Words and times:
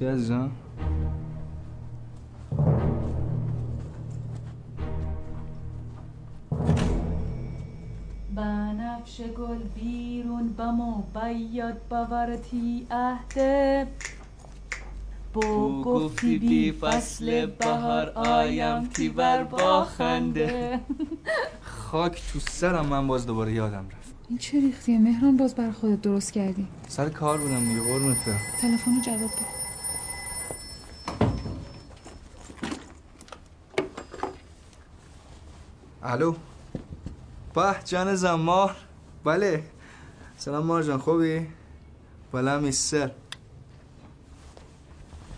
نیستی 0.00 0.06
عزیزم. 0.06 0.50
بنفش 8.34 9.20
گل 9.20 9.58
بیرون 9.74 10.48
بمو 10.52 11.02
بیاد 11.14 11.80
باورتی 11.88 12.86
عهده 12.90 13.86
بو 15.34 15.82
گفتی 15.82 16.38
بی 16.38 16.72
فصل 16.72 17.46
بهار 17.46 18.08
آیم 18.14 18.86
تیبر 18.86 19.44
با 19.44 19.84
خنده. 19.84 20.80
خاک 21.62 22.22
تو 22.32 22.38
سرم 22.40 22.86
من 22.86 23.06
باز 23.06 23.26
دوباره 23.26 23.52
یادم 23.52 23.84
رفت. 23.88 24.14
این 24.28 24.38
چه 24.38 24.60
ریختیه؟ 24.60 24.98
مهران 24.98 25.36
باز 25.36 25.54
بر 25.54 25.70
خودت 25.70 26.00
درست 26.02 26.32
کردی. 26.32 26.66
سر 26.88 27.08
کار 27.08 27.38
بودم 27.38 27.68
دیگه 27.68 27.80
قربونت 27.80 28.24
برم. 28.26 28.40
تلفن 28.60 28.90
رو 28.94 29.00
جواب 29.02 29.18
بده. 29.18 29.59
الو؟ 36.02 36.34
به 37.54 37.76
جان 37.84 38.14
زمار. 38.14 38.76
بله. 39.24 39.64
سلام 40.36 40.66
مار 40.66 40.82
جان 40.82 40.98
خوبی؟ 40.98 41.46
بله 42.32 42.58
میسر 42.58 43.10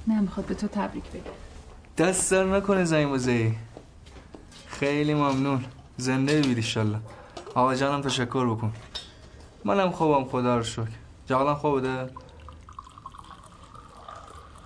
نه 0.06 0.21
می‌خواد 0.21 0.47
به 0.47 0.55
تو 0.55 0.69
تبریک 0.69 1.05
بگه. 1.05 1.31
دست 1.99 2.22
سر 2.22 2.45
نکنه 2.45 2.84
زنگ 2.84 3.12
بزهی 3.12 3.55
خیلی 4.67 5.15
ممنون. 5.15 5.65
زنده 5.97 6.41
بید 6.41 6.56
ایشالله 6.56 7.01
آقا 7.55 7.75
جانم 7.75 8.03
تشکر 8.03 8.47
بکن. 8.47 8.72
منم 9.65 9.91
خوبم 9.91 10.25
خدا 10.25 10.56
رو 10.56 10.62
شکر. 10.62 10.89
جاغلم 11.27 11.55
خوب 11.55 11.72
بوده 11.72 12.11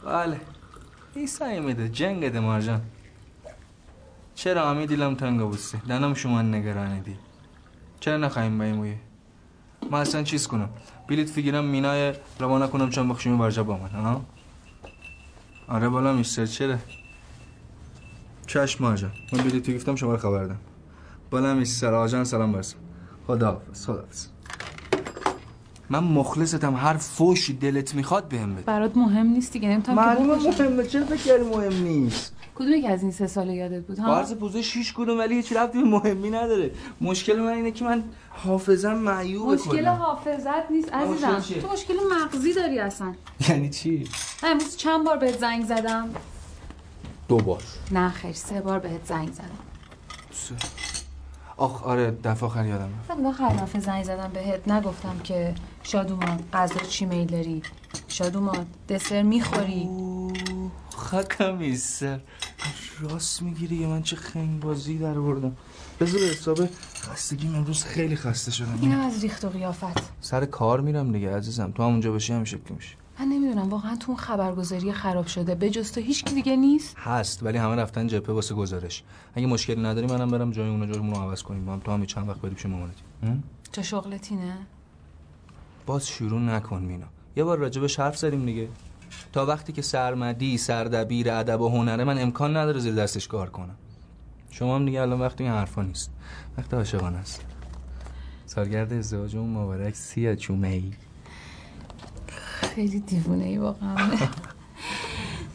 بله. 0.04 0.40
ای 1.14 1.26
سعی 1.26 1.60
میده. 1.60 1.88
جنگ 1.88 2.28
ده 2.28 2.40
مارجان 2.40 2.80
چرا 4.36 4.70
همی 4.70 4.86
دیلم 4.86 5.14
تنگ 5.14 5.40
بوستی 5.40 5.78
دنم 5.88 6.14
شما 6.14 6.42
نگرانه 6.42 7.00
دی. 7.00 7.16
چرا 8.00 8.16
نخواهیم 8.16 8.58
بایمویه 8.58 8.96
من 9.90 10.00
اصلا 10.00 10.22
چیز 10.22 10.46
کنم؟ 10.46 10.68
بلیت 11.08 11.28
فیگیرم 11.30 11.64
مینای 11.64 12.14
روانه 12.40 12.66
کنم 12.66 12.90
چون 12.90 13.08
بخشیمی 13.08 13.38
برجا 13.38 13.64
با 13.64 13.76
من 13.76 14.20
آره 15.68 15.88
بالا 15.88 16.12
میستر 16.12 16.46
چرا؟ 16.46 16.76
چشم 18.46 18.84
آجا 18.84 19.10
من 19.32 19.38
بلیتو 19.44 19.72
گفتم 19.72 19.94
شما 19.94 20.12
رو 20.12 20.16
خبر 20.18 20.44
دم 20.44 20.58
بالا 21.30 21.54
میستر 21.54 21.94
آجان 21.94 22.24
سلام 22.24 22.52
برسم 22.52 22.76
خدا 23.26 23.50
حافظ 23.50 23.84
خدا 23.86 23.94
حافظ 23.94 24.26
من 25.90 25.98
مخلصتم 25.98 26.74
هر 26.74 26.96
فوشی 26.96 27.52
دلت 27.52 27.94
می‌خواد 27.94 28.28
بهم 28.28 28.54
بده. 28.54 28.62
برات 28.62 28.96
مهم 28.96 29.26
نیست 29.26 29.52
دیگه 29.52 29.68
نمی‌تونم 29.68 29.98
که 29.98 30.04
معلومه. 30.04 30.48
مهمه 30.48 30.86
چرا 30.86 31.04
فکر 31.04 31.42
مهم 31.42 31.82
نیست؟ 31.82 32.35
کدوم 32.56 32.72
یکی 32.72 32.88
از 32.88 33.02
این 33.02 33.12
سه 33.12 33.26
سال 33.26 33.48
یادت 33.48 33.86
بود 33.86 33.98
ها؟ 33.98 34.14
فرض 34.14 34.34
پوزه 34.34 34.62
شیش 34.62 34.92
کدوم 34.92 35.18
ولی 35.18 35.34
هیچ 35.34 35.52
ربطی 35.52 35.78
به 35.78 35.84
مهمی 35.84 36.30
نداره. 36.30 36.70
مشکل 37.00 37.38
من 37.38 37.52
اینه 37.52 37.70
که 37.70 37.84
من 37.84 38.04
حافظم 38.30 38.94
معیوبه 38.94 39.52
مشکل 39.54 39.70
کلا 39.70 39.94
حافظت 39.94 40.70
نیست 40.70 40.92
عزیزم؟ 40.92 41.60
تو 41.60 41.72
مشکل 41.72 41.94
مغزی 42.12 42.54
داری 42.54 42.78
اصلا. 42.78 43.14
یعنی 43.48 43.70
چی؟ 43.70 44.08
امروز 44.42 44.76
چند 44.76 45.04
بار 45.04 45.16
بهت 45.16 45.38
زنگ 45.38 45.64
زدم؟ 45.64 46.10
دو 47.28 47.36
بار. 47.36 47.62
نه 47.92 48.10
خیر 48.10 48.32
سه 48.32 48.60
بار 48.60 48.78
بهت 48.78 49.06
زنگ 49.06 49.32
زدم. 49.32 49.58
آخ 51.56 51.82
آره 51.82 52.10
دفعه 52.24 52.46
آخر 52.46 52.66
یادم 52.66 52.88
رفت 53.08 53.20
من 53.20 53.26
آخر 53.26 53.48
دفعه 53.48 53.80
زنگ 53.80 54.04
زدم 54.04 54.30
بهت. 54.34 54.68
نگفتم 54.68 55.18
که 55.24 55.54
شادومان 55.82 56.40
غذا 56.52 56.80
چی 56.88 57.06
میل 57.06 57.26
داری؟ 57.26 57.62
شادومان 58.08 58.66
دسر 58.88 59.22
می‌خوری؟ 59.22 59.88
خاکم 61.06 61.58
ایسر 61.58 62.20
راست 63.00 63.42
می‌گیری 63.42 63.76
یه 63.76 63.86
من 63.86 64.02
چه 64.02 64.16
خنگ 64.16 64.60
بازی 64.60 64.98
در 64.98 65.14
بردم 65.14 65.56
بذار 66.00 66.20
به 66.20 66.26
حساب 66.26 66.58
خستگیم 66.94 67.54
امروز 67.54 67.84
خیلی 67.84 68.16
خسته 68.16 68.50
شدم. 68.50 68.78
اینم 68.80 69.00
از 69.00 69.22
ریخت 69.22 69.44
و 69.44 69.48
قیافت. 69.48 70.02
سر 70.20 70.44
کار 70.44 70.80
میرم 70.80 71.12
دیگه 71.12 71.36
عزیزم. 71.36 71.72
تو 71.74 71.82
همونجا 71.82 72.12
باشی 72.12 72.32
هم 72.32 72.44
شکلی 72.44 72.76
میشه 72.76 72.96
من 73.20 73.26
نمی‌دونم 73.26 73.68
واقعا 73.68 73.96
تو 73.96 74.10
اون 74.10 74.20
خبرگزاری 74.20 74.92
خراب 74.92 75.26
شده. 75.26 75.54
به 75.54 75.70
جز 75.70 75.92
تو 75.92 76.00
هیچ 76.00 76.24
کی 76.24 76.34
دیگه 76.34 76.56
نیست. 76.56 76.96
هست 76.98 77.42
ولی 77.42 77.58
همه 77.58 77.74
رفتن 77.74 78.06
جبهه 78.06 78.34
واسه 78.34 78.54
گزارش. 78.54 79.02
اگه 79.34 79.46
مشکلی 79.46 79.82
نداری 79.82 80.06
منم 80.06 80.30
برم 80.30 80.50
جای 80.50 80.68
اونا 80.68 80.86
جایمون 80.86 81.14
رو 81.14 81.20
عوض 81.20 81.42
کنیم. 81.42 81.64
با 81.64 81.72
هم 81.72 81.80
تو 81.80 81.92
هم 81.92 82.06
چند 82.06 82.28
وقت 82.28 82.40
بری 82.40 82.54
پیش 82.54 82.66
مامانت؟ 82.66 82.94
چه 83.72 83.82
شغلتی 83.82 84.34
نه 84.34 84.56
باز 85.86 86.08
شروع 86.08 86.40
نکن 86.40 86.82
مینا. 86.82 87.06
یه 87.36 87.44
بار 87.44 87.58
راجبش 87.58 88.00
حرف 88.00 88.18
زدیم 88.18 88.46
دیگه. 88.46 88.68
تا 89.32 89.46
وقتی 89.46 89.72
که 89.72 89.82
سرمدی 89.82 90.58
سردبیر 90.58 91.30
ادب 91.30 91.60
و 91.60 91.68
هنره 91.68 92.04
من 92.04 92.22
امکان 92.22 92.56
نداره 92.56 92.80
زیر 92.80 92.94
دستش 92.94 93.28
کار 93.28 93.50
کنم 93.50 93.76
شما 94.50 94.76
هم 94.76 94.84
دیگه 94.86 95.00
الان 95.00 95.20
وقتی 95.20 95.44
این 95.44 95.52
حرفا 95.52 95.82
نیست 95.82 96.10
وقت 96.58 96.74
عاشقانه 96.74 97.18
است 97.18 97.44
سالگرد 98.46 98.92
ازدواجمون 98.92 99.50
مبارک 99.50 99.94
سیا 99.94 100.34
چومه 100.34 100.68
ای 100.68 100.92
خیلی 102.74 103.00
دیوونه 103.00 103.44
ای 103.44 103.58
واقعا 103.58 103.96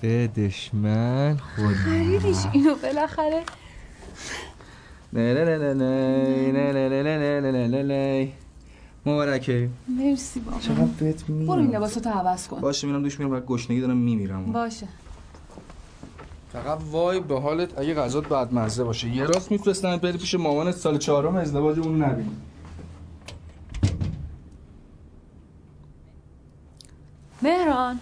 به 0.02 0.28
دشمن 0.28 1.38
خود 1.56 1.76
خریدیش 1.76 2.38
اینو 2.54 2.76
بالاخره 2.76 3.44
نه 5.14 5.34
نه 5.34 5.46
نه 5.46 5.58
نه 5.58 5.74
نه 5.74 6.52
نه 6.52 6.72
نه 6.72 7.04
نه 7.04 7.42
نه 7.42 7.52
نه 7.52 7.68
نه 7.68 7.84
نه 7.84 8.32
مبارکه. 9.06 9.70
مرسی 9.88 10.40
بابا. 10.40 10.60
چقدر 10.60 10.86
بهت 11.00 11.30
میرم 11.30 11.48
برو 11.48 11.62
این 11.62 11.76
لباساتو 11.76 12.10
عوض 12.10 12.48
کن. 12.48 12.62
باشه 12.62 12.88
میرم 12.88 13.04
دوش 13.04 13.20
میرم 13.20 13.32
بعد 13.32 13.46
گشنگی 13.46 13.82
دارم 13.82 13.98
میمیرم. 13.98 14.52
باشه. 14.52 14.88
فقط 16.54 16.80
وای 16.92 17.20
به 17.20 17.40
حالت 17.40 17.80
اگه 17.80 17.94
غذات 17.94 18.28
بعد 18.28 18.54
مزه 18.54 18.84
باشه. 18.84 19.10
یه 19.16 19.24
راست 19.24 19.52
میفرستن 19.52 19.98
بری 19.98 20.18
پیش 20.18 20.36
مامانت 20.36 20.76
سال 20.76 20.98
چهارم 20.98 21.36
ازدواج 21.36 21.80
اون 21.80 22.04
نبینی 22.04 22.36
مهران. 27.42 28.00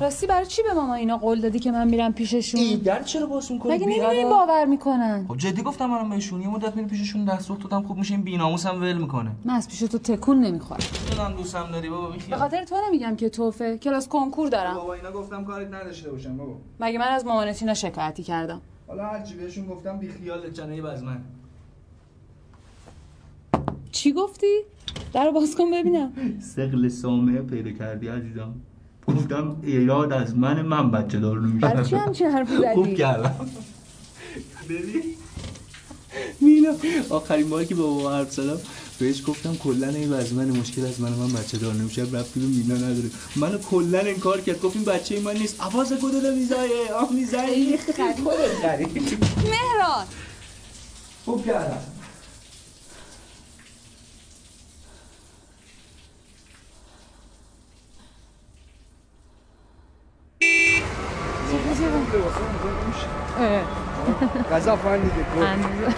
راستی 0.00 0.26
برای 0.26 0.46
چی 0.46 0.62
به 0.62 0.74
ماما 0.74 0.94
اینا 0.94 1.16
قول 1.16 1.40
دادی 1.40 1.58
که 1.58 1.72
من 1.72 1.88
میرم 1.88 2.12
پیششون؟ 2.12 2.60
در 2.84 3.02
چرا 3.02 3.26
باز 3.26 3.52
می‌کنی؟ 3.52 3.72
مگه 3.72 3.86
نمی‌دونی 3.86 4.24
باور 4.24 4.64
می‌کنن؟ 4.64 5.24
خب 5.28 5.36
جدی 5.36 5.62
گفتم 5.62 5.86
منم 5.86 6.10
بهشون 6.10 6.40
یه 6.42 6.48
مدت 6.48 6.76
میری 6.76 6.88
پیششون 6.88 7.24
دست 7.24 7.46
سوخت 7.46 7.62
دادم 7.62 7.82
خوب 7.82 7.98
میشه 7.98 8.14
این 8.14 8.22
بی‌ناموسم 8.22 8.80
ول 8.80 8.98
می‌کنه. 8.98 9.30
من 9.44 9.54
از 9.54 9.68
پیش 9.68 9.78
تو 9.78 9.98
تکون 9.98 10.40
نمی‌خورم. 10.40 10.80
می‌دونم 11.10 11.32
دوستم 11.36 11.70
داری 11.72 11.88
بابا 11.88 12.06
به 12.06 12.12
بیخیال 12.12 12.38
خاطر 12.38 12.64
تو 12.64 12.76
نمیگم 12.88 13.16
که 13.16 13.28
توفه. 13.28 13.78
کلاس 13.78 14.08
کنکور 14.08 14.48
دارم. 14.48 14.74
بابا 14.74 14.94
اینا 14.94 15.12
گفتم 15.12 15.44
کاریت 15.44 15.68
نداشته 15.74 16.10
باشم 16.10 16.36
بابا. 16.36 16.56
مگه 16.80 16.98
من 16.98 17.08
از 17.08 17.24
مامانت 17.24 17.62
اینا 17.62 17.74
شکایتی 17.74 18.22
کردم؟ 18.22 18.60
حالا 18.88 19.04
هرچی 19.06 19.34
بهشون 19.34 19.66
گفتم 19.66 19.98
بی 19.98 20.08
خیال 20.08 20.50
جنایی 20.50 20.82
بزمن 20.82 21.20
چی 23.92 24.12
گفتی؟ 24.12 24.60
در 25.12 25.30
باز 25.30 25.56
کن 25.56 25.70
ببینم. 25.72 26.12
سقل 26.56 26.88
سامه 26.88 27.42
پیدا 27.42 27.70
کردی 27.70 28.08
عزیزم. 28.08 28.54
گفتم 29.08 29.56
ایراد 29.62 30.12
از 30.12 30.36
من 30.36 30.62
من 30.62 30.90
بچه 30.90 31.20
دار 31.20 31.40
نمیشم. 31.40 31.68
برای 31.68 31.84
چی 31.84 31.96
همچین 31.96 32.30
حرفی 32.30 32.56
زدی؟ 32.56 32.74
خوب 32.74 32.94
کردم. 32.94 33.50
ببین. 34.68 35.02
مینا 36.40 36.70
آخرین 37.10 37.48
باری 37.48 37.66
که 37.66 37.74
با 37.74 37.82
بابا 37.86 38.12
حرف 38.12 38.32
زدم 38.32 38.58
بهش 38.98 39.22
گفتم 39.26 39.56
کلا 39.56 39.88
این 39.88 40.12
از 40.12 40.34
من 40.34 40.50
مشکل 40.50 40.86
از 40.86 41.00
من 41.00 41.12
من 41.12 41.32
بچه 41.32 41.58
دار 41.58 41.74
نمیشه 41.74 42.02
رفتی 42.02 42.40
به 42.40 42.46
مینا 42.46 42.74
نداره. 42.74 43.10
منو 43.36 43.58
کلا 43.58 43.98
انکار 43.98 44.40
کرد. 44.40 44.60
گفت 44.60 44.76
این 44.76 44.84
بچه 44.84 45.20
من 45.20 45.36
نیست. 45.36 45.60
عواز 45.60 45.92
گدل 45.92 46.34
میزایه 46.34 46.92
آه 46.94 47.12
میزایه 47.12 47.78
مهران 49.44 50.04
خوب 51.24 51.46
کردم. 51.46 51.78
غذا 64.50 64.76
فن 64.76 64.98
دیگه 65.00 65.46
اندازه 65.46 65.94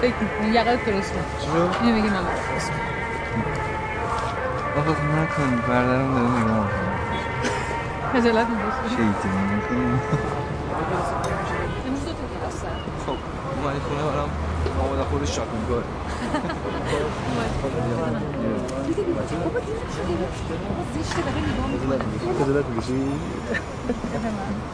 فکر 0.00 0.14
می‌کنی 0.20 0.48
یقت 0.48 0.84
درست 0.84 1.12
کن 1.12 1.20
اینو 1.82 1.98
بگی 1.98 2.08
من 2.08 2.22
درست 2.50 2.70
کن 2.70 2.76
بابا 4.74 4.90
نکن 4.90 5.62
بردارم 5.68 6.14
داره 6.14 6.28
نگاه 6.28 6.68
خجالت 8.12 8.46
می‌کشی 8.48 8.88
شیطانی 8.90 9.44
می‌کنم 9.54 10.00
امروز 11.86 12.04
دو 12.04 12.12
تا 12.12 12.24
درسته 12.40 12.68
خب 13.06 13.16
اومدی 13.62 13.80
خونه 13.80 14.02
برام 14.02 14.30
آماده 14.84 15.02
خودش 15.02 15.36
شاپینگ 15.36 15.66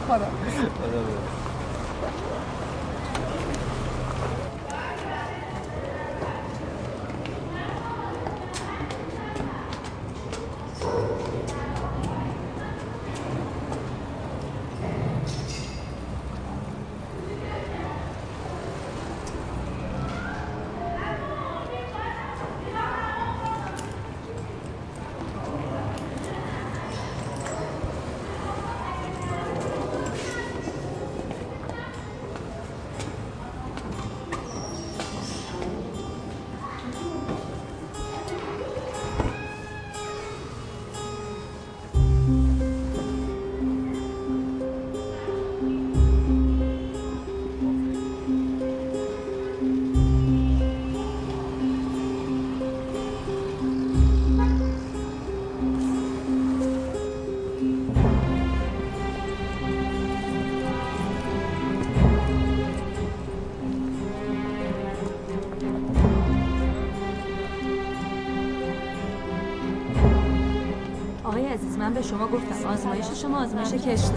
خدا 0.07 0.27
به 72.01 72.07
شما 72.07 72.27
گفتم 72.27 72.67
آزمایش 72.67 73.05
شما 73.21 73.41
آزمایش 73.41 73.73
کشته. 73.73 74.13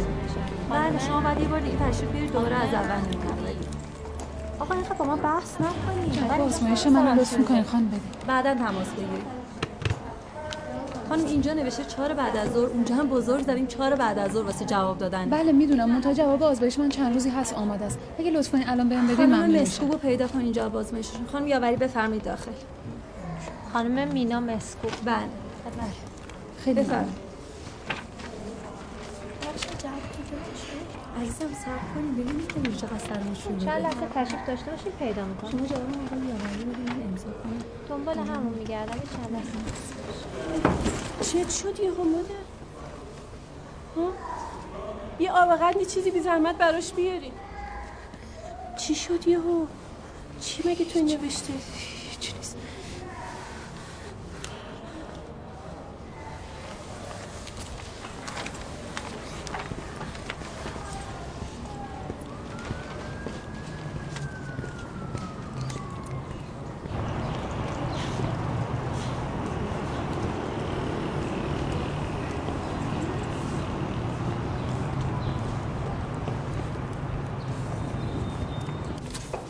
بله 0.70 0.98
شما 1.06 1.20
باید 1.20 1.40
یه 1.40 1.48
بار 1.48 1.60
دیگه 1.60 1.76
تشریف 1.76 2.10
بیارید 2.10 2.32
دوباره 2.32 2.54
از 2.54 2.74
اول 2.74 3.00
بدید 3.00 3.68
آقا 4.60 4.74
اینقدر 4.74 4.94
با 4.94 5.04
ما 5.04 5.16
بحث 5.16 5.54
نکنید. 5.54 6.40
آزمایش 6.40 6.86
من 6.86 7.18
لطف 7.18 7.38
می‌کنین 7.38 7.62
خانم 7.62 7.88
بدین 7.88 8.00
بعدا 8.26 8.54
تماس 8.54 8.88
بگیرید. 8.88 9.44
خانم 11.08 11.24
اینجا 11.24 11.52
نوشته 11.52 11.84
چهار 11.84 12.14
بعد 12.14 12.36
از 12.36 12.52
ظهر. 12.52 12.66
اونجا 12.66 12.94
هم 12.94 13.08
بزرگ 13.08 13.42
زدیم 13.42 13.66
چهار 13.66 13.94
بعد 13.94 14.18
از 14.18 14.32
ظهر 14.32 14.44
واسه 14.44 14.64
جواب 14.64 14.98
دادن. 14.98 15.30
بله 15.30 15.52
می‌دونم. 15.52 15.90
منتها 15.90 16.12
جواب 16.12 16.42
آزمایش 16.42 16.78
من 16.78 16.88
چند 16.88 17.12
روزی 17.12 17.30
هست 17.30 17.54
آماده 17.54 17.84
است. 17.84 17.98
اگه 18.18 18.30
لطف 18.30 18.50
کنین 18.50 18.68
الان 18.68 18.88
بهم 18.88 19.04
بدین 19.04 19.16
خانم 19.16 19.28
ممنون 19.28 19.50
میشم. 19.50 19.62
مسکوب 19.62 19.92
رو 19.92 19.98
پیدا 19.98 20.26
کنین 20.28 20.52
جواب 20.52 20.76
آزمایششون. 20.76 21.26
خانم 21.32 21.46
یاوری 21.46 21.76
بفرمایید 21.76 22.22
داخل. 22.22 22.50
خانم 23.72 24.08
مینا 24.08 24.40
مسکوب 24.40 24.90
بله. 25.04 25.14
خیلی 26.64 26.82
ممنون. 26.82 27.04
بفرمایید 31.34 31.56
عزیزم 31.56 31.64
صبر 31.64 31.94
کنید 31.94 32.12
ببینید 32.16 32.48
که 32.48 32.54
اینجا 32.54 32.70
چقدر 32.70 32.98
سرمشون 32.98 33.58
چند 33.58 33.82
لحظه 33.82 34.06
تشریف 34.14 34.46
داشته 34.46 34.70
باشید 34.70 34.92
پیدا 34.98 35.24
می‌کنم. 35.24 35.50
شما 35.50 35.66
جواب 35.66 35.82
آقای 35.82 36.18
یاوری 36.28 36.64
رو 36.64 36.70
بدین 36.70 37.02
امضا 37.08 37.24
کنید 37.42 37.64
دنبال 37.88 38.18
همون 38.18 38.52
میگردم 38.58 38.92
چند 38.92 39.32
لحظه. 39.32 39.50
چت 41.20 41.50
شد 41.50 41.80
یه 41.80 41.90
مادر؟ 41.90 42.44
ها؟ 43.96 44.12
یه 45.18 45.32
آب 45.32 45.56
قند 45.58 45.86
چیزی 45.86 46.10
بی 46.10 46.20
زحمت 46.20 46.58
براش 46.58 46.92
بیاری. 46.92 47.32
چی 48.78 48.94
شد 48.94 49.28
یهو؟ 49.28 49.66
چی 50.40 50.62
مگه 50.68 50.84
تو 50.84 50.98
نوشته؟ 51.02 51.52
هیچ 52.10 52.34
نیست. 52.36 52.56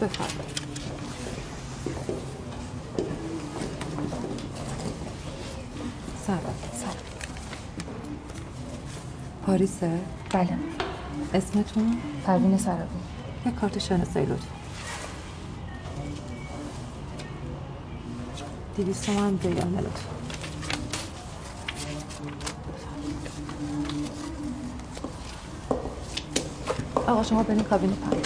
بفرمایید 0.05 0.65
سلام 6.27 6.55
پاریسه 9.47 10.01
بله. 10.31 10.59
اسمتون؟ 11.35 11.97
پروین 12.27 12.59
سرابی. 12.59 12.83
یه 13.47 13.53
کارت 13.53 13.79
شناسایی 13.79 14.27
لطفا 14.27 14.55
دیویست 18.77 19.07
تومن 19.07 19.37
بیانه 19.37 19.81
لطفا 19.81 20.11
آقا 27.07 27.23
شما 27.23 27.43
برین 27.43 27.63
کابین 27.63 27.91
پروین 27.93 28.23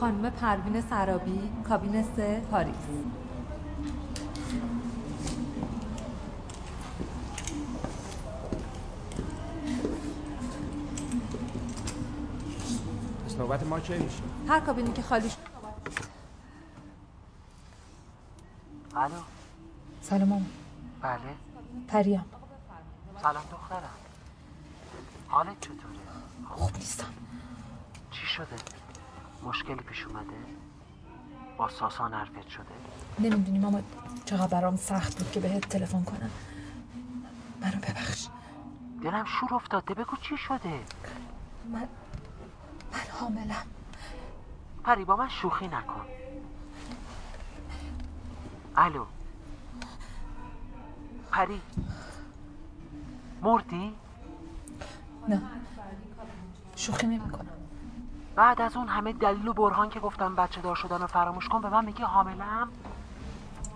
خانم 0.00 0.25
پروین 0.40 0.80
سرابی 0.90 1.50
کابین 1.68 2.02
سه 2.16 2.40
پاریس. 2.50 2.74
پس 13.26 13.36
نوبت 13.36 13.66
ما 13.66 13.80
کی 13.80 13.98
میشه؟ 13.98 14.22
هر 14.48 14.60
کابینی 14.60 14.92
که 14.92 15.02
خالی 15.02 15.30
شد 15.30 15.36
الو. 18.96 19.14
سلام 20.02 20.28
مامان 20.28 20.46
بله. 21.02 21.20
پریام 21.88 22.24
سلام 23.22 23.42
دخترم. 23.52 23.90
حالت 25.28 25.60
چطوره؟ 25.60 25.78
خوب 26.48 26.76
نیستم. 26.76 27.04
چی 28.10 28.26
شده؟ 28.26 28.75
مشکلی 29.66 29.82
پیش 29.82 30.06
اومده؟ 30.06 30.36
با 31.56 31.68
ساسان 31.68 32.12
حرفت 32.14 32.48
شده؟ 32.48 32.64
نمی‌دونی 33.18 33.58
ماما 33.58 33.80
چقدر 34.24 34.46
برام 34.46 34.76
سخت 34.76 35.18
بود 35.18 35.30
که 35.32 35.40
بهت 35.40 35.68
تلفن 35.68 36.04
کنم. 36.04 36.30
منو 37.60 37.76
ببخش. 37.76 38.28
دلم 39.02 39.24
شور 39.24 39.54
افتاده. 39.54 39.94
بگو 39.94 40.16
چی 40.16 40.36
شده؟ 40.36 40.80
من 41.72 41.80
من 42.92 42.98
حاملم. 43.20 43.66
پری 44.84 45.04
با 45.04 45.16
من 45.16 45.28
شوخی 45.28 45.68
نکن. 45.68 46.06
الو. 48.76 49.04
پری. 51.32 51.60
مردی؟ 53.42 53.94
نه. 55.28 55.42
شوخی 56.76 57.06
نمی‌کنم. 57.06 57.65
بعد 58.36 58.60
از 58.60 58.76
اون 58.76 58.88
همه 58.88 59.12
دلیل 59.12 59.48
و 59.48 59.52
برهان 59.52 59.88
که 59.88 60.00
گفتم 60.00 60.34
بچه 60.34 60.60
دار 60.60 60.76
شدن 60.76 61.00
رو 61.00 61.06
فراموش 61.06 61.48
کن 61.48 61.60
به 61.60 61.68
من 61.68 61.84
میگی 61.84 62.02
حاملم 62.02 62.68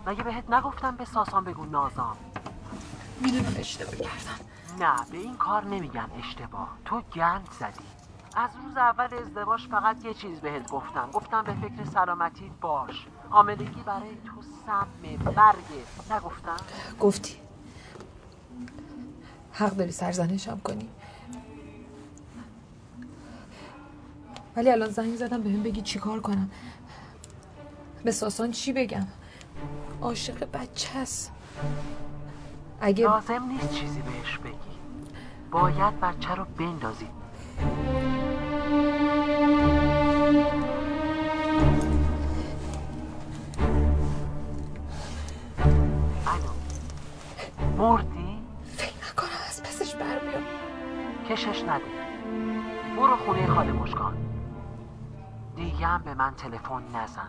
مگه 0.07 0.23
بهت 0.23 0.51
نگفتم 0.51 0.97
به 0.97 1.05
ساسان 1.05 1.45
بگو 1.45 1.65
نازام؟ 1.65 2.17
می‌دونم 3.21 3.55
اشتباه 3.59 3.95
کردم. 3.95 4.45
نه 4.81 4.97
به 5.11 5.19
این 5.19 5.37
کار 5.37 5.65
نمیگن 5.65 6.11
اشتباه. 6.19 6.69
تو 6.85 7.01
گند 7.01 7.49
زدی. 7.61 7.85
از 8.37 8.51
روز 8.65 8.77
اول 8.77 9.15
ازدواج 9.15 9.69
فقط 9.71 10.05
یه 10.05 10.15
چیز 10.15 10.41
بهت 10.41 10.71
گفتم. 10.71 11.11
گفتم 11.13 11.43
به 11.43 11.55
فکر 11.55 11.85
سلامتی 11.85 12.53
باش. 12.61 13.07
حاملگی 13.31 13.83
برای 13.83 14.17
تو 14.27 14.43
سم 14.67 14.87
برگه 15.25 15.85
نگفتم؟ 16.11 16.57
گفتی. 17.01 17.37
حق 19.53 19.71
داری 19.71 19.93
سرزنشم 19.93 20.61
کنی. 20.65 20.89
ولی 24.57 24.71
الان 24.71 24.91
زنگ 24.91 25.17
زدم 25.17 25.43
بهم 25.43 25.63
بگی 25.63 25.83
چی 25.83 25.99
کار 25.99 26.21
کنم. 26.21 26.51
به 28.05 28.11
ساسان 28.11 28.51
چی 28.51 28.73
بگم؟ 28.73 29.07
عاشق 30.03 30.49
بچه 30.53 30.99
است. 30.99 31.33
اگه 32.81 33.05
لازم 33.05 33.43
نیست 33.45 33.73
چیزی 33.73 34.01
بهش 34.03 34.39
بگی. 34.39 34.55
باید 35.51 36.01
بچه 36.01 36.35
رو 36.35 36.45
بندازی. 36.59 37.07
مردی؟ 47.79 48.39
فکر 48.77 48.95
نکنم 49.11 49.29
از 49.49 49.63
پسش 49.63 49.95
بر 49.95 50.19
بیام. 50.19 50.43
کشش 51.31 51.63
نده. 51.63 51.85
برو 52.97 53.17
خونه 53.17 53.47
خاله 53.47 53.73
مشکان. 53.73 54.30
دیگه 55.61 55.87
هم 55.87 56.03
به 56.03 56.15
من 56.15 56.35
تلفن 56.35 56.83
نزن. 56.95 57.29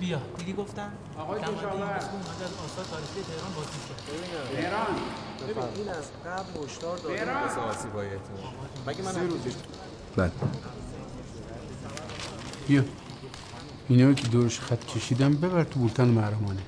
بیا 0.00 0.20
دیدی 0.38 0.52
گفتم 0.52 0.92
آقای 1.18 1.40
کشاورز. 1.40 1.60
از 1.60 2.04
آثار 2.64 2.84
تاریخی 2.84 3.22
تهران 3.22 3.52
بازی 3.56 3.78
کرد 3.88 4.02
مهران 4.56 4.86
ببین 5.48 5.62
این 5.76 5.88
از 5.88 6.04
قبل 6.26 6.64
هشدار 6.64 6.98
داده. 6.98 7.32
واسه 7.32 7.60
آسیبایتون 7.60 8.36
مگه 8.86 9.02
من 9.02 9.12
سه 9.12 9.22
روزش 9.22 9.52
بله. 10.16 10.32
بیا. 12.68 12.84
اینا 13.88 14.12
که 14.12 14.28
دورش 14.28 14.60
خط 14.60 14.84
کشیدم 14.86 15.34
ببر 15.34 15.64
تو 15.64 15.80
بولتن 15.80 16.08
محرمانه 16.08 16.62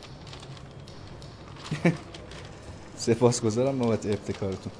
سپاسگزارم 3.04 3.78
بابت 3.78 4.06
ابتکارتون. 4.06 4.72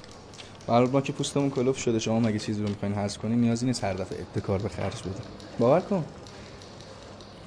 برای 0.67 0.87
ما 0.87 1.01
که 1.01 1.13
پوستمون 1.13 1.49
کلوف 1.49 1.77
شده 1.77 1.99
شما 1.99 2.19
مگه 2.19 2.39
چیزی 2.39 2.61
رو 2.61 2.69
می‌خواین 2.69 2.95
حذف 2.95 3.17
کنین 3.17 3.41
نیازی 3.41 3.65
نیست 3.65 3.83
هر 3.83 3.93
دفعه 3.93 4.19
ابتکار 4.19 4.59
به 4.59 4.69
خرج 4.69 5.01
بده. 5.01 5.21
باور 5.59 5.79
کن. 5.79 6.05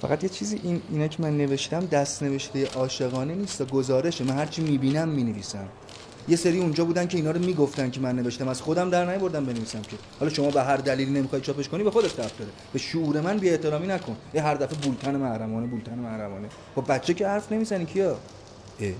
فقط 0.02 0.22
یه 0.24 0.28
چیزی 0.28 0.60
این 0.62 0.82
اینا 0.90 1.08
که 1.08 1.22
من 1.22 1.36
نوشتم 1.36 1.86
دست 1.86 2.22
نوشته 2.22 2.68
عاشقانه 2.76 3.34
نیست 3.34 3.62
گزارشه. 3.62 4.24
من 4.24 4.34
هرچی 4.34 4.62
می‌بینم 4.62 5.08
می‌نویسم. 5.08 5.68
یه 6.28 6.36
سری 6.36 6.60
اونجا 6.60 6.84
بودن 6.84 7.06
که 7.06 7.16
اینا 7.16 7.30
رو 7.30 7.40
می‌گفتن 7.40 7.90
که 7.90 8.00
من 8.00 8.16
نوشتم. 8.16 8.48
از 8.48 8.62
خودم 8.62 8.90
در 8.90 9.06
نیاوردم 9.06 9.44
بنویسم 9.44 9.82
که. 9.82 9.96
حالا 10.20 10.32
شما 10.32 10.50
به 10.50 10.62
هر 10.62 10.76
دلیلی 10.76 11.10
نمی‌خوای 11.10 11.40
چاپش 11.40 11.68
کنی 11.68 11.82
به 11.82 11.90
خودت 11.90 12.20
ربط 12.20 12.38
داره. 12.38 12.50
به 12.72 12.78
شعور 12.78 13.20
من 13.20 13.38
بی 13.38 13.50
احترامی 13.50 13.86
نکن. 13.86 14.16
یه 14.34 14.42
هر 14.42 14.54
دفعه 14.54 14.78
بولتن 14.78 15.16
محرمانه 15.16 15.66
بولتن 15.66 15.98
محرمانه. 15.98 16.48
با 16.74 16.82
بچه 16.82 17.14
که 17.14 17.28
حرف 17.28 17.52
نمی‌زنی 17.52 17.86
کیا؟ 17.86 18.16
اه. 18.80 18.92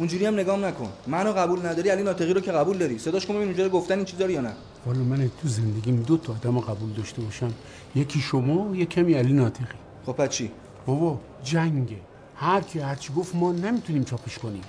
اونجوری 0.00 0.26
هم 0.26 0.34
نگام 0.34 0.64
نکن. 0.64 0.88
منو 1.06 1.32
قبول 1.32 1.66
نداری 1.66 1.88
علی 1.88 2.02
ناطقی 2.02 2.34
رو 2.34 2.40
که 2.40 2.52
قبول 2.52 2.78
داری. 2.78 2.98
صداش 2.98 3.26
کن 3.26 3.34
ببین 3.34 3.46
اونجا 3.46 3.68
گفتن 3.68 3.96
این 3.96 4.04
چیزا 4.04 4.24
رو 4.24 4.30
یا 4.30 4.40
نه. 4.40 4.52
والا 4.86 4.98
من 4.98 5.30
تو 5.42 5.48
زندگیم 5.48 6.02
دو 6.02 6.16
تا 6.16 6.32
آدم 6.32 6.60
قبول 6.60 6.92
داشته 6.92 7.22
باشم. 7.22 7.52
یکی 7.94 8.20
شما 8.20 8.58
و 8.62 8.76
یکی 8.76 9.14
علی 9.14 9.32
ناطقی. 9.32 9.64
خب 10.06 10.12
پس 10.12 10.28
چی؟ 10.28 10.50
بابا 10.86 11.20
جنگه. 11.44 11.96
هر 12.36 12.60
کی 12.60 12.78
هر 12.78 12.94
چی 12.94 13.12
گفت 13.12 13.34
ما 13.34 13.52
نمی‌تونیم 13.52 14.04
چاپش 14.04 14.38
کنیم. 14.38 14.62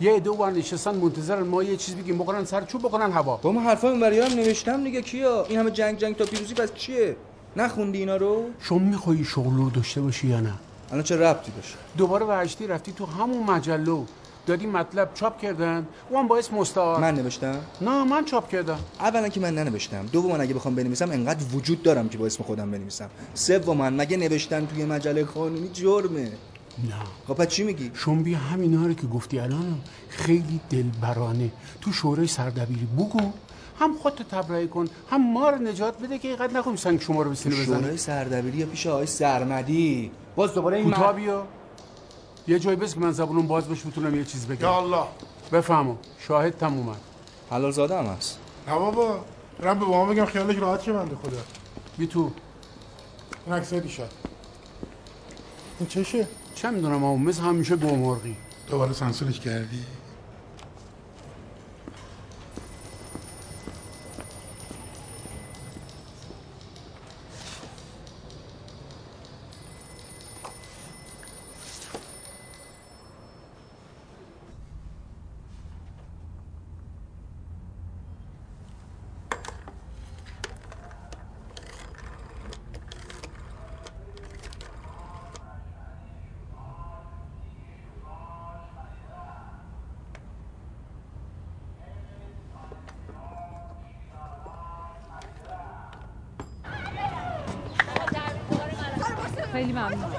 یه 0.00 0.16
عده 0.16 0.30
بار 0.30 0.52
نشستن 0.52 0.94
منتظرن 0.94 1.42
ما 1.42 1.62
یه 1.62 1.76
چیز 1.76 1.94
بگیم. 1.94 2.18
بکنن 2.18 2.44
سر 2.44 2.64
چوب 2.64 2.82
بکنن 2.82 3.12
هوا. 3.12 3.36
با 3.36 3.52
ما 3.52 3.60
حرفا 3.60 3.88
اون 3.90 4.02
هم 4.02 4.34
نوشتم 4.34 4.84
دیگه. 4.84 5.02
کیا؟ 5.02 5.44
این 5.44 5.58
همه 5.58 5.70
جنگ 5.70 5.98
جنگ 5.98 6.16
تا 6.16 6.24
پیروزی 6.24 6.54
پس 6.54 6.74
چیه؟ 6.74 7.16
نخوندی 7.56 7.98
اینا 7.98 8.16
رو؟ 8.16 8.44
شما 8.60 8.78
میخوایی 8.78 9.24
شغل 9.24 9.56
رو 9.56 9.70
داشته 9.70 10.00
باشی 10.00 10.26
یا 10.26 10.40
نه؟ 10.40 10.52
الان 10.90 11.02
چه 11.02 11.16
ربطی 11.16 11.52
داشت؟ 11.56 11.74
دوباره 11.96 12.26
ورشتی 12.26 12.66
رفتی 12.66 12.92
تو 12.92 13.06
همون 13.06 13.42
مجله 13.42 13.90
دادی 14.50 14.66
مطلب 14.66 15.10
چاپ 15.14 15.40
کردن؟ 15.40 15.86
اون 16.10 16.28
باعث 16.28 16.52
مستعار. 16.52 17.00
من 17.00 17.14
نوشتم؟ 17.14 17.58
نه 17.80 18.04
من 18.04 18.24
چاپ 18.24 18.48
کردم. 18.48 18.78
اولا 19.00 19.28
که 19.28 19.40
من 19.40 19.54
ننوشتم. 19.54 20.06
دوما 20.06 20.36
اگه 20.36 20.54
بخوام 20.54 20.74
بنویسم 20.74 21.10
انقدر 21.10 21.44
وجود 21.54 21.82
دارم 21.82 22.08
که 22.08 22.18
با 22.18 22.26
اسم 22.26 22.44
خودم 22.44 22.70
بنویسم. 22.70 23.10
سوما 23.34 23.90
مگه 23.90 24.16
نوشتن 24.16 24.66
توی 24.66 24.84
مجله 24.84 25.24
قانونی 25.24 25.68
جرمه؟ 25.68 26.22
نه. 26.22 26.30
خب 27.28 27.34
پس 27.34 27.48
چی 27.48 27.64
میگی؟ 27.64 27.90
شما 27.94 28.22
بیا 28.22 28.38
همینا 28.38 28.86
رو 28.86 28.94
که 28.94 29.06
گفتی 29.06 29.38
الان 29.38 29.78
خیلی 30.08 30.60
دلبرانه. 30.70 31.50
تو 31.80 31.92
شورای 31.92 32.26
سردبیری 32.26 32.88
بگو. 32.98 33.20
هم 33.80 33.94
خودتو 33.94 34.24
تبرئه 34.24 34.66
کن. 34.66 34.84
هم 35.10 35.32
ما 35.32 35.50
رو 35.50 35.58
نجات 35.58 35.98
بده 36.02 36.18
که 36.18 36.28
اینقدر 36.28 36.58
نکنیم 36.58 36.76
سنگ 36.76 37.00
شما 37.00 37.22
رو 37.22 37.30
به 37.30 37.36
سینه 37.36 37.54
بزنه 37.54 37.80
شورای 37.80 37.96
سردبیری 37.96 38.58
یا 38.58 38.66
پیش 38.66 38.86
آقای 38.86 39.06
سرمدی؟ 39.06 40.10
باز 40.36 40.54
دوباره 40.54 40.76
این 40.76 40.94
بیا. 41.16 41.46
یه 42.50 42.58
جایی 42.58 42.76
بس 42.76 42.94
که 42.94 43.00
من 43.00 43.12
زبونم 43.12 43.46
باز 43.46 43.68
بشه 43.68 43.88
بتونم 43.88 44.14
یه 44.14 44.24
چیز 44.24 44.46
بگم. 44.46 44.60
یا 44.60 44.76
الله. 44.76 45.04
بفهمم 45.52 45.98
شاهد 46.18 46.58
تم 46.58 46.74
اومد. 46.74 47.00
حلال 47.50 47.70
زاده 47.70 47.98
هم 47.98 48.04
هست. 48.04 48.38
نه 48.68 48.74
بابا. 48.74 49.20
برم 49.58 49.78
به 49.78 49.84
بابا 49.84 50.12
بگم 50.12 50.24
خیالش 50.24 50.56
راحت 50.56 50.82
شه 50.82 50.92
بنده 50.92 51.16
خدا. 51.16 51.38
بی 51.98 52.06
تو. 52.06 52.30
این 53.46 53.54
عکس 53.54 53.74
دیشب 53.74 54.08
این 55.78 55.88
چشه؟ 55.88 56.28
چه 56.54 56.70
می‌دونم 56.70 56.94
اما 56.94 57.16
مثل 57.16 57.42
همیشه 57.42 57.76
گمرغی 57.76 58.36
دوباره 58.70 58.92
سانسورش 58.92 59.40
کردی 59.40 59.84
خیلی 99.52 99.72
ممنون 99.72 100.10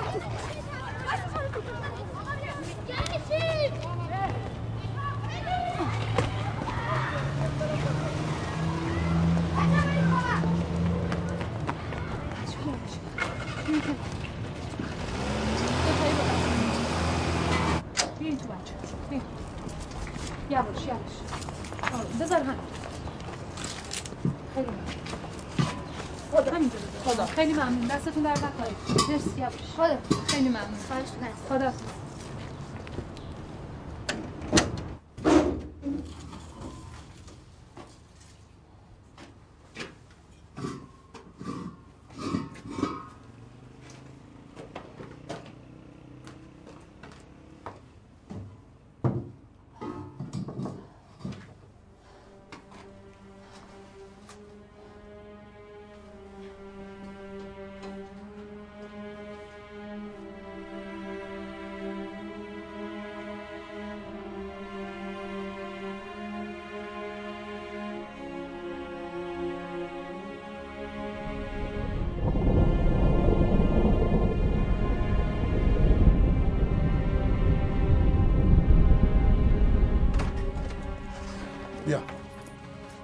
بیاین 18.32 18.38
تو 18.38 18.48
بچه. 18.48 19.22
یواش 20.50 20.86
یواش. 20.88 22.22
بذار 22.22 22.42
هم. 22.42 22.56
خیلی. 24.56 24.68
خدا 26.32 26.56
همینجا 26.56 26.76
بذار. 26.80 27.16
خدا. 27.16 27.26
خیلی 27.26 27.54
ممنون. 27.54 27.88
دستتون 27.88 28.24
در 28.24 28.32
نکنه 28.32 29.08
مرسی 29.10 29.30
یواش. 29.38 29.54
خدا. 29.78 29.98
خیلی 30.28 30.50
ممنون. 30.50 30.80
خدا. 31.50 31.72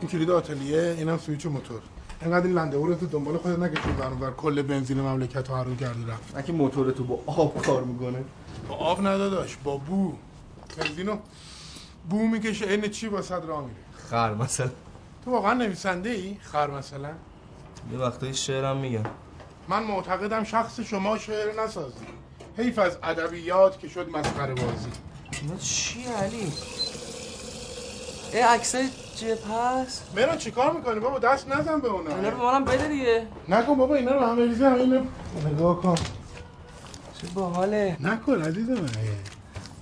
این 0.08 0.20
کلید 0.20 0.32
آتلیه 0.32 0.96
اینم 0.98 1.18
سویچ 1.18 1.46
موتور. 1.46 1.82
اینقدر 2.22 2.46
این 2.46 2.56
لنده 2.56 2.78
رو 2.78 2.96
تو 2.96 3.06
دنبال 3.06 3.38
خودت 3.38 3.60
نکشون 3.60 3.96
برون 3.96 4.34
کل 4.34 4.62
بنزین 4.62 5.02
مملکت 5.02 5.50
رو 5.50 5.56
حروم 5.56 5.78
کردی 5.78 6.06
رفت 6.06 6.38
نه 6.38 6.44
که 6.44 6.54
موتور 6.54 6.92
تو 6.92 7.04
با 7.04 7.20
آب 7.26 7.62
کار 7.66 7.84
می‌کنه. 7.84 8.24
با 8.70 8.76
آب 8.76 9.00
نداداش 9.00 9.58
با 9.64 9.78
بو. 9.78 10.14
بنزینو 10.78 11.18
بو 12.10 12.28
می‌کشه 12.28 12.68
این 12.68 12.88
چی 12.88 13.08
واسه 13.08 13.36
راه 13.36 13.62
میره؟ 13.62 13.76
خر 14.10 14.34
مثلا. 14.34 14.72
تو 15.26 15.32
واقعا 15.32 15.54
نویسنده 15.54 16.10
ای 16.10 16.38
خر 16.42 16.70
مثلا؟ 16.70 17.12
یه 17.92 17.98
وقتایی 17.98 18.34
شعرم 18.34 18.78
میگم 18.78 19.06
من 19.68 19.84
معتقدم 19.84 20.44
شخص 20.44 20.80
شما 20.80 21.18
شعر 21.18 21.64
نسازی. 21.64 21.96
حیف 22.58 22.80
از 22.80 22.98
ادبیات 23.04 23.80
که 23.80 23.88
شد 23.88 24.10
مسخره 24.10 24.54
بازی. 24.54 24.90
اینا 25.42 25.58
چی 25.58 26.04
علی؟ 26.04 26.52
ای 28.34 28.40
عکسای 28.40 28.90
جپ 29.16 29.52
هست. 29.52 30.14
مرا 30.16 30.36
چیکار 30.36 30.74
می‌کنی؟ 30.74 31.00
بابا 31.00 31.20
دست 31.20 31.48
نزن 31.48 31.80
به 31.80 31.88
اونا 31.88 32.16
اینا 32.16 32.30
رو 32.30 32.38
منم 32.38 32.66
بده 32.66 32.88
دیگه. 32.88 33.28
نکن 33.50 33.76
بابا 33.76 33.96
اینا 33.96 34.12
رو 34.12 34.20
همه 34.20 34.46
ریزی 34.46 34.64
همه 34.64 34.76
اینو 34.76 35.02
نگاه 35.54 35.82
کن. 35.82 35.96
چه 37.22 37.28
باحاله. 37.34 37.98
نکن 38.00 38.42
عزیز 38.42 38.70
من. 38.70 38.90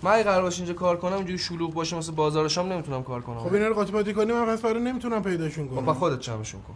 من 0.04 0.12
اگه 0.12 0.24
قرار 0.24 0.42
باشه 0.42 0.58
اینجا 0.58 0.74
کار 0.74 0.98
کنم 0.98 1.14
اینجوری 1.14 1.38
شلوغ 1.38 1.74
باشه 1.74 1.98
مثل 1.98 2.12
بازار 2.12 2.48
شام 2.48 2.74
نمی‌تونم 2.74 3.04
کار 3.04 3.22
کنم. 3.22 3.40
خب 3.40 3.54
اینا 3.54 3.68
رو 3.68 3.76
قاطی 3.76 3.92
پاتی 3.92 4.14
کنی 4.14 4.32
من 4.32 4.46
پس 4.46 4.62
برای 4.62 4.84
نمی‌تونم 4.84 5.24
پیداشون 5.24 5.68
کنم. 5.68 5.94
خب 5.94 6.00
خودت 6.00 6.20
جمعشون 6.20 6.62
کن. 6.62 6.74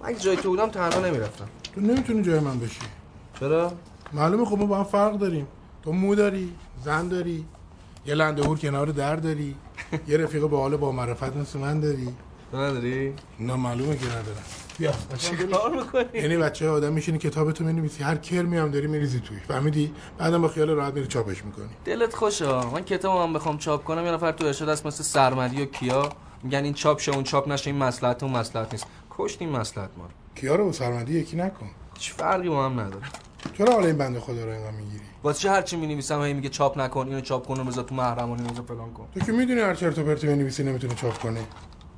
من 0.00 0.08
اگه 0.08 0.18
جای 0.18 0.36
تو 0.36 0.48
بودم 0.48 0.68
تنها 0.68 1.00
نمی‌رفتم. 1.00 1.48
تو 1.74 1.80
نمی‌تونی 1.80 2.22
جای 2.22 2.40
من 2.40 2.58
بشی. 2.58 2.80
چرا؟ 3.40 3.72
معلومه 4.12 4.44
خب 4.44 4.58
ما 4.58 4.66
با 4.66 4.78
هم 4.78 4.84
فرق 4.84 5.18
داریم. 5.18 5.46
تو 5.82 5.92
مو 5.92 6.14
داری 6.14 6.54
زن 6.84 7.08
داری. 7.08 7.44
یه 8.06 8.14
لنده 8.14 8.42
هور 8.42 8.58
کنار 8.58 8.86
در 8.86 9.16
داری. 9.16 9.54
یه 10.08 10.16
رفیق 10.16 10.42
با 10.42 10.58
حال 10.60 10.76
با 10.76 10.92
معرفت 10.92 11.36
مثل 11.36 11.58
من 11.58 11.80
داری. 11.80 12.08
نداری؟ 12.54 13.14
نه 13.40 13.54
معلومه 13.54 13.96
که 13.96 14.06
ندارم 14.06 14.44
بیا. 14.78 14.92
چیکار 15.18 15.76
می‌کنی؟ 15.76 16.04
یعنی 16.20 16.36
بچه 16.36 16.68
آدم 16.68 16.92
میشینی 16.92 17.18
کتابتو 17.18 17.64
می‌نویسی. 17.64 18.02
هر 18.02 18.16
کرمی 18.16 18.56
هم 18.56 18.70
داری 18.70 18.86
میریزی 18.86 19.20
توش 19.20 19.38
فهمیدی؟ 19.48 19.92
بعدم 20.18 20.42
با 20.42 20.48
خیال 20.48 20.70
راحت 20.70 20.94
میری 20.94 21.06
چاپش 21.06 21.44
می‌کنی. 21.44 21.68
دلت 21.84 22.14
خوشه 22.14 22.46
من 22.46 22.84
کتاب 22.84 23.26
من 23.26 23.32
بخوام 23.32 23.58
چاپ 23.58 23.84
کنم. 23.84 24.04
یه 24.04 24.12
نفر 24.12 24.32
تو 24.32 24.44
ارشاد 24.46 24.68
هست 24.68 24.86
مثل 24.86 25.02
سرمدی 25.02 25.62
و 25.62 25.64
کیا. 25.64 26.08
میگن 26.42 26.64
این 26.64 26.74
چاپ 26.74 27.00
شه 27.00 27.12
اون 27.12 27.24
چاپ 27.24 27.48
نشه. 27.48 27.70
این 27.70 27.78
مصلحت 27.78 28.22
اون 28.22 28.32
مصلحت 28.32 28.72
نیست. 28.72 28.86
کشت 29.10 29.42
این 29.42 29.50
مصلحت 29.50 29.90
ما 29.96 30.08
کیا 30.34 30.56
رو 30.56 30.64
با 30.64 30.72
سرمدی 30.72 31.18
یکی 31.18 31.36
نکن. 31.36 31.70
هیچ 31.94 32.12
فرقی 32.12 32.48
با 32.48 32.64
هم 32.64 32.80
نداره. 32.80 33.06
چرا 33.58 33.72
حالا 33.72 33.86
این 33.86 33.98
بنده 33.98 34.20
خدا 34.20 34.44
رو 34.44 34.50
اینقدر 34.50 34.70
می‌گیری؟ 34.70 35.04
واسه 35.26 35.40
چه 35.40 35.50
هرچی 35.50 35.76
می‌نویسم 35.76 36.22
هی 36.22 36.32
میگه 36.32 36.48
چاپ 36.48 36.78
نکن 36.78 37.06
اینو 37.08 37.20
چاپ 37.20 37.46
کن 37.46 37.60
و 37.60 37.64
بذار 37.64 37.84
تو 37.84 37.94
محرمانه 37.94 38.42
اینو 38.42 38.62
فلان 38.62 38.92
کن. 38.92 39.06
تو 39.14 39.20
که 39.20 39.32
می‌دونی 39.32 39.60
هر 39.60 39.74
چرت 39.74 39.98
و 39.98 40.04
پرتی 40.04 40.26
بنویسی 40.26 40.64
نمی‌تونه 40.64 40.94
چاپ 40.94 41.18
کنی 41.18 41.40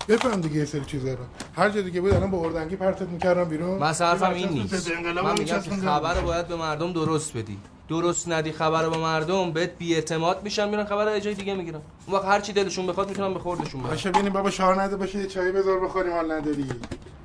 بفهم 0.09 0.41
دیگه 0.41 0.57
یه 0.57 0.65
سری 0.65 0.85
چیزا 0.85 1.11
رو. 1.13 1.25
هر 1.57 1.71
جا 1.71 1.81
دیگه 1.81 2.01
بود 2.01 2.15
الان 2.15 2.31
با 2.31 2.45
اردنگی 2.45 2.77
پرتت 2.77 3.09
می‌کردم 3.09 3.45
بیرون. 3.45 3.79
من 3.79 3.87
حرفم 3.87 4.31
این 4.31 4.49
نیست 4.49 4.91
من 5.25 5.39
میگم 5.39 5.61
که. 5.61 5.71
خبر 5.71 6.15
رو 6.15 6.27
باید 6.27 6.49
به 6.49 6.57
مردم 6.57 6.93
درست 6.93 7.37
بدی. 7.37 7.59
درست 7.89 8.29
ندی 8.29 8.53
خبر 8.53 8.83
رو 8.83 8.91
به 8.91 8.99
مردم 8.99 9.53
بهت 9.53 9.71
بی‌اعتماد 9.79 10.43
میشن 10.45 10.69
میرن 10.69 10.85
خبر 10.85 11.15
رو 11.15 11.19
جای 11.19 11.35
دیگه 11.35 11.55
می‌گیرن. 11.55 11.81
اون 12.07 12.17
وقت 12.17 12.25
هر 12.25 12.41
چی 12.41 12.53
دلشون 12.53 12.87
بخواد 12.87 13.09
می‌تونن 13.09 13.35
به 13.35 13.41
خوردشون 13.41 13.81
بدن 13.81 13.91
باشه 13.91 14.11
ببینیم 14.11 14.33
بابا 14.33 14.51
شعار 14.51 14.83
نده 14.83 14.97
باشه 14.97 15.19
یه 15.19 15.27
چایی 15.27 15.53
بذار 15.53 15.81
بخوریم 15.81 16.13
حال 16.13 16.33
نداری. 16.33 16.67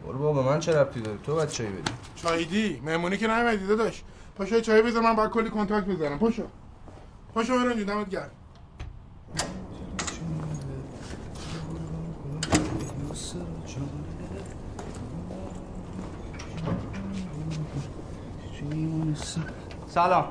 برو 0.08 0.20
بابا 0.20 0.44
من 0.44 0.60
چه 0.60 0.80
ربطی 0.80 1.02
داره؟ 1.02 1.18
تو 1.26 1.36
باید 1.36 1.50
چای 1.50 1.68
بدی. 1.68 1.92
چایدی 2.16 2.82
مهمونی 2.86 3.18
که 3.18 3.28
نیومدی 3.28 3.68
داداش. 3.68 4.04
پاشو 4.38 4.60
چایی 4.60 4.82
بذار 4.82 5.04
من 5.04 5.16
باید 5.16 5.30
کلی 5.30 5.50
کنتاکت 5.50 5.88
بزنم 5.88 6.20
پاشو. 6.20 6.44
پاشو 7.34 7.54
برو 7.54 7.70
اینجا 7.70 7.94
دمت 7.94 8.10
گرم. 8.10 8.30
سلام. 19.88 20.26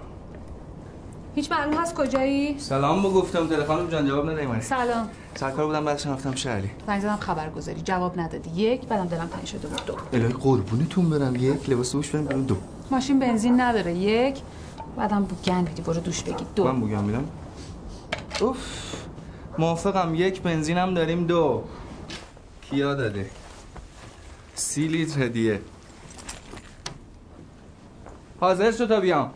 هیچ 1.34 1.52
معلوم 1.52 1.74
هست 1.74 1.94
کجایی؟ 1.94 2.58
سلام 2.58 3.00
بگو 3.02 3.20
گفتم 3.20 3.46
تلفنم 3.46 3.88
جان 3.88 4.06
جواب 4.06 4.30
من 4.30 4.60
سلام. 4.60 5.08
سرکار 5.34 5.66
بودم 5.66 5.84
بعدش 5.84 6.06
رفتم 6.06 6.34
شهری. 6.34 6.70
زنگ 6.86 7.00
زدم 7.00 7.16
خبرگزاری. 7.16 7.80
جواب 7.80 8.20
ندادی. 8.20 8.50
یک 8.50 8.86
بعدم 8.86 9.06
دلم 9.06 9.26
تنگ 9.26 9.44
شده 9.44 9.68
بود. 9.68 9.86
دو. 9.86 9.94
الهی 10.12 10.32
قربونتون 10.32 11.10
برم. 11.10 11.36
یک 11.36 11.70
لباس 11.70 11.92
دوش 11.92 12.10
برم 12.10 12.24
برم 12.24 12.44
دو. 12.44 12.56
ماشین 12.92 13.18
بنزین 13.18 13.60
نداره. 13.60 13.94
یک. 13.94 14.40
بعدم 14.96 15.24
بوگن 15.24 15.64
بدی. 15.64 15.82
برو 15.82 16.00
دوش 16.00 16.22
بگی. 16.22 16.44
دو. 16.54 16.64
من 16.64 16.80
بگم 16.80 17.04
میدم. 17.04 17.24
اوف. 18.40 18.58
موافقم. 19.58 20.14
یک 20.14 20.42
بنزینم 20.42 20.94
داریم. 20.94 21.26
دو. 21.26 21.64
کیا 22.62 22.94
داده؟ 22.94 23.30
سی 24.54 24.88
لیتر 24.88 25.22
هدیه 25.22 25.60
حاضر 28.40 28.72
شد 28.72 28.88
تا 28.88 29.00
بیام. 29.00 29.30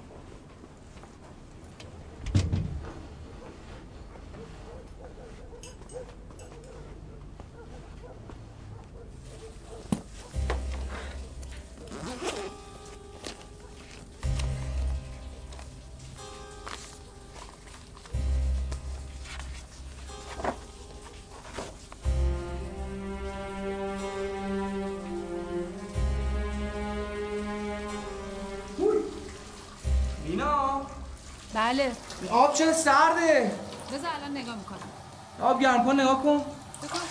نگاه 36.01 36.23
کن 36.23 36.41
بکنم 36.83 37.03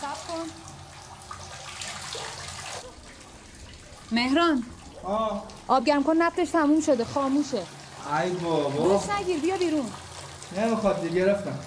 سب 0.00 0.28
کن 0.28 0.44
مهران 4.12 4.62
آه 5.04 5.42
آب 5.68 5.84
گرم 5.84 6.02
کن 6.02 6.16
نفتش 6.16 6.50
تموم 6.50 6.80
شده 6.80 7.04
خاموشه 7.04 7.62
ای 8.22 8.30
بابا 8.30 9.00
نگیر 9.20 9.40
بیا 9.40 9.56
بیرون 9.56 9.92
نمی‌خواد 10.56 11.02
دیگه 11.02 11.14
گرفتم 11.14 11.58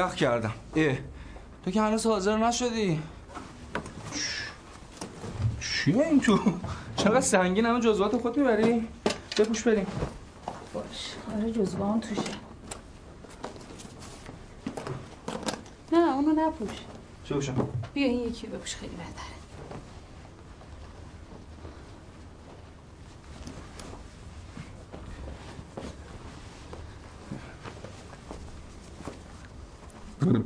یخ 0.00 0.14
کردم. 0.14 0.52
اه 0.76 0.96
تو 1.64 1.70
که 1.70 1.82
هنوز 1.82 2.06
حاضر 2.06 2.36
نشدی. 2.36 3.02
چیه 5.60 6.06
این 6.06 6.20
تو؟ 6.20 6.38
چقدر 6.96 7.20
سنگین 7.20 7.66
همه 7.66 7.80
جزوات 7.80 8.16
خود 8.16 8.36
می‌بری؟ 8.36 8.88
بپوش 9.38 9.62
بریم. 9.62 9.86
باش. 10.74 11.14
آره 11.36 11.52
جزوه 11.52 11.86
هم 11.86 12.00
توشه. 12.00 12.22
نه 15.92 16.14
اونو 16.14 16.32
نپوش. 16.32 16.78
چه 17.24 17.34
بوشم؟ 17.34 17.68
بیا 17.94 18.06
این 18.06 18.20
یکی 18.20 18.46
بپوش 18.46 18.74
خیلی 18.74 18.96
بهتره 30.32 30.44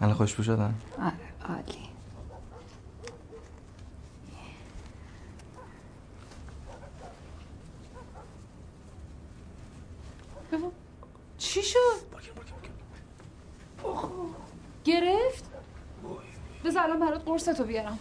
الان 0.00 0.14
خوشبو 0.14 0.42
شدن؟ 0.42 0.74
آره 0.98 1.12
عالی 1.48 1.88
چی 11.38 11.62
شد؟ 11.62 11.78
گرفت؟ 14.84 15.44
بذار 16.64 16.82
الان 16.82 17.00
برات 17.00 17.24
قرصتو 17.24 17.64
بیارم 17.64 17.98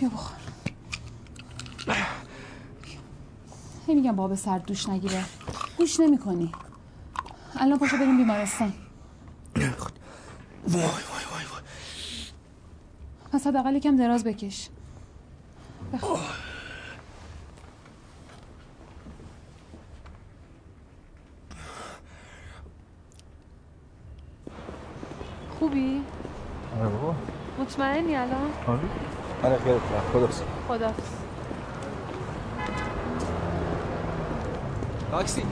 بیا 0.00 0.08
بخور 0.08 0.36
هی 3.86 3.94
میگم 4.10 4.16
بابا 4.16 4.36
سرد 4.36 4.64
دوش 4.66 4.88
نگیره. 4.88 5.24
گوش 5.78 6.00
نمی 6.00 6.18
کنی 6.18 6.52
الان 7.60 7.78
پاشو 7.78 7.96
بریم 7.96 8.16
بیمارستان. 8.16 8.72
وای 9.56 10.82
وای 10.82 10.92
وای 11.30 11.44
وای. 11.50 11.62
پس 13.32 13.46
حداقل 13.46 13.76
یکم 13.76 13.96
دراز 13.96 14.24
بکش. 14.24 14.68
خوبی؟ 25.58 26.02
آره 26.80 26.88
بابا. 26.88 27.14
مطمئنی 27.58 28.16
الان؟ 28.16 28.50
آره. 28.66 28.80
آره 29.44 29.58
خیلی 29.58 29.78
خدا 30.12 30.28
خدا 30.68 30.94
تاکسی 35.10 35.42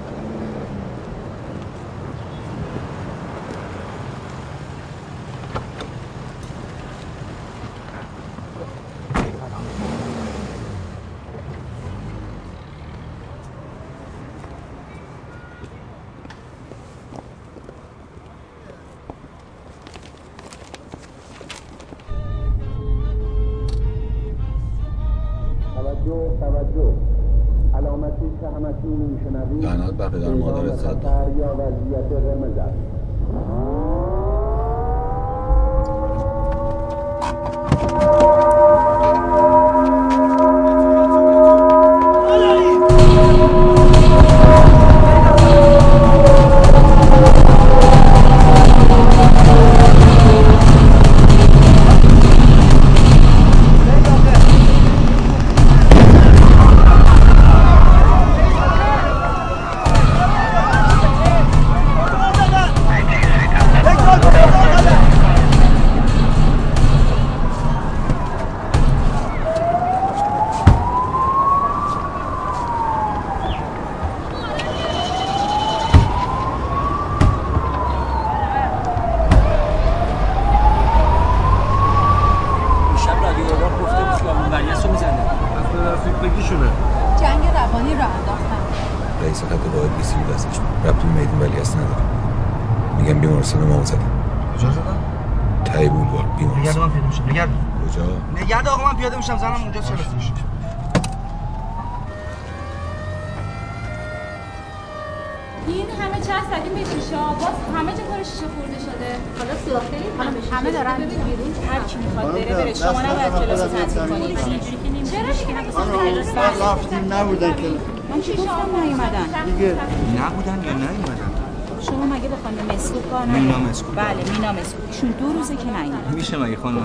مادرت 30.88 31.03
صد 31.05 31.17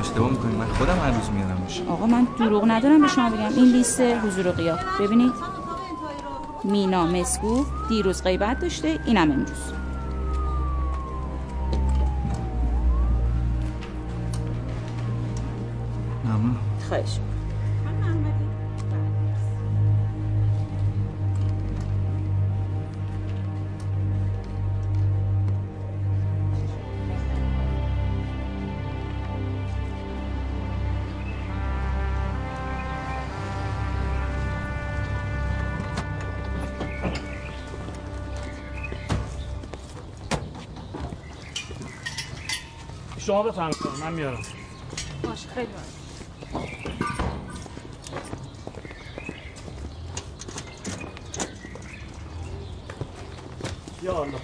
اشتباه 0.03 0.29
می‌کنی 0.29 0.55
من 0.55 0.65
خودم 0.65 0.99
هر 0.99 1.11
روز 1.11 1.29
میارمش 1.29 1.81
آقا 1.89 2.05
من 2.05 2.27
دروغ 2.39 2.63
ندارم 2.67 3.01
به 3.01 3.07
شما 3.07 3.29
بگم. 3.29 3.55
این 3.55 3.65
لیست 3.65 4.01
حضور 4.01 4.47
و 4.47 4.51
غیاب. 4.51 4.79
ببینید. 4.99 5.33
مینا 6.63 7.07
مسکو 7.07 7.65
دیروز 7.89 8.23
غیبت 8.23 8.59
داشته 8.59 8.99
اینم 9.05 9.31
امروز. 9.31 9.72
شما 43.25 43.43
بفرمایید. 43.43 43.77
من 44.01 44.13
میارم. 44.13 44.41
باشه 45.23 45.49
خیلی. 45.49 45.67
یا 54.03 54.23
الله 54.23 54.39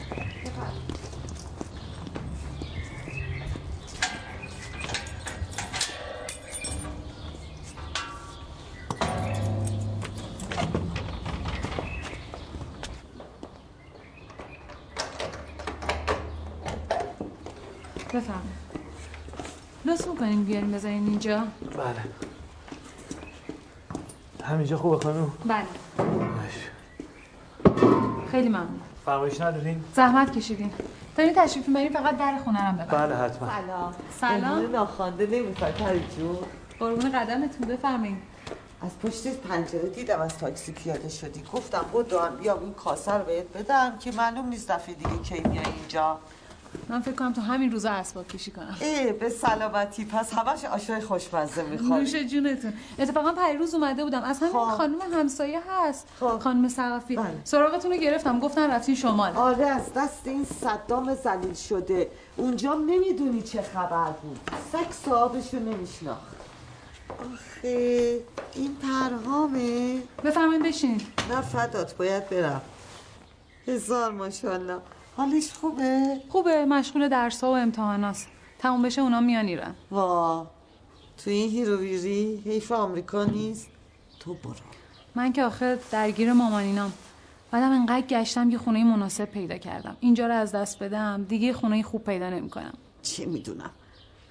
بفهم 18.13 18.41
بیارین 20.49 20.71
بذارین 20.71 21.07
اینجا. 21.07 21.37
بله. 21.61 22.03
همینجا 24.43 24.77
خوبه 24.77 24.97
خانم؟ 24.97 25.31
بله. 25.45 25.65
خیلی 28.31 28.49
ممنون. 28.49 28.79
فرمایش 29.05 29.41
ندارین؟ 29.41 29.83
زحمت 29.95 30.37
کشیدین. 30.37 30.71
تا 31.17 31.23
این 31.23 31.33
تشریف 31.35 31.67
می‌برین 31.67 31.93
فقط 31.93 32.17
در 32.17 32.37
خونه 32.43 32.69
رو 32.71 32.73
ببرین. 32.73 32.91
بله 32.91 33.15
حتما. 33.15 33.49
سلام. 33.49 33.93
سلام. 34.21 34.71
ناخوانده 34.71 35.27
نمی‌خواد 35.27 35.73
پری 35.73 36.03
جون. 36.17 36.37
قربون 36.79 37.11
قدمتون 37.11 37.67
بفرمایین. 37.67 38.17
از 38.81 38.99
پشت 39.03 39.27
پنجره 39.27 39.89
دیدم 39.89 40.21
از 40.21 40.37
تاکسی 40.37 40.71
پیاده 40.71 41.09
شدی. 41.09 41.43
گفتم 41.53 41.85
بدوم 41.93 42.29
بیام 42.41 42.59
این 42.59 42.73
کاسه 42.73 43.11
رو 43.13 43.25
بهت 43.25 43.57
بدم 43.57 43.97
که 43.99 44.11
معلوم 44.11 44.47
نیست 44.47 44.71
دفعه 44.71 44.95
دیگه 44.95 45.17
کی 45.23 45.49
میای 45.49 45.65
اینجا. 45.65 46.17
من 46.89 47.01
فکر 47.01 47.15
کنم 47.15 47.33
تو 47.33 47.41
همین 47.41 47.71
روزا 47.71 47.89
اسباب 47.89 48.27
کشی 48.27 48.51
کنم. 48.51 48.77
ای 48.81 49.13
به 49.13 49.29
سلامتی. 49.29 50.05
پس 50.05 50.33
همش 50.33 50.65
آشای 50.65 51.01
خوشمزه 51.01 51.63
می‌خوای 51.63 51.99
نوش 51.99 52.15
جونتون. 52.15 52.73
اتفاقا 52.99 53.31
پریروز 53.31 53.73
اومده 53.73 54.03
بودم. 54.03 54.23
از 54.23 54.39
همین 54.39 54.53
خانم 54.53 55.01
همسایه 55.13 55.61
هست 55.69 56.07
خانم 56.39 56.69
سقفی 56.69 57.19
سراغتون 57.43 57.91
رو 57.91 57.97
گرفتم. 57.97 58.39
گفتن 58.39 58.71
رفتین 58.71 58.95
شمال. 58.95 59.35
آره 59.35 59.65
از 59.65 59.93
دست 59.95 60.21
این 60.25 60.45
صدام 60.61 61.15
زلیل 61.15 61.53
شده. 61.53 62.11
اونجا 62.37 62.73
نمی‌دونی 62.73 63.41
چه 63.41 63.61
خبر 63.61 64.11
بود. 64.11 64.39
سگ 64.71 64.91
صاحبشو 65.05 65.59
نمیشناخت. 65.59 66.35
آخه 67.09 68.19
این 68.55 68.75
پرهامه. 68.75 70.01
بفرمایید 70.23 70.63
بشین. 70.63 71.01
نه 71.29 71.41
فدات 71.41 71.97
باید 71.97 72.29
برم. 72.29 72.61
هزار 73.67 74.11
ماشاءالله. 74.11 74.77
حالش 75.19 75.53
خوبه؟ 75.53 76.21
خوبه 76.29 76.65
مشغول 76.65 77.09
درس 77.09 77.43
ها 77.43 77.51
و 77.51 77.57
امتحاناست 77.57 78.27
تموم 78.59 78.81
بشه 78.81 79.01
اونا 79.01 79.19
میان 79.19 79.45
ایران. 79.45 79.75
وا 79.91 80.47
تو 81.23 81.29
این 81.29 81.49
هیروویری 81.49 82.41
حیف 82.45 82.71
آمریکا 82.71 83.23
نیست؟ 83.23 83.67
تو 84.19 84.33
برو. 84.33 84.53
من 85.15 85.33
که 85.33 85.43
آخه 85.43 85.79
درگیر 85.91 86.33
مامانینام 86.33 86.93
بعدم 87.51 87.71
انقدر 87.71 88.07
گشتم 88.07 88.49
یه 88.49 88.57
خونه 88.57 88.83
مناسب 88.83 89.25
پیدا 89.25 89.57
کردم. 89.57 89.97
اینجا 89.99 90.27
رو 90.27 90.33
از 90.33 90.51
دست 90.51 90.83
بدم 90.83 91.25
دیگه 91.29 91.53
خونه 91.53 91.83
خوب 91.83 92.03
پیدا 92.03 92.29
نمی‌کنم. 92.29 92.73
چه 93.01 93.25
می‌دونم؟ 93.25 93.71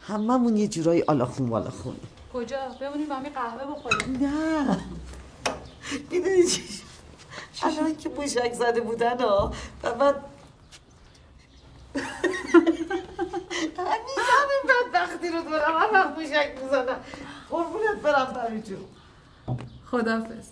هممون 0.06 0.56
یه 0.56 0.68
جورایی 0.68 1.02
آلاخون 1.02 1.48
والاخون 1.48 1.96
کجا؟ 2.32 2.58
بمونیم 2.80 3.08
با 3.08 3.14
همین 3.14 3.32
قهوه 3.32 3.76
بخوریم. 3.76 4.26
نه. 4.26 4.78
می‌دونی 6.10 6.46
چی 6.46 6.62
الان 7.62 7.96
که 7.96 8.08
موشک 8.08 8.52
زده 8.52 8.80
بودن 8.80 9.20
ها. 9.20 9.52
و 9.82 9.94
من 9.94 10.14
همیشه 13.78 14.32
همین 14.38 14.62
بدبختی 14.68 15.28
رو 15.28 15.40
دارم 15.50 15.76
هر 15.76 15.90
وقت 15.92 16.18
موشک 16.18 16.50
می‌زنم. 16.62 17.00
قربونت 17.50 17.98
برم 18.02 18.32
پری 18.34 18.62
جون. 18.62 18.84
خدافز 19.90 20.48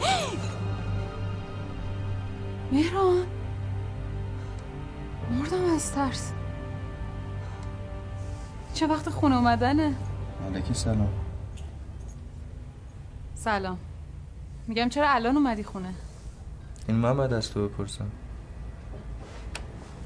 مهران. 2.72 3.26
مردم 5.30 5.74
از 5.74 5.92
ترس. 5.92 6.32
چه 8.80 8.86
وقت 8.86 9.10
خونه 9.10 9.36
اومدنه؟ 9.36 9.94
علیکی 10.46 10.74
سلام. 10.74 11.12
سلام. 13.34 13.78
میگم 14.66 14.88
چرا 14.88 15.10
الان 15.10 15.36
اومدی 15.36 15.62
خونه؟ 15.62 15.94
این 16.88 16.96
من 16.96 17.16
بعد 17.16 17.32
از 17.32 17.50
تو 17.50 17.68
بپرسم. 17.68 18.10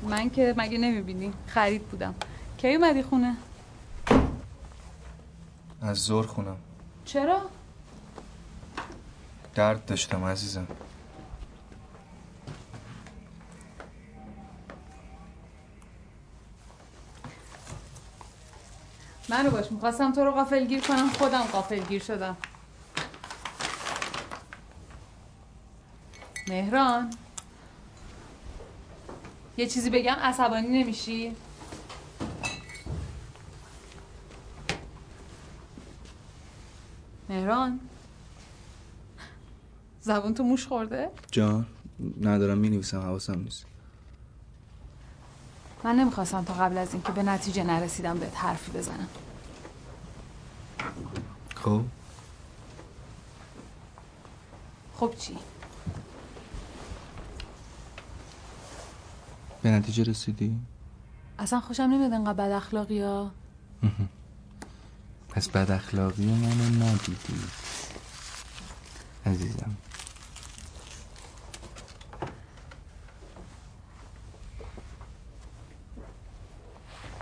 من 0.03 0.31
که 0.31 0.55
مگه 0.57 0.79
نمی‌بینی؟ 0.79 1.33
خرید 1.47 1.83
بودم. 1.83 2.15
کی 2.59 2.75
اومدی 2.75 3.03
خونه؟ 3.03 3.37
از 5.83 5.99
زور 5.99 6.27
خونم. 6.27 6.57
چرا؟ 7.05 7.41
درد 9.55 9.85
داشتم 9.85 10.25
عزیزم. 10.25 10.67
منو 19.29 19.51
باش 19.51 19.73
می‌خواستم 19.73 20.13
تو 20.13 20.25
رو 20.25 20.31
قافل 20.31 20.65
گیر 20.65 20.81
کنم 20.81 21.09
خودم 21.09 21.43
قافل 21.43 21.79
گیر 21.79 22.03
شدم 22.03 22.37
مهران 26.49 27.11
یه 29.57 29.67
چیزی 29.67 29.91
بگم 29.91 30.15
عصبانی 30.15 30.83
نمیشی؟ 30.83 31.37
مهران 37.29 37.81
زبون 40.01 40.35
تو 40.35 40.43
موش 40.43 40.67
خورده؟ 40.67 41.11
جان 41.31 41.67
ندارم 42.21 42.59
می 42.59 42.69
نویسم 42.69 43.01
حواسم 43.01 43.41
نیست 43.41 43.74
من 45.85 45.97
نمی‌خواستم 45.97 46.45
تا 46.45 46.55
قبل 46.55 46.79
از 46.79 46.93
اینکه 46.93 47.13
به 47.13 47.23
نتیجه 47.23 47.65
نرسیدم 47.65 48.19
بهت 48.19 48.37
حرفی 48.37 48.73
بزنم. 48.73 49.09
خب؟ 51.55 51.83
خب 54.97 55.15
چی؟ 55.19 55.39
به 59.63 59.71
نتیجه 59.71 60.05
رسیدی؟ 60.05 60.57
اصلا 61.39 61.61
خوشم 61.61 61.83
نمیاد 61.83 62.13
انقدر 62.13 62.33
بد 62.33 62.51
اخلاقی 62.51 63.03
ها. 63.03 63.31
پس 65.31 65.49
بد 65.49 65.71
اخلاقی 65.71 66.27
منو 66.27 66.85
ندیدی. 66.85 67.41
عزیزم. 69.27 69.77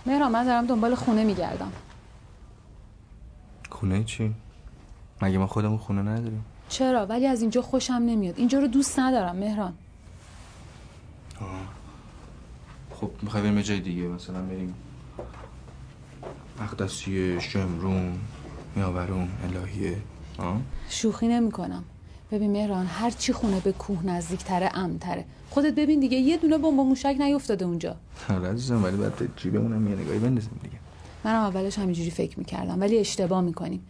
مهران 0.05 0.31
من 0.31 0.45
دارم 0.45 0.65
دنبال 0.65 0.95
خونه 0.95 1.23
میگردم 1.23 1.71
خونه 3.69 4.03
چی؟ 4.03 4.33
مگه 5.21 5.37
ما 5.37 5.47
خودمون 5.47 5.77
خونه 5.77 6.01
نداریم؟ 6.01 6.45
چرا 6.69 7.05
ولی 7.05 7.27
از 7.27 7.41
اینجا 7.41 7.61
خوشم 7.61 7.93
نمیاد 7.93 8.37
اینجا 8.37 8.59
رو 8.59 8.67
دوست 8.67 8.99
ندارم 8.99 9.35
مهران 9.35 9.73
آه. 11.41 11.47
خب 12.91 13.11
می‌خوای 13.21 13.43
بریم 13.43 13.57
یه 13.57 13.63
جای 13.63 13.79
دیگه 13.79 14.01
مثلا 14.01 14.41
بریم 14.41 14.75
مقدسیه 16.59 17.39
شمرون 17.39 18.19
میاورون 18.75 19.29
الهیه 19.43 19.97
آه؟ 20.37 20.61
شوخی 20.89 21.27
نمی 21.27 21.51
کنم 21.51 21.83
ببین 22.33 22.51
مهران 22.51 22.85
هر 22.85 23.09
چی 23.09 23.33
خونه 23.33 23.59
به 23.59 23.71
کوه 23.71 24.05
نزدیکتره 24.05 24.77
امتره 24.77 25.25
خودت 25.49 25.75
ببین 25.75 25.99
دیگه 25.99 26.17
یه 26.17 26.37
دونه 26.37 26.57
بمب 26.57 26.79
موشک 26.79 27.15
نیفتاده 27.19 27.65
اونجا. 27.65 27.95
آره 28.29 28.47
عزیزم 28.47 28.83
ولی 28.83 28.97
باید 28.97 29.13
جیبمونم 29.35 29.87
یه 29.87 29.95
نگاهی 29.95 30.19
بندازیم 30.19 30.59
دیگه. 30.63 30.75
منم 31.23 31.43
اولش 31.43 31.79
همینجوری 31.79 32.11
فکر 32.11 32.39
می‌کردم 32.39 32.81
ولی 32.81 32.97
اشتباه 32.97 33.41
می‌کنیم. 33.41 33.83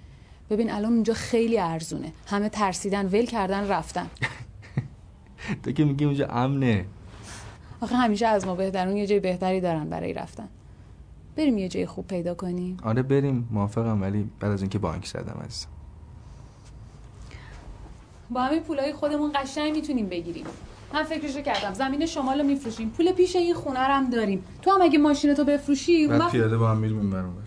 ببین 0.50 0.72
الان 0.72 0.94
اونجا 0.94 1.14
خیلی 1.14 1.60
ارزونه. 1.60 2.12
همه 2.28 2.50
ترسیدن 2.50 3.06
ول 3.06 3.26
کردن 3.26 3.68
رفتن. 3.68 4.08
تو 5.64 5.72
که 5.72 5.86
میگی 5.86 6.06
اونجا 6.06 6.28
امنه. 6.28 6.86
آخه 7.82 7.96
همیشه 7.96 8.28
از 8.28 8.46
ما 8.46 8.56
بهترون 8.56 8.98
یه 8.98 9.08
جای 9.08 9.20
بهتری 9.20 9.62
دارن 9.62 9.90
برای 9.90 10.14
رفتن. 10.14 10.48
بریم 11.36 11.58
یه 11.58 11.70
جای 11.70 11.86
خوب 11.86 12.08
پیدا 12.08 12.34
کنیم. 12.34 12.78
آره 12.84 13.02
بریم 13.02 13.48
موافقم 13.52 14.02
ولی 14.02 14.30
بعد 14.40 14.52
از 14.52 14.62
اینکه 14.62 14.80
بانک 14.80 15.06
زدم 15.06 15.42
عزیزم. 15.46 15.68
با 18.34 18.42
همین 18.42 18.60
پولای 18.60 18.94
خودمون 18.94 19.32
قشنگ 19.36 19.76
می‌تونیم 19.76 20.10
بگیریم. 20.10 20.46
من 20.94 21.04
فکرشو 21.04 21.42
کردم 21.42 21.74
زمین 21.74 22.06
شمال 22.06 22.40
رو 22.40 22.46
میفروشیم. 22.46 22.90
پول 22.90 23.12
پیش 23.12 23.36
این 23.36 23.56
خونه 23.56 23.80
رو 23.80 23.94
هم 23.94 24.10
داریم. 24.10 24.44
تو 24.62 24.72
هم 24.72 24.82
اگه 24.82 25.00
ماشینتو 25.00 25.44
بفروشی 25.44 26.08
بعد 26.08 26.20
وقت... 26.20 26.32
پیاده 26.32 26.58
با 26.58 26.72
هم 26.72 26.78
میریم 26.78 27.00
این 27.00 27.10
برون 27.10 27.36
بر. 27.36 27.42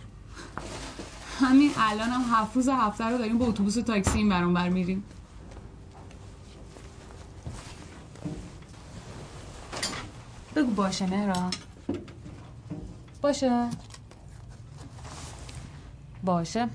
همین 1.41 1.71
الان 1.77 2.09
هم 2.09 2.25
هفت 2.35 2.57
روز 2.57 2.69
هفته 2.69 3.05
رو 3.05 3.19
داریم 3.19 3.39
با 3.39 3.47
اتوبوس 3.47 3.77
و 3.77 3.83
تاکسی 3.83 4.19
این 4.19 4.29
برون 4.29 4.55
بر 4.55 4.69
میریم. 4.69 5.05
بگو 10.57 10.71
باشه 10.71 11.07
مهران. 11.07 11.51
باشه. 13.23 13.69
باشه. 16.25 16.69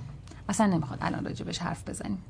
اصلا 0.49 0.67
نمی‌خواد 0.67 0.99
الان 1.01 1.25
راجبش 1.25 1.59
حرف 1.59 1.89
بزنیم. 1.89 2.23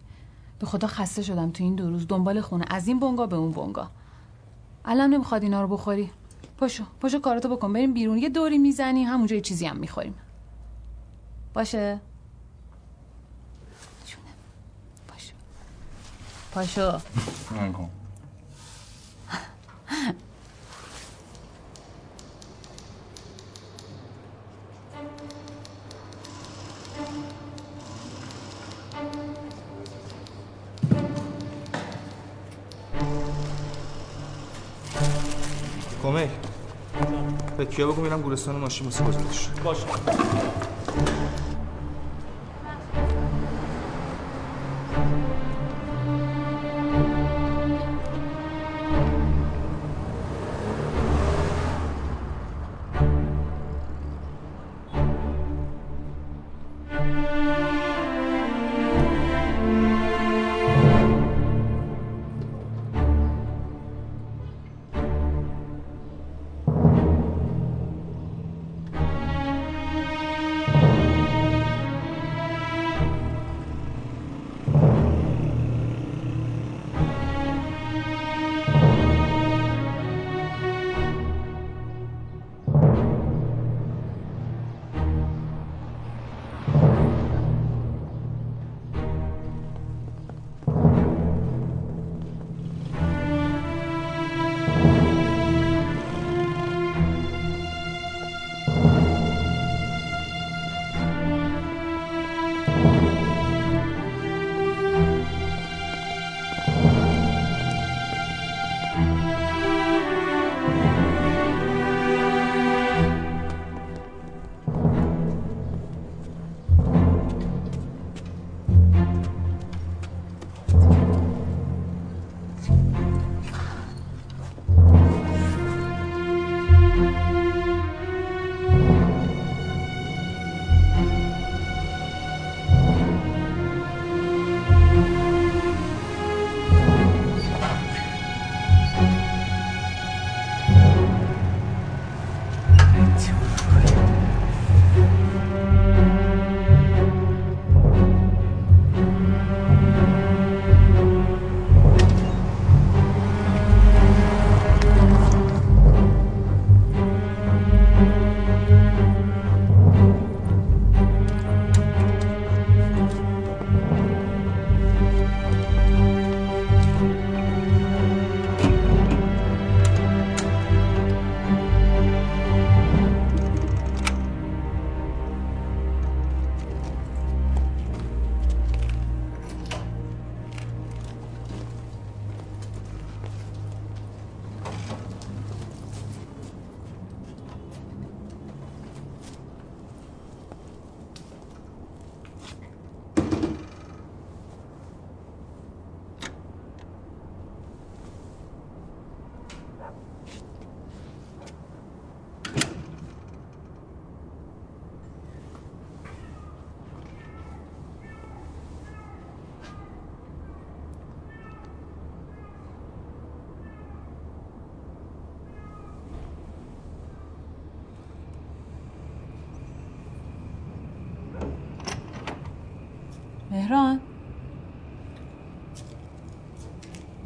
به 0.62 0.68
خدا 0.68 0.88
خسته 0.88 1.22
شدم 1.22 1.52
تو 1.52 1.64
این 1.64 1.76
دو 1.76 1.90
روز. 1.90 2.08
دنبال 2.08 2.42
خونه. 2.42 2.66
از 2.68 2.88
این 2.88 3.00
بنگا 3.00 3.28
به 3.28 3.36
اون 3.36 3.52
بنگا. 3.52 3.90
الان 4.86 5.10
نمی‌خواد 5.10 5.44
اینا 5.44 5.62
رو 5.62 5.68
بخوری. 5.68 6.12
پاشو 6.58 6.84
پاشو 7.00 7.20
کاراتو 7.20 7.50
بکن. 7.50 7.74
بریم 7.74 7.94
بیرون. 7.94 8.18
یه 8.18 8.30
دوری 8.30 8.58
می‌زنی 8.58 9.04
همونجا 9.04 9.36
یه 9.36 9.42
چیزی 9.42 9.66
هم 9.66 9.78
می‌خوریم. 9.78 10.16
باشه. 11.54 12.00
پاشو. 15.08 15.34
پاشو. 16.52 16.92
به 37.62 37.68
کیا 37.68 37.92
بگو 37.92 38.02
میرم 38.02 38.22
گورستان 38.22 38.56
ماشین 38.56 38.86
واسه 38.86 39.04
گذارش 39.04 39.50
باشه. 39.64 39.86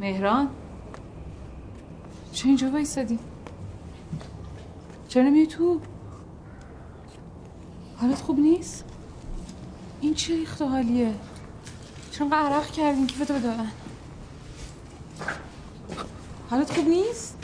مهران؟ 0.06 0.48
چه 2.32 2.46
اینجا 2.46 2.70
وایسادی؟ 2.70 3.18
چرا 5.08 5.22
نمیای 5.22 5.46
تو؟ 5.46 5.80
حالت 7.96 8.20
خوب 8.20 8.38
نیست؟ 8.38 8.84
این 10.00 10.14
چه 10.14 10.36
ریخت 10.36 10.62
و 10.62 10.66
حالیه؟ 10.66 11.14
چرا 12.10 12.28
عرق 12.32 12.70
کردین 12.70 13.06
کیفتو 13.06 13.34
بده 13.34 13.48
من. 13.48 13.70
حالت 16.50 16.72
خوب 16.72 16.88
نیست؟ 16.88 17.38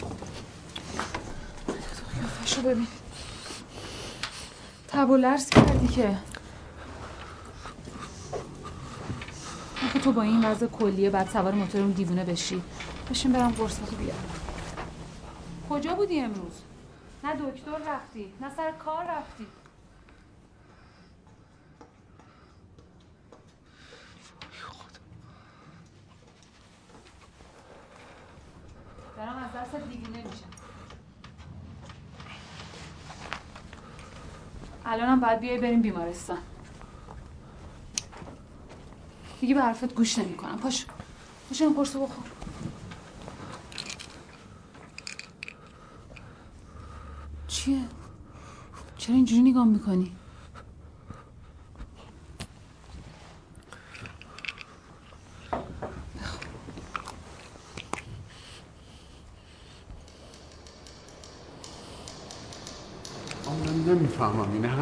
قیافشو 2.15 2.63
ببین. 2.63 2.87
تب 4.89 5.11
و 5.11 5.17
لرز 5.17 5.49
کردی 5.49 5.89
که. 5.89 6.19
آخه 9.93 10.01
تو 10.01 10.13
با 10.13 10.23
این 10.23 10.45
وضع 10.45 10.67
کلیه 10.67 11.11
بعد 11.11 11.29
سوار 11.29 11.55
موتور 11.55 11.81
اون 11.81 11.91
دیوونه 11.91 12.25
بشی. 12.25 12.63
بشین 13.11 13.33
برم 13.33 13.51
قرصاتو 13.51 13.97
بیارم. 13.97 14.31
کجا 15.71 15.95
بودی 15.95 16.21
امروز؟ 16.21 16.63
نه 17.25 17.35
دکتر 17.35 17.79
رفتی 17.87 18.33
نه 18.41 18.51
سر 18.57 18.73
کار 18.73 19.05
رفتی. 19.05 19.47
دارم 29.17 29.37
از 29.37 29.51
دست 29.57 29.89
دیوونه 29.89 30.19
میشم. 30.19 30.49
الانم 34.87 35.21
باید 35.21 35.41
بیای 35.41 35.59
بریم 35.59 35.83
بیمارستان. 35.83 36.39
دیگه 39.43 39.55
به 39.55 39.63
حرفت 39.63 39.95
گوش 39.95 40.19
نمی 40.19 40.35
کنم 40.35 40.59
پاش 40.59 40.87
پاش 41.49 41.63
این 41.63 41.75
قرصو 41.75 42.07
بخور 42.07 42.25
چیه؟ 47.49 47.79
چرا 48.97 49.15
اینجوری 49.15 49.43
نگاه 49.43 49.65
می‌کنی؟ 49.65 50.13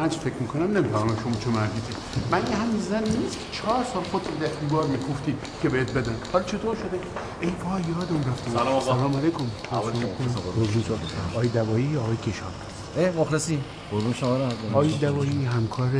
هرچی 0.11 0.29
فکر 0.29 0.41
می‌کنم؟ 0.41 0.77
نمی‌فهمم 0.77 1.17
شما 1.23 1.35
چه 1.43 1.49
مردیتی 1.49 1.93
من 2.31 2.39
یه 2.49 2.55
همین 2.55 2.81
زن 2.81 3.03
نیست 3.03 3.37
که 3.39 3.45
چهار 3.51 3.85
سال 3.93 4.03
خود 4.03 4.39
در 4.39 4.47
دیوار 4.47 4.87
میکوفتی 4.87 5.35
که 5.61 5.69
بهت 5.69 5.93
بدن. 5.93 6.15
حالا 6.33 6.45
چطور 6.45 6.75
شده؟ 6.75 6.99
ای 7.41 7.49
وای 7.63 7.81
یادم 7.81 8.29
رفت. 8.31 8.49
سلام 8.49 8.67
آقا. 8.67 8.85
سلام 8.85 9.17
علیکم. 9.17 9.45
شما. 9.71 10.95
آقای 11.33 11.47
دوایی 11.47 11.85
یا 11.85 12.01
آقای 12.01 12.15
کشان 12.17 12.51
اه 12.97 13.11
مخلصی 13.11 13.59
قربون 13.91 14.13
شما 14.13 14.37
رو 14.37 14.43
آقای 14.71 14.89
دوایی 14.89 15.45
همکار 15.45 15.91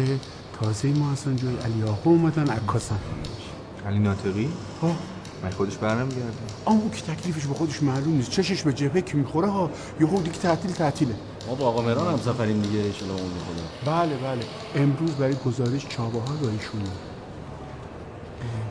تازه 0.61 0.87
ما 0.87 1.11
هستن 1.11 1.35
جای 1.35 1.55
علی 1.55 1.83
آقا 1.83 2.09
اومدن 2.11 2.47
عکاسن. 2.47 2.99
علی 3.87 3.99
ناطقی؟ 3.99 4.49
ها 4.81 4.95
من 5.43 5.49
خودش 5.49 5.77
برنمیگرده 5.77 6.31
اما 6.67 6.89
که 6.89 7.01
تکلیفش 7.01 7.45
به 7.45 7.53
خودش 7.53 7.83
معلوم 7.83 8.13
نیست. 8.13 8.31
چشش 8.31 8.63
به 8.63 8.73
جبهه 8.73 9.01
که 9.01 9.17
می‌خوره؟ 9.17 9.47
ها 9.47 9.71
یه 9.99 10.07
دیگه 10.07 10.37
تعطیل 10.37 10.71
تعطیله. 10.71 11.15
ما 11.47 11.55
با 11.55 11.67
آقا 11.67 11.81
مهران 11.81 12.13
هم 12.13 12.19
سفریم 12.19 12.61
دیگه 12.61 12.79
ان 12.79 12.93
شاءالله 12.93 13.21
اون 13.21 13.31
خدا 13.31 13.91
بله 13.91 14.15
بله. 14.17 14.45
امروز 14.75 15.11
برای 15.15 15.35
گزارش 15.45 15.87
چابه 15.87 16.19
ها 16.19 16.33
با 16.41 16.49
ایشونه 16.49 16.83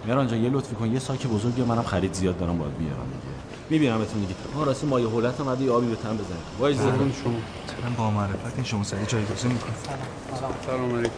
مهران 0.07 0.29
جان 0.29 0.43
یه 0.43 0.51
لطفی 0.51 0.75
کن. 0.75 0.93
یه 0.93 0.99
ساک 0.99 1.27
بزرگی 1.27 1.63
منم 1.63 1.83
خرید 1.83 2.15
زیاد 2.15 2.39
دارم 2.39 2.59
باید 2.59 2.79
بیارم 2.79 3.07
دیگه. 3.07 3.35
میبینمتون 3.71 4.21
دیگه. 4.21 4.35
ما 4.55 4.65
راستی 4.65 4.87
مایه 4.87 5.07
هولت 5.07 5.41
هم 5.41 5.63
یه 5.63 5.71
آبی 5.71 5.87
به 5.87 5.97
تن 5.97 6.17
بزنید. 6.17 6.43
وای 6.59 6.75
سلام 6.75 6.95
زدون 6.95 7.13
شما. 7.13 7.33
من 7.83 7.95
با 7.95 8.11
معرفت 8.11 8.55
این 8.57 8.65
شما 8.65 8.85
سری 8.85 9.07
جایگزین 9.07 9.53
می‌کنم 9.53 9.75
سلام 10.67 10.97
علیکم. 10.97 11.15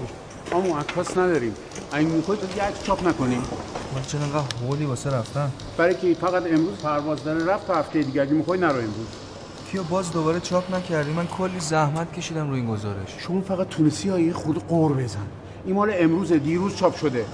اما 0.52 0.78
عکاس 0.78 1.16
نداریم. 1.16 1.56
اگه 1.92 2.06
می‌خوای 2.06 2.38
تو 2.38 2.56
یه 2.56 2.62
عکس 2.62 2.82
چاپ 2.82 3.08
نکنیم. 3.08 3.42
من 3.94 4.02
چرا 4.02 4.20
انقدر 4.20 4.44
حولی 4.66 4.84
واسه 4.84 5.10
رفتن؟ 5.10 5.50
برای 5.76 5.94
که 5.94 6.14
فقط 6.14 6.42
امروز 6.46 6.76
پرواز 6.82 7.24
داره 7.24 7.44
رفت 7.44 7.66
تا 7.66 7.74
هفته 7.74 8.02
دیگه. 8.02 8.22
اگه 8.22 8.32
می‌خوای 8.32 8.60
نرو 8.60 8.76
امروز. 8.78 9.06
کیا 9.72 9.82
باز 9.82 10.12
دوباره 10.12 10.40
چاپ 10.40 10.74
نکردی. 10.74 11.12
من 11.12 11.26
کلی 11.26 11.60
زحمت 11.60 12.12
کشیدم 12.12 12.50
روی 12.50 12.60
این 12.60 12.68
گزارش. 12.68 13.08
شما 13.18 13.40
فقط 13.40 13.68
تونستی 13.68 14.08
ها 14.08 14.18
یه 14.18 14.32
خود 14.32 14.66
قور 14.68 14.92
بزن. 14.92 15.26
این 15.64 15.74
مال 15.74 15.92
امروز 15.94 16.32
دیروز 16.32 16.76
چاپ 16.76 16.96
شده. 16.96 17.24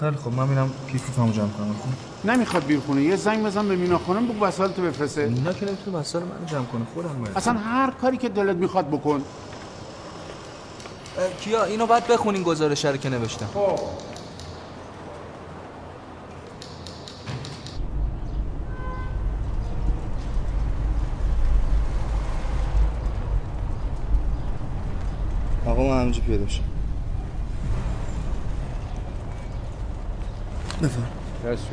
خیلی 0.00 0.16
خب 0.16 0.32
من 0.32 0.48
میرم 0.48 0.70
کیف 0.92 1.06
کیفمو 1.06 1.32
جمع 1.32 1.48
کنم. 1.48 1.74
خب؟ 1.82 2.30
نمی‌خواد 2.30 2.64
بیر 2.64 2.80
خونه. 2.80 3.02
یه 3.02 3.16
زنگ 3.16 3.46
بزن 3.46 3.68
به 3.68 3.76
مینا 3.76 3.98
خانم 3.98 4.28
بگو 4.28 4.44
وسایلتو 4.44 4.82
بفرسته. 4.82 5.26
مینا 5.26 5.52
که 5.52 5.66
نمی‌تونه 5.66 5.98
وسایل 5.98 6.24
منو 6.24 6.46
جمع 6.46 6.64
کنه. 6.64 6.86
خودم 6.94 7.22
باید 7.22 7.36
اصلا 7.36 7.58
هر 7.58 7.90
کاری 7.90 8.16
که 8.16 8.28
دلت 8.28 8.56
می‌خواد 8.56 8.88
بکن. 8.88 9.22
کیا؟ 11.40 11.64
اینو 11.64 11.86
بعد 11.86 12.06
بخونین 12.06 12.42
گزارش 12.42 12.84
رو 12.84 12.96
که 12.96 13.08
نوشتم. 13.08 13.46
خب. 13.54 14.09
همینجا 26.00 26.20
پیاده 26.20 26.44
بشم 26.44 26.62
بفرم 30.82 31.08
دست 31.46 31.66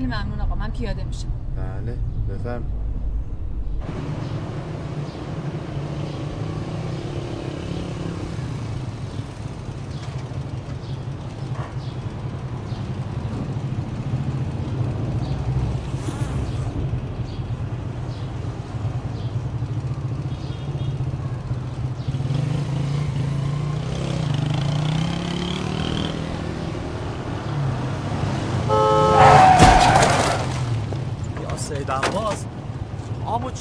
خیلی 0.00 0.12
ممنون 0.12 0.40
آقا. 0.40 0.54
من 0.54 0.70
پیاده 0.70 1.04
میشم. 1.04 1.28
بله 1.56 1.96
بفرم. 2.30 2.62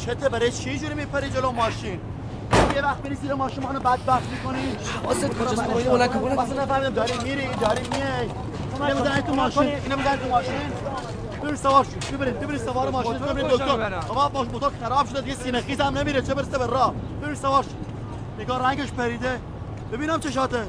چته 0.09 0.29
برای 0.29 0.51
چی 0.51 0.79
جوری 0.79 0.93
میپری 0.93 1.29
جلو 1.29 1.51
ماشین؟ 1.51 1.99
یه 2.75 2.81
وقت 2.81 3.03
میری 3.03 3.15
زیر 3.15 3.33
ماشین 3.33 3.63
منو 3.63 3.79
بدبخت 3.79 4.29
می‌کنی. 4.31 4.75
حواست 5.03 5.29
کجاست؟ 5.29 5.59
آقا، 5.59 5.77
اینو 5.77 5.91
بلند 5.91 6.09
کن، 6.09 6.19
بلند 6.19 6.35
کن. 6.35 6.43
اصلا 6.43 6.63
نفهمیدم 6.63 6.93
داری 6.93 7.13
میری 7.23 7.47
داری 7.61 7.81
میای. 7.81 8.29
اینو 8.89 9.01
بزنی 9.01 9.21
تو 9.21 9.35
ماشین 9.35 9.63
اینو 9.63 9.97
بزنی 9.97 10.17
تو 10.17 10.29
ماشین. 10.29 10.53
ببین 11.43 11.55
سوار 11.55 11.83
شو 11.83 12.17
ببرید 12.17 12.39
ببرید 12.39 12.61
سوار 12.61 12.89
ماشین؟ 12.89 13.19
کجا 13.19 13.33
دکتر؟ 13.33 13.99
بابا 14.07 14.29
باش 14.29 14.47
موتور 14.47 14.71
خراب 14.81 15.07
شده 15.07 15.21
دیگه 15.21 15.35
سینه 15.35 15.61
خیز 15.61 15.81
هم 15.81 15.97
نمیره. 15.97 16.21
چه 16.21 16.33
برسه 16.33 16.57
به 16.57 16.65
راه؟ 16.65 16.93
ببین 17.21 17.35
سوار 17.35 17.63
شو. 17.63 17.69
نگاه 18.43 18.69
رنگش 18.69 18.91
پریده. 18.91 19.39
ببینم 19.91 20.19
چشاته 20.19 20.63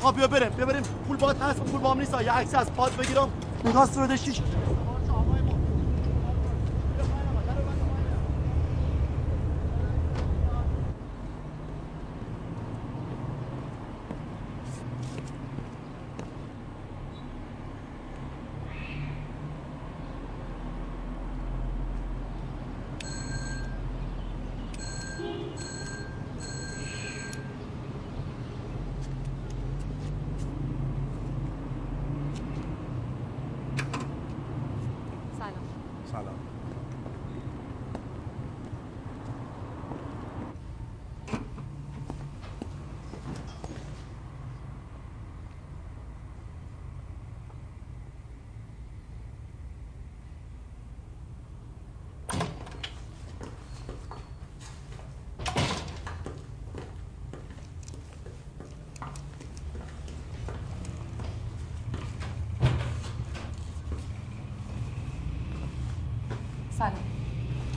خب 0.00 0.16
بیا 0.16 0.26
بریم 0.26 0.48
بیا 0.48 0.66
بریم. 0.66 0.82
پول 1.08 1.16
باهات 1.16 1.42
هست 1.42 1.60
پول 1.60 1.80
با 1.80 1.90
هم 1.90 1.98
نیست. 1.98 2.20
یه 2.20 2.32
عکس 2.32 2.54
از 2.54 2.72
پاد 2.72 2.96
بگیرم. 2.96 3.28
نگاه 3.64 3.86
صورتش 3.86 4.22
چی 4.22 4.42
سلام 35.38 35.54
سلام 36.12 36.34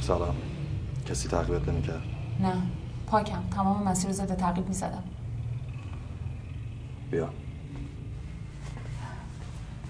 سلام 0.01 0.35
کسی 1.19 1.29
تعقیبت 1.29 1.69
نمی‌کرد. 1.69 2.01
نه. 2.39 2.53
پاکم. 3.07 3.43
تمام 3.55 3.83
مسیر 3.83 4.11
ضد 4.11 4.35
تعقیب 4.35 4.67
می‌زدم. 4.67 5.03
بیا. 7.11 7.29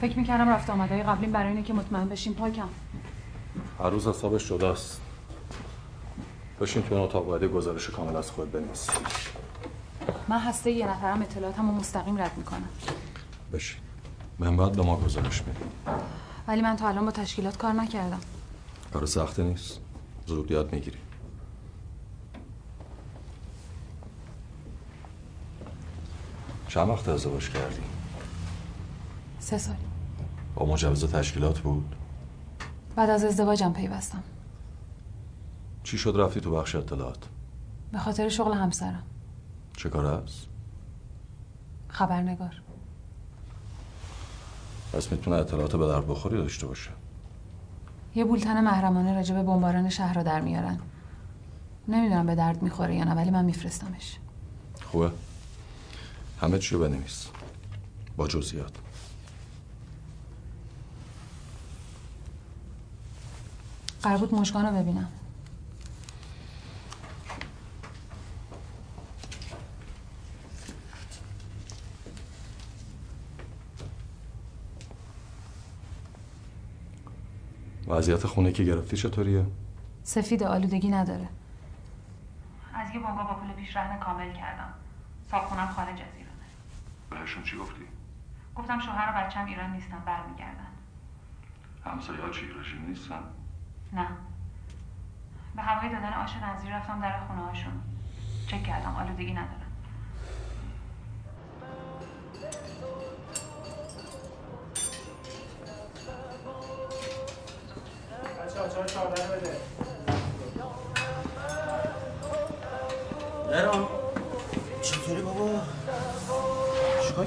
فکر 0.01 0.17
می‌کردم 0.17 0.49
رفت 0.49 0.69
آمدهای 0.69 1.03
قبلیم 1.03 1.32
برای 1.32 1.49
اینه 1.49 1.63
که 1.63 1.73
مطمئن 1.73 2.09
بشیم؟ 2.09 2.34
پاکم. 2.34 2.69
هر 3.80 3.89
روز 3.89 4.07
حسابش 4.07 4.49
جداست. 4.49 5.01
بشین 6.61 6.84
تو 6.84 6.95
این 6.95 7.03
اتاق. 7.03 7.25
باید 7.25 7.43
گزارش 7.43 7.89
کامل 7.89 8.15
از 8.15 8.32
خود 8.32 8.51
بنویس. 8.51 8.89
من 10.27 10.39
هسته 10.39 10.71
یه 10.71 10.89
نفرم 10.89 11.21
اطلاعاتم 11.21 11.69
رو 11.69 11.75
مستقیم 11.75 12.21
رد 12.21 12.32
می‌کنم. 12.38 12.69
بشین. 13.53 13.82
من 14.39 14.55
باید 14.55 14.71
به 14.71 14.84
ما 14.84 14.97
گزارش 14.97 15.41
بدیم. 15.41 15.71
ولی 16.47 16.61
من 16.61 16.75
تا 16.75 16.88
الان 16.88 17.05
با 17.05 17.11
تشکیلات 17.11 17.57
کار 17.57 17.73
نکردم. 17.73 18.19
کار 18.93 19.05
سختی 19.05 19.43
نیست. 19.43 19.80
زود 20.27 20.51
یاد 20.51 20.73
می‌گیری 20.73 20.99
چند 26.70 26.89
وقت 26.89 27.09
ازدواج 27.09 27.49
کردی؟ 27.49 27.82
سه 29.39 29.57
سال 29.57 29.76
با 30.55 30.65
مجوز 30.65 31.05
تشکیلات 31.05 31.59
بود؟ 31.59 31.95
بعد 32.95 33.09
از 33.09 33.24
ازدواجم 33.24 33.74
پیوستم 33.74 34.24
چی 35.84 35.97
شد 35.97 36.15
رفتی 36.17 36.41
تو 36.41 36.51
بخش 36.51 36.76
اطلاعات؟ 36.76 37.17
به 37.91 37.97
خاطر 37.97 38.30
شغل 38.30 38.53
همسرم 38.53 39.03
چه 39.78 39.89
کار 39.89 40.05
است؟ 40.05 40.47
خبرنگار 41.88 42.61
پس 44.93 45.11
می‌تونه 45.11 45.36
اطلاعات 45.36 45.76
به 45.76 45.88
درد 45.88 46.07
بخوری 46.07 46.38
داشته 46.38 46.67
باشه 46.67 46.89
یه 48.15 48.26
بولتن 48.26 48.63
محرمانه 48.63 49.15
راجع 49.15 49.36
به 49.36 49.43
بمباران 49.43 49.89
شهر 49.89 50.13
رو 50.13 50.24
در 50.24 50.41
میارن 50.41 50.80
نمی‌دونم 51.88 52.26
به 52.26 52.36
درد 52.36 52.61
می‌خوره 52.61 52.95
یا 52.95 53.03
نه 53.03 53.13
ولی 53.13 53.32
من 53.32 53.45
میفرستمش 53.45 54.17
خوبه 54.91 55.11
همه 56.41 56.59
چی 56.59 56.75
رو 56.75 56.81
بنویس. 56.81 57.27
با 58.17 58.27
جزئیات. 58.27 58.71
قرار 64.03 64.17
بود 64.17 64.35
مشکان 64.35 64.65
رو 64.65 64.83
ببینم. 64.83 65.07
وضعیت 77.87 78.27
خونه 78.27 78.51
که 78.51 78.63
گرفتی 78.63 78.97
چطوریه؟ 78.97 79.45
سفید 80.03 80.43
آلودگی 80.43 80.89
نداره. 80.89 81.27
از 82.73 82.95
یه 82.95 82.99
بنگاه 82.99 83.27
با 83.27 83.33
پول 83.33 83.51
پیشرهن 83.51 83.99
کامل 83.99 84.33
کردم. 84.33 84.73
صابخونم 85.31 85.67
خارج 85.67 85.89
از 85.89 85.97
ایرانه 85.97 86.18
بهشون 87.10 87.43
چی 87.43 87.57
گفتی؟ 87.57 87.86
گفتم 88.55 88.80
شوهر 88.80 89.10
و 89.10 89.26
بچم 89.26 89.45
ایران 89.45 89.72
نیستن 89.72 89.99
برمیگردن 89.99 90.68
همسایه 91.86 92.22
ها 92.22 92.30
چی 92.30 92.47
رژیم 92.60 92.86
نیستن؟ 92.88 93.24
نه 93.93 94.07
به 95.55 95.62
هوای 95.62 95.89
دادن 95.89 96.14
آش 96.14 96.36
نظیر 96.36 96.76
رفتم 96.76 97.01
در 97.01 97.20
خونه 97.20 97.41
هاشون 97.41 97.82
چک 98.47 98.64
کردم 98.64 98.95
آلودگی 98.95 99.34
ندارن 99.34 99.59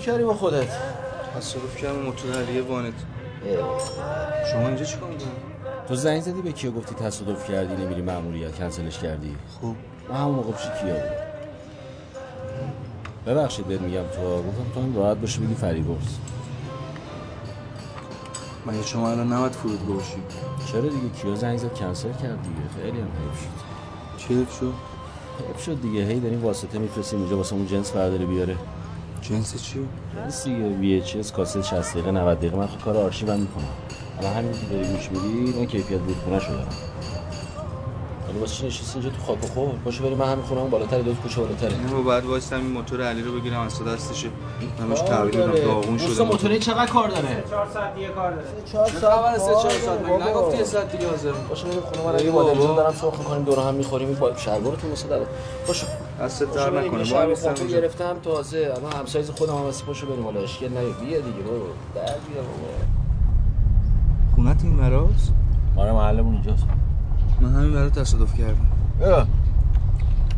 کردی 0.03 0.25
با 0.25 0.35
خودت؟ 0.35 0.69
تصادف 1.37 1.77
کردم 1.77 1.99
موتور 1.99 2.43
علیه 2.43 2.63
وانت. 2.63 2.95
شما 4.53 4.69
اینجا 4.69 4.85
چیکار 4.85 5.09
می‌کنی؟ 5.09 5.31
تو 5.89 5.95
زنگ 5.95 6.21
زدی 6.21 6.43
به 6.43 6.53
کیا 6.53 6.71
گفتی 6.71 6.95
تصادف 6.95 7.49
کردی 7.51 7.85
نمیری 7.85 8.03
مأموریت 8.03 8.55
کنسلش 8.55 8.99
کردی؟ 8.99 9.37
خب. 9.61 9.75
من 10.11 10.17
همون 10.17 10.35
موقع 10.35 10.53
پیش 10.53 10.67
کیا 10.81 10.95
بود 10.95 11.33
ببخشید 13.27 13.67
بهت 13.67 13.81
میگم 13.81 14.03
تو 14.03 14.37
گفتم 14.37 14.75
تو 14.75 14.81
هم 14.81 14.97
راحت 14.97 15.17
باشه 15.17 15.41
بگی 15.41 15.55
فریبرز 15.55 16.17
مگه 18.67 18.83
شما 18.83 19.11
الان 19.11 19.33
نباید 19.33 19.53
فرودگاه 19.53 19.97
باشی؟ 19.97 20.17
چرا 20.73 20.81
دیگه؟ 20.81 21.09
کیا 21.23 21.35
زنگ 21.35 21.59
زد 21.59 21.75
کنسل 21.75 22.13
کرد 22.13 22.43
دیگه. 22.43 22.83
خیلی 22.83 23.01
هم 23.01 23.07
حیف 23.07 23.41
شد. 23.43 23.49
چی 24.17 24.35
حیف 24.35 24.59
شد؟ 24.59 24.73
حیف 25.49 25.63
شد 25.65 25.83
دیگه. 25.83 26.05
هی 26.05 26.21
داریم 26.21 26.45
واسطه 26.45 26.79
میفرستیم 26.79 27.21
اینجا 27.21 27.37
واسه 27.37 27.55
اون 27.55 27.67
جنس 27.67 27.91
برداره 27.91 28.27
بیاره. 28.27 28.57
جنس 29.23 29.63
چی 29.63 29.79
جنس 30.17 30.45
دیگه 30.45 30.69
وی 30.69 30.95
اچ 30.95 31.17
اس 31.17 31.33
کاسه 31.33 31.63
60 31.63 31.93
دقیقه 31.93 32.11
90 32.11 32.39
دقیقه. 32.39 32.57
من 32.57 32.67
خود 32.67 32.81
کار 32.81 32.97
آرشیوم 32.97 33.41
می‌کنم. 33.41 33.65
الان 34.19 34.33
همین 34.33 34.53
که 34.53 34.67
داری 34.71 34.89
گوش 34.89 35.11
میدی 35.11 35.59
من 35.59 35.67
کیفیت 35.67 36.01
رودخونه 36.01 36.41
شو 36.41 36.53
دارم 36.53 36.67
حالا 38.27 38.41
واسه 38.41 38.55
چی 38.55 38.67
نشستی 38.67 38.99
اینجا 38.99 39.17
تو 39.17 39.23
خاک 39.27 39.45
و 39.45 39.47
خور 39.47 39.69
باشه 39.85 40.03
بریم 40.03 40.19
من 40.19 40.33
همین 40.33 40.45
خونم 40.45 40.71
بالاتر 40.71 40.99
دو 40.99 41.15
کوچه 41.15 41.41
بالاتره. 41.41 41.77
نه 41.77 42.03
بعد 42.03 42.25
واسه 42.25 42.57
این 42.57 42.67
موتور 42.67 43.03
علی 43.03 43.23
رو 43.23 43.41
بگیرم 43.41 43.61
از 43.61 43.85
دستش 43.85 44.27
همش 44.81 45.01
تحویل 45.01 45.37
بدم 45.37 45.53
داغون 45.53 45.99
شده. 45.99 46.23
موتوری 46.23 46.59
چقدر 46.59 46.87
کار 46.87 47.09
داره؟ 47.09 47.45
4 47.51 47.69
ساعت 47.75 47.95
دیگه 47.95 48.09
کار 48.09 48.31
داره. 48.31 48.47
4 48.73 48.89
ساعت. 48.89 49.39
سه 49.39 49.47
چهار 49.47 49.71
ساعت. 49.71 50.01
مگه 50.01 50.29
نگفتی 50.29 50.59
یه 50.59 50.65
ساعت 50.65 50.93
دیگه 50.93 51.11
حاضر 51.11 51.33
باشه 51.33 51.67
بریم 51.67 51.81
خونه 51.81 52.03
من 52.05 52.33
با 52.33 52.45
تلویزیون 52.45 52.77
دارم 52.77 52.93
سرخ 52.93 53.19
می‌کنیم 53.19 53.45
دور 53.45 53.59
هم 53.59 53.75
می‌خوریم 53.75 54.15
با 54.15 54.37
شلوارتون 54.37 54.91
واسه 54.91 55.09
داره 55.09 55.27
باشه. 55.67 55.87
دست 56.23 56.43
در 56.43 56.71
نکنه. 56.71 57.13
وای 57.13 57.37
هم 57.47 57.67
گرفتم 57.71 58.17
تازه 58.23 58.75
الان 58.77 58.93
همسایز 58.93 59.31
خودم 59.31 59.53
هم 59.53 59.63
واسه 59.63 59.85
پاشو 59.85 60.07
بریم 60.07 60.25
حالا 60.25 60.41
اشکال 60.41 60.69
نه 60.69 60.81
بیا 60.81 61.21
دیگه 61.21 61.43
بابا. 61.43 61.67
در 61.95 62.03
بیا 62.03 62.43
بابا. 62.43 62.69
خونت 64.35 64.65
این 64.65 64.73
مراست 64.73 65.33
آره 65.77 65.93
محلمون 65.93 66.35
اینجاست. 66.35 66.67
من 67.41 67.55
همین 67.55 67.73
برای 67.73 67.91
تصادف 67.91 68.35
کردم. 68.35 69.27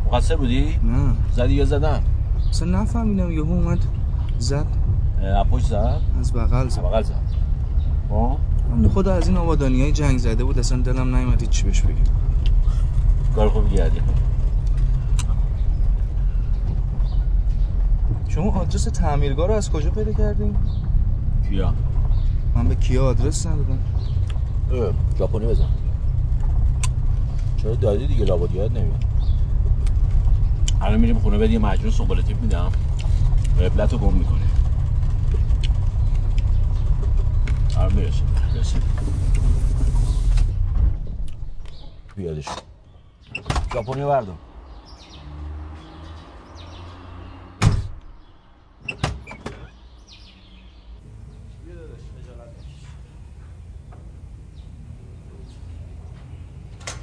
مقصر 0.05 0.35
بودی؟ 0.35 0.79
نه. 0.83 1.15
زدی 1.35 1.53
یا 1.53 1.65
زدم؟ 1.65 2.03
اصلا 2.49 2.81
نفهمیدم. 2.81 3.31
یهو 3.31 3.51
اومد 3.51 3.79
زد. 4.39 4.65
اپوش 5.21 5.65
زد؟ 5.65 6.01
از 6.19 6.33
بغل 6.33 6.67
زد. 6.67 6.81
بغل 6.81 7.01
زد. 7.01 7.13
ها؟ 8.09 8.37
من 8.71 8.89
خدا 8.89 9.13
از 9.13 9.27
این 9.27 9.37
آبادانی 9.37 9.81
های 9.81 9.91
جنگ 9.91 10.17
زده 10.17 10.43
بود. 10.43 10.59
اصلا 10.59 10.81
دلم 10.81 11.15
نیومد 11.15 11.49
چی 11.49 11.63
بهش 11.63 11.81
بگم. 11.81 11.95
کار 13.35 13.49
خوبی 13.49 13.75
کردی. 13.75 14.01
شما 18.27 18.51
آدرس 18.51 18.83
تعمیرگاه 18.83 19.47
رو 19.47 19.53
از 19.53 19.71
کجا 19.71 19.89
پیدا 19.89 20.13
کردین؟ 20.13 20.55
کیا؟ 21.49 21.73
من 22.55 22.67
به 22.67 22.75
کیا 22.75 23.05
آدرس 23.05 23.47
ندادم. 23.47 23.79
ژاپنی 25.17 25.45
بزن. 25.45 25.67
چرا 27.57 27.75
دادی 27.75 28.07
دیگه؟ 28.07 28.25
لابد 28.25 28.55
یاد 28.55 28.77
نمیاد. 28.77 29.05
الان 30.81 30.99
میریم 30.99 31.19
خونه 31.19 31.37
بد 31.37 31.49
یه 31.49 31.59
مجنون 31.59 31.91
سنبال 31.91 32.21
تیپ 32.21 32.41
میدم. 32.41 32.71
قبلت 33.61 33.93
رو 33.93 33.99
گم 33.99 34.13
می‌کنه 34.13 34.39
الان 37.77 37.93
می‌رسیم 37.93 38.27
می‌رسیم 38.53 38.81
بیادش. 42.15 42.47
ژاپنی 43.73 44.03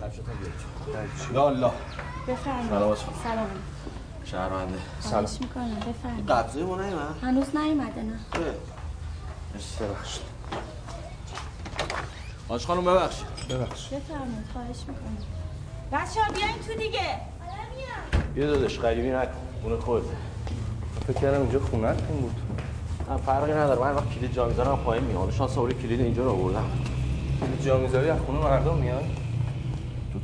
رو 0.03 0.23
بردار 0.23 1.05
یا 1.35 1.49
الله 1.49 1.71
بفرمایید 2.29 2.69
سلام. 2.71 2.97
سلام 3.23 3.47
شهرمنده 4.25 4.79
خواهش 5.01 5.39
می‌کنم 5.41 5.75
بفرمایید. 5.75 6.31
قبضه 6.31 6.65
ما 6.65 6.83
نیمه؟ 6.83 7.01
هنوز 7.23 7.57
نیومده 7.57 8.03
نه. 8.03 8.19
ببخشید 9.81 10.23
آج 12.49 12.67
خانم 12.67 12.85
ببخشید 12.85 13.27
ببخش. 13.51 13.89
بفرمایید 13.89 14.47
خواهش 14.53 14.79
می‌کنم. 14.89 15.17
بچه 15.93 16.21
ها 16.21 16.33
بیاین 16.33 16.55
تو 16.67 16.75
دیگه. 16.75 17.21
یه 18.37 18.47
دادش 18.47 18.79
غریبی 18.81 19.11
نکن. 19.11 19.31
اون 19.65 19.81
خودته 19.81 20.17
فکر 21.07 21.21
کردم 21.21 21.41
اینجا 21.41 21.61
خونتون 21.61 22.17
بود. 22.21 22.35
فرقی 23.27 23.53
نداره. 23.53 23.81
من 23.81 23.95
وقت 23.95 24.11
کلید 24.11 24.33
جا 24.33 24.49
می‌ذارم 24.49 24.79
پایین 24.85 25.05
میام. 25.05 25.31
شانس 25.31 25.59
آوری 25.59 25.75
کلید 25.75 26.01
اینجا 26.01 26.25
رو 26.25 26.31
آوردم. 26.31 26.65
کلید 27.41 27.63
جا 27.63 27.79
می‌ذاری 27.79 28.11
از 28.11 28.21
خونه 28.21 28.39
مردم 28.39 28.75
میاد 28.75 29.05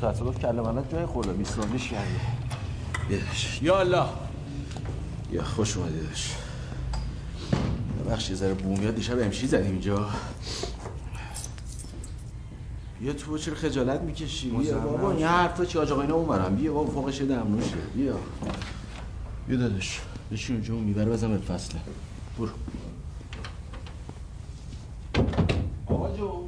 تو 0.00 0.12
تصادف 0.12 0.38
کله 0.38 0.62
منت 0.62 0.92
جای 0.92 1.06
خورده. 1.06 1.32
بیسلامیش 1.32 1.88
کردی. 1.88 2.14
بیدش 3.08 3.62
یا 3.62 3.80
الله. 3.80 4.04
یا 5.32 5.42
خوش 5.44 5.76
اومدی 5.76 6.00
داشت 6.00 6.36
ببخش 8.06 8.30
یه 8.30 8.36
ذره 8.36 8.54
بوم 8.54 8.78
میاد. 8.78 8.94
دیشب 8.94 9.18
امشی 9.22 9.46
زدیم 9.46 9.70
اینجا. 9.70 10.08
بیا 13.00 13.12
تو 13.12 13.38
چرا 13.38 13.54
خجالت 13.54 14.00
می‌کشی؟ 14.00 14.50
بیا 14.50 14.78
بابا. 14.78 15.14
یه 15.14 15.28
حرفا 15.28 15.64
چی 15.64 15.78
آج 15.78 15.92
آقاینا 15.92 16.14
اونورم 16.14 16.56
بیا 16.56 16.72
بابا 16.72 16.90
فوقش 16.90 17.20
یه 17.20 17.26
دمنوشه 17.26 17.76
بیا. 17.94 18.14
بیا 19.48 19.58
دادش 19.58 20.00
بشین 20.32 20.56
اونجا 20.56 20.74
اون 20.74 20.82
می‌بره 20.84 21.04
بزن 21.04 21.28
به 21.30 21.38
فصله. 21.38 21.80
برو 22.38 22.48
آقا 25.86 26.16
جو 26.16 26.44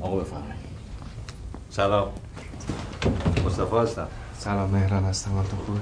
آقا 0.00 0.16
بفرمایید 0.16 0.54
سلام. 1.82 2.12
مصطفی 3.46 3.76
هستم. 3.76 4.08
سلام 4.38 4.70
مهران 4.70 5.04
هستم. 5.04 5.30
حالتون 5.32 5.58
خوبه؟ 5.58 5.80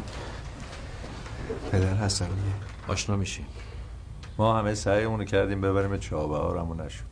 پدر 1.72 1.94
هستم 1.94 2.24
دیگه. 2.24 2.92
آشنا 2.92 3.16
میشی 3.16 3.44
ما 4.38 4.58
همه 4.58 4.74
سعیمون 4.74 5.18
رو 5.18 5.24
کردیم 5.24 5.60
ببریم 5.60 5.96
چابهار 5.96 6.58
اما 6.58 6.74
نشد. 6.74 7.04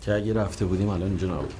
که 0.00 0.14
اگه 0.14 0.34
رفته 0.34 0.64
بودیم 0.64 0.88
الان 0.88 1.08
اینجا 1.08 1.34
نبودیم 1.34 1.56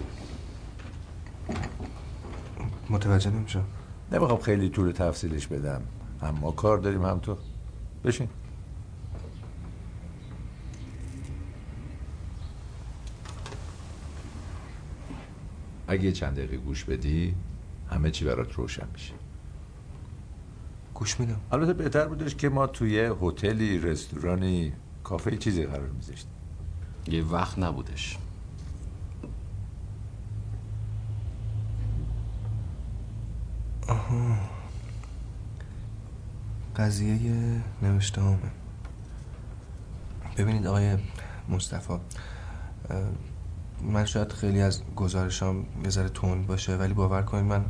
متوجه 2.90 3.30
نمیشم. 3.30 3.64
نمی‌خوام 4.12 4.40
خیلی 4.40 4.68
طول 4.68 4.93
تفصیلش 4.93 5.47
بدم. 5.47 5.82
هم 6.22 6.34
ما 6.40 6.51
کار 6.51 6.78
داریم 6.78 7.05
هم 7.05 7.18
تو. 7.18 7.36
بشین. 8.05 8.28
اگه 15.93 16.12
چند 16.12 16.36
دقیقه 16.36 16.57
گوش 16.57 16.84
بدی 16.84 17.34
همه 17.90 18.11
چی 18.11 18.24
برات 18.24 18.53
روشن 18.53 18.86
میشه. 18.93 19.12
گوش 20.95 21.20
میدم. 21.20 21.40
البته 21.53 21.72
بهتر 21.72 22.07
بودش 22.07 22.34
که 22.34 22.49
ما 22.49 22.66
توی 22.66 23.11
هتلی 23.22 23.78
رستورانی 23.78 24.72
کافه 25.05 25.36
چیزی 25.36 25.64
قرار 25.64 25.88
میذاشتیم. 25.88 26.30
یه 27.07 27.24
وقت 27.24 27.59
نبودش. 27.59 28.18
آها. 33.88 34.36
قضیه 36.76 37.18
نوشته 37.82 38.20
همه 38.20 38.38
ببینید 40.36 40.66
آقای 40.66 40.99
مصطفی 41.49 41.99
من 43.83 44.05
شاید 44.05 44.33
خیلی 44.33 44.61
از 44.61 44.83
گزارشام 44.97 45.66
یه 45.85 45.91
ذره 45.91 46.09
تند 46.09 46.47
باشه 46.47 46.76
ولی 46.76 46.95
باور 46.95 47.22
کنید 47.22 47.45
من 47.45 47.64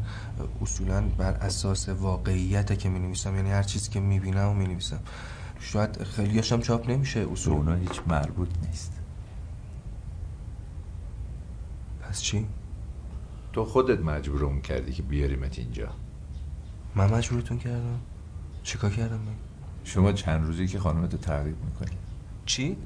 اصولا 0.63 1.01
بر 1.01 1.33
اساس 1.33 1.89
واقعیت 1.89 2.79
که 2.79 2.89
می 2.89 2.99
نویسم 2.99 3.37
یعنی 3.37 3.51
هر 3.51 3.63
چیزی 3.63 3.91
که 3.91 4.01
می 4.01 4.21
بینم 4.21 4.49
و 4.49 4.55
می 4.55 4.67
نویسم 4.67 5.01
شاید 5.61 6.03
خیلیاشم 6.03 6.61
چاپ 6.61 6.91
نمیشه 6.91 7.27
اصولا. 7.33 7.57
اونا 7.57 7.75
هیچ 7.75 8.01
مربوط 8.07 8.49
نیست. 8.67 8.93
پس 12.01 12.23
چی؟ 12.23 12.47
تو 13.53 13.65
خودت 13.65 14.01
مجبورمون 14.01 14.61
کردی 14.61 14.93
که 14.93 15.03
بیاریمت 15.03 15.59
اینجا. 15.59 15.89
من 16.95 17.15
مجبورتون 17.15 17.59
کردم. 17.59 18.01
چیکار 18.63 18.91
کردم 18.91 19.17
من؟ 19.17 19.35
شما 19.85 20.13
چند 20.13 20.47
روزی 20.47 20.67
که 20.67 20.79
خانمتو 20.79 21.17
تعقیب 21.17 21.57
می‌کنی؟ 21.65 21.97
چی؟ 22.47 22.77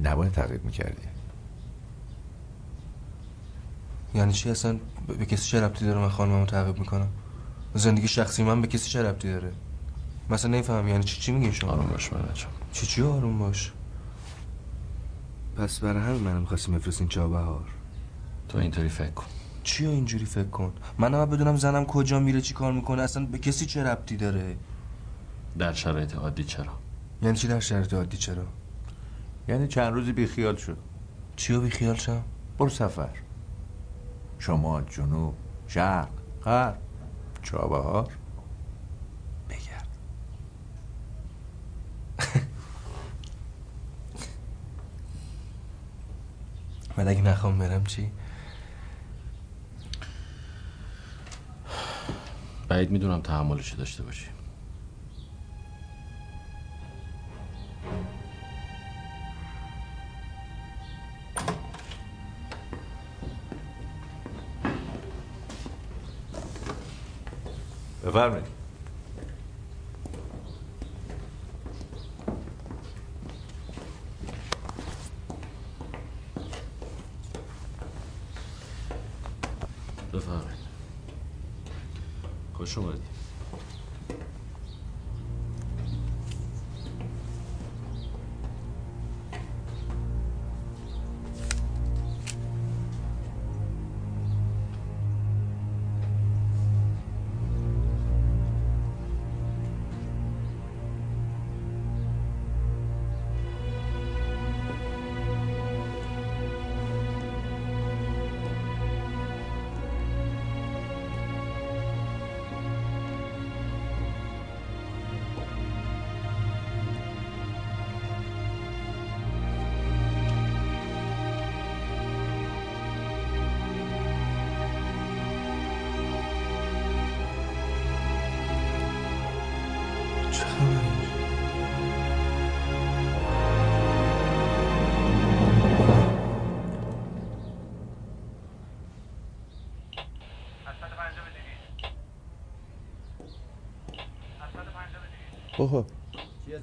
نباید 0.00 0.32
تعقیب 0.32 0.64
می‌کردی. 0.64 1.11
یعنی 4.14 4.32
چی 4.32 4.50
اصلا؟ 4.50 4.78
به 5.18 5.26
کسی 5.26 5.50
چه 5.50 5.60
ربطی 5.60 5.84
داره 5.84 6.00
من 6.00 6.08
خانممو 6.08 6.46
تعقیب 6.46 6.78
می‌کنم؟ 6.78 7.08
زندگی 7.74 8.08
شخصی 8.08 8.42
من 8.42 8.60
به 8.60 8.66
کسی 8.66 8.90
چه 8.90 9.02
ربطی 9.02 9.28
داره؟ 9.32 9.52
مثلا 10.30 10.50
نمیفهم 10.50 10.88
یعنی 10.88 11.04
چی 11.04 11.20
چی 11.20 11.32
میگین 11.32 11.52
شما؟ 11.52 11.70
آروم 11.70 11.86
باش 11.86 12.12
من 12.12 12.20
چی 12.72 12.86
چی 12.86 13.02
آروم 13.02 13.38
باش؟ 13.38 13.72
پس 15.56 15.78
برای 15.78 16.02
همین 16.02 16.20
منم 16.20 16.40
می‌خواستیم 16.40 16.74
بفرستین 16.74 17.08
چابهار. 17.08 17.64
تو 18.48 18.58
اینطوری 18.58 18.88
فکر 18.88 19.10
کن. 19.10 19.26
چی 19.62 19.86
اینجوری 19.86 20.24
فکر 20.24 20.48
کن؟ 20.48 20.72
من 20.98 21.14
هم 21.14 21.24
بدونم 21.24 21.56
زنم 21.56 21.84
کجا 21.84 22.20
میره 22.20 22.40
چی 22.40 22.54
کار 22.54 22.72
می‌کنه 22.72 23.02
اصلا 23.02 23.26
به 23.26 23.38
کسی 23.38 23.66
چه 23.66 23.82
ربطی 23.82 24.16
داره؟ 24.16 24.56
در 25.58 25.72
شرایط 25.72 26.16
عادی 26.16 26.44
چرا؟ 26.44 26.72
یعنی 27.22 27.36
چی 27.36 27.48
در 27.48 27.60
شرایط 27.60 27.94
عادی 27.94 28.16
چرا؟ 28.16 28.44
یعنی 29.48 29.68
چند 29.68 29.92
روزی 29.92 30.12
بیخیال 30.12 30.56
شد. 30.56 30.78
چیو 31.36 31.60
بیخیال 31.60 31.94
شم؟ 31.94 32.22
برو 32.58 32.68
سفر. 32.68 33.08
شما 34.42 34.82
جنوب 34.82 35.34
شرق 35.68 36.08
غرب 36.44 36.78
چابهار. 37.42 38.12
بگرد. 39.48 39.88
بعد 46.96 47.08
اگه 47.08 47.22
نخوام 47.22 47.58
برم 47.58 47.84
چی؟ 47.84 48.10
بعید 52.68 52.90
می‌دونم 52.90 53.20
تحملش 53.20 53.72
داشته 53.72 54.02
باشی. 54.02 54.26
بفرمایید 68.12 68.61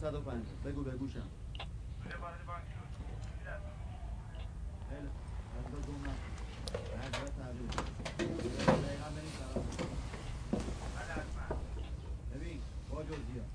105 0.10 0.44
بگو 0.66 0.84
ببین 12.34 12.60
با 12.92 13.04
جزئیات. 13.04 13.46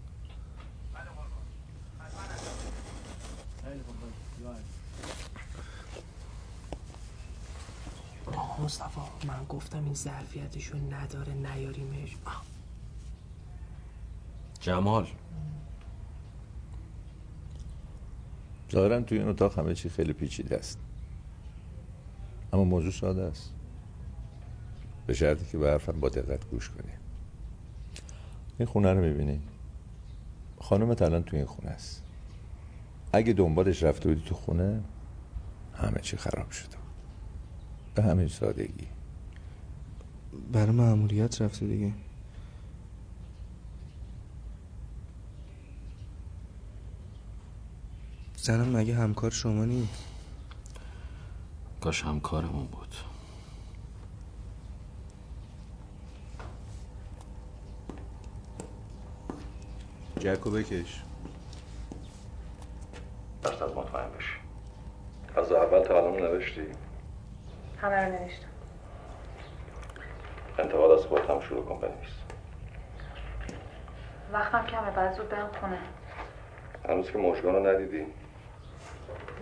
یا 8.33 8.65
مصطفی 8.65 9.01
من 9.27 9.45
گفتم 9.49 9.85
این 9.85 9.95
ظرفیتشو 9.95 10.77
نداره 10.77 11.33
نیاریمش 11.33 12.17
آه. 12.25 12.43
جمال. 14.61 15.07
ظاهرا 18.73 19.01
توی 19.01 19.19
این 19.19 19.29
اتاق 19.29 19.59
همه 19.59 19.75
چی 19.75 19.89
خیلی 19.89 20.13
پیچیده 20.13 20.57
است. 20.57 20.79
اما 22.53 22.65
موضوع 22.65 22.91
ساده 22.91 23.23
است. 23.23 23.53
به 25.07 25.15
شرطی 25.15 25.45
که 25.53 25.59
به 25.59 25.71
حرفم 25.71 26.01
با 26.01 26.09
دقت 26.09 26.49
گوش 26.51 26.71
کنی. 26.71 26.93
این 28.59 28.67
خونه 28.67 28.93
رو 28.93 29.01
می‌بینی؟ 29.01 29.41
خانومت 30.61 31.03
الان 31.03 31.23
توی 31.23 31.39
این 31.39 31.49
خونه 31.49 31.71
است. 31.71 32.03
اگه 33.13 33.33
دنبالش 33.33 33.83
رفته 33.83 34.09
بودی 34.09 34.23
تو 34.27 34.35
خونه 34.35 34.81
همه 35.75 36.01
چی 36.01 36.17
خراب 36.17 36.51
شده 36.51 36.77
به 37.95 38.03
همین 38.03 38.29
سادگی. 38.29 38.87
برای 40.53 40.73
مأموریت 40.73 41.43
رفته 41.43 41.67
دیگه. 41.67 41.93
زنم 48.45 48.77
مگه 48.77 48.95
همکار 48.95 49.31
شما 49.31 49.65
نیست؟ 49.65 50.05
کاش 51.81 52.03
همکارمون 52.03 52.67
بود. 52.67 52.95
جکو 60.19 60.51
بکش. 60.51 61.03
درصد 63.43 63.63
مطمئن 63.77 64.11
بشی. 64.19 64.39
از 65.37 65.53
اول 65.53 65.81
تا 65.81 65.97
الان 65.97 66.17
نوشتی؟ 66.23 66.67
همه 67.83 67.97
رو 67.97 68.13
نوشتم. 68.13 68.47
انتقاد 70.59 70.91
از 70.91 71.07
خودت 71.07 71.31
هم 71.31 71.41
شروع 71.41 71.65
کن 71.65 71.79
بنویس 71.81 72.11
وقتم 74.33 74.67
کمه 74.67 74.91
بعد 74.91 75.17
زود 75.17 75.29
برم 75.29 75.51
خونه. 75.61 75.79
هنوز 76.89 77.11
که 77.11 77.19
مشگان 77.19 77.55
رو 77.55 77.67
ندیدی؟ 77.67 78.07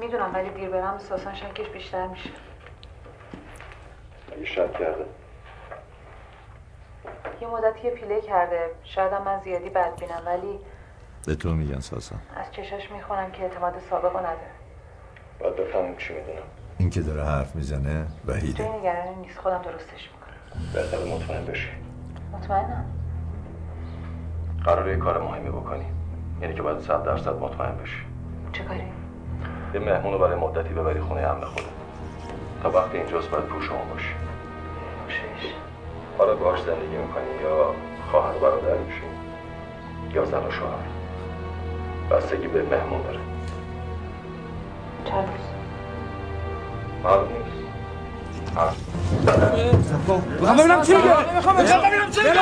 می‌دونم 0.02 0.34
ولی 0.34 0.50
دیر 0.50 0.68
برم 0.68 0.98
ساسان 0.98 1.34
شکش 1.34 1.68
بیشتر 1.68 2.06
میشه. 2.06 2.30
اگه 4.32 4.44
شک 4.44 4.72
کرده. 4.72 5.06
یه 7.40 7.48
مدتی 7.48 7.86
یه 7.86 7.94
پیله 7.94 8.20
کرده. 8.20 8.70
شاید 8.84 9.14
من 9.14 9.40
زیادی 9.40 9.70
بد 9.70 10.00
بینم 10.00 10.22
ولی 10.26 10.60
به 11.26 11.34
تو 11.34 11.48
میگن 11.48 11.80
ساسا. 11.80 12.16
از 12.36 12.52
چشاش 12.52 12.90
می‌خونم 12.90 13.30
که 13.30 13.42
اعتماد 13.42 13.78
سابقه 13.90 14.18
نداره 14.18 14.50
باید 15.40 15.56
بفهمیم 15.56 15.96
چی 15.96 16.14
می‌دونم. 16.14 16.42
این 16.78 16.90
که 16.90 17.00
داره 17.00 17.24
حرف 17.24 17.56
می‌زنه 17.56 18.06
وحیده. 18.26 18.52
جای 18.52 18.78
نگرانی 18.78 19.16
نیست 19.16 19.38
خودم 19.38 19.62
درستش 19.62 20.10
می‌کنم. 20.10 20.72
بهتر 20.74 21.04
مطمئن 21.04 21.44
بشی. 21.44 21.70
مطمئنم. 22.32 22.84
قراره 24.64 24.92
یه 24.92 24.98
کار 24.98 25.22
مهمی 25.22 25.50
بکنی. 25.50 25.86
یعنی 26.40 26.54
که 26.54 26.62
باید 26.62 26.78
صد 26.78 27.02
درصد 27.02 27.34
مطمئن 27.34 27.76
بشی. 27.76 28.06
چه 28.52 28.64
کاری؟ 28.64 28.92
یه 29.74 29.80
مهمون 29.80 30.12
رو 30.12 30.18
برای 30.18 30.36
مدتی 30.36 30.74
ببری 30.74 31.00
خونه 31.00 31.20
امن 31.20 31.44
خودت 31.44 31.66
تا 32.62 32.70
وقتی 32.70 32.98
اینجاست 32.98 33.30
باید 33.30 33.48
تو 33.48 33.60
شما 33.60 33.84
باشی. 33.92 34.14
حالا 36.18 36.34
باهاش 36.34 36.60
زندگی 36.62 36.96
می‌کنی 36.96 37.42
یا 37.42 37.74
خواهر 38.10 38.38
برادر 38.38 38.78
میشی 38.78 39.02
یا 40.14 40.24
زن 40.24 40.46
و 40.46 40.50
شوهر. 40.50 40.86
بستگی 42.10 42.46
به 42.46 42.62
مهمون 42.62 43.02
داره. 43.02 43.18
چند 45.04 45.28
روز. 45.28 45.46
می‌خوام 50.40 50.56
ببینم 50.56 50.82
چی 50.82 50.94
میگه 50.94 51.34
می‌خوام 51.34 51.56
ببینم 51.56 52.10
چی 52.10 52.20
میگه 52.20 52.32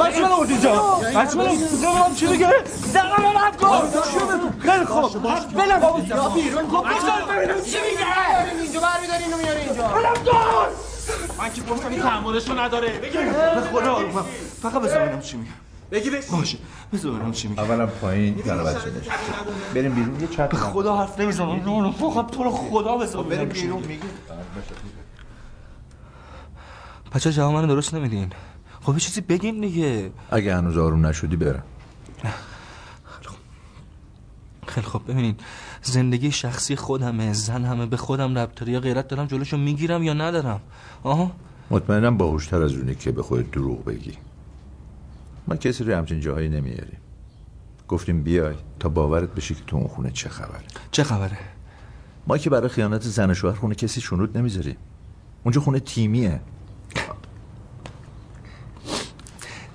بچه 0.00 0.22
من 0.22 0.32
آورد 0.32 0.50
اینجا 0.50 1.00
بچه 1.16 1.36
من 1.36 1.44
ببینم 1.44 2.14
چی 2.16 2.26
میگه 2.26 2.48
زنم 2.92 3.12
رو 3.18 3.38
رد 3.46 3.56
کن 3.56 3.80
خیلی 4.58 4.84
خوب 4.84 5.22
بلم 5.22 5.80
بیرون 6.34 6.66
کن 6.66 6.82
ببینم 6.82 7.60
چی 7.60 7.76
میگه 7.90 8.06
اینجا 8.62 8.80
برمیداری 8.80 9.24
اینو 9.24 9.36
میاری 9.36 9.60
اینجا 9.60 9.82
بلم 9.82 10.14
کن 10.24 10.68
من 11.38 11.52
که 11.52 11.62
گفتم 11.62 11.88
این 11.88 12.00
تحملشو 12.00 12.60
نداره 12.60 12.88
بگیر 12.88 13.20
به 13.20 13.60
خدا 13.72 13.92
آرومم 13.92 14.24
فقط 14.62 14.82
بذار 14.82 14.98
ببینم 14.98 15.20
چی 15.20 15.36
میگه 15.36 15.50
بگی 15.90 16.10
بگی 16.10 16.36
باشه 16.36 16.58
بذار 16.92 17.12
ببینم 17.12 17.32
چی 17.32 17.48
میگه 17.48 17.62
اولا 17.62 17.86
پایین 17.86 18.34
و 18.38 18.40
بچه 18.40 18.56
نشسته 18.56 18.90
بریم 19.74 19.94
بیرون 19.94 20.20
یه 20.20 20.26
چت 20.26 20.48
به 20.48 20.56
خدا 20.56 20.96
حرف 20.96 21.20
نمی‌زنم 21.20 21.50
نه 21.50 21.80
نه 21.82 21.92
فقط 21.92 22.30
تو 22.30 22.44
رو 22.44 22.50
خدا 22.50 22.96
بذار 22.96 23.22
بریم 23.22 23.48
بیرون 23.48 23.82
میگه. 23.82 24.02
بچه 27.14 27.32
جواب 27.32 27.54
منو 27.54 27.66
درست 27.66 27.94
نمیدین. 27.94 28.30
خب 28.80 28.92
یه 28.92 29.00
چیزی 29.00 29.20
بگین 29.20 29.60
دیگه. 29.60 30.10
اگه 30.30 30.56
هنوز 30.56 30.78
آروم 30.78 31.06
نشدی 31.06 31.36
برم. 31.36 31.62
خیلی 34.66 34.86
خب 34.86 35.02
ببینین. 35.08 35.34
زندگی 35.82 36.30
شخصی 36.30 36.76
خودمه 36.76 37.32
زن 37.32 37.64
همه 37.64 37.86
به 37.86 37.96
خودم 37.96 38.38
ربط 38.38 38.54
داره. 38.54 38.72
یا 38.72 38.80
غیرت 38.80 39.08
دارم 39.08 39.26
جلوشو 39.26 39.56
می‌گیرم 39.56 40.02
یا 40.02 40.12
ندارم. 40.12 40.60
آها؟ 41.02 41.32
مطمئنم 41.70 42.16
باهوشتر 42.16 42.62
از 42.62 42.72
اونی 42.72 42.94
که 42.94 43.12
به 43.12 43.22
خودت 43.22 43.50
دروغ 43.50 43.84
بگی. 43.84 44.12
ما 45.48 45.56
کسی 45.56 45.84
رو 45.84 45.96
همچین 45.96 46.20
جاهایی 46.20 46.48
نمیاریم. 46.48 46.98
گفتیم 47.88 48.22
بیای 48.22 48.54
تا 48.80 48.88
باورت 48.88 49.34
بشه 49.34 49.54
که 49.54 49.60
تو 49.66 49.76
اون 49.76 49.88
خونه 49.88 50.10
چه 50.10 50.28
خبره. 50.28 50.64
چه 50.90 51.04
خبره؟ 51.04 51.38
ما 52.26 52.38
که 52.38 52.50
برای 52.50 52.68
خیانت 52.68 53.02
زن 53.02 53.34
شوهر 53.34 53.54
خونه 53.54 53.74
کسی 53.74 54.00
شنود 54.00 54.38
نمی‌ذاریم. 54.38 54.76
اونجا 55.44 55.60
خونه 55.60 55.80
تیمیه. 55.80 56.40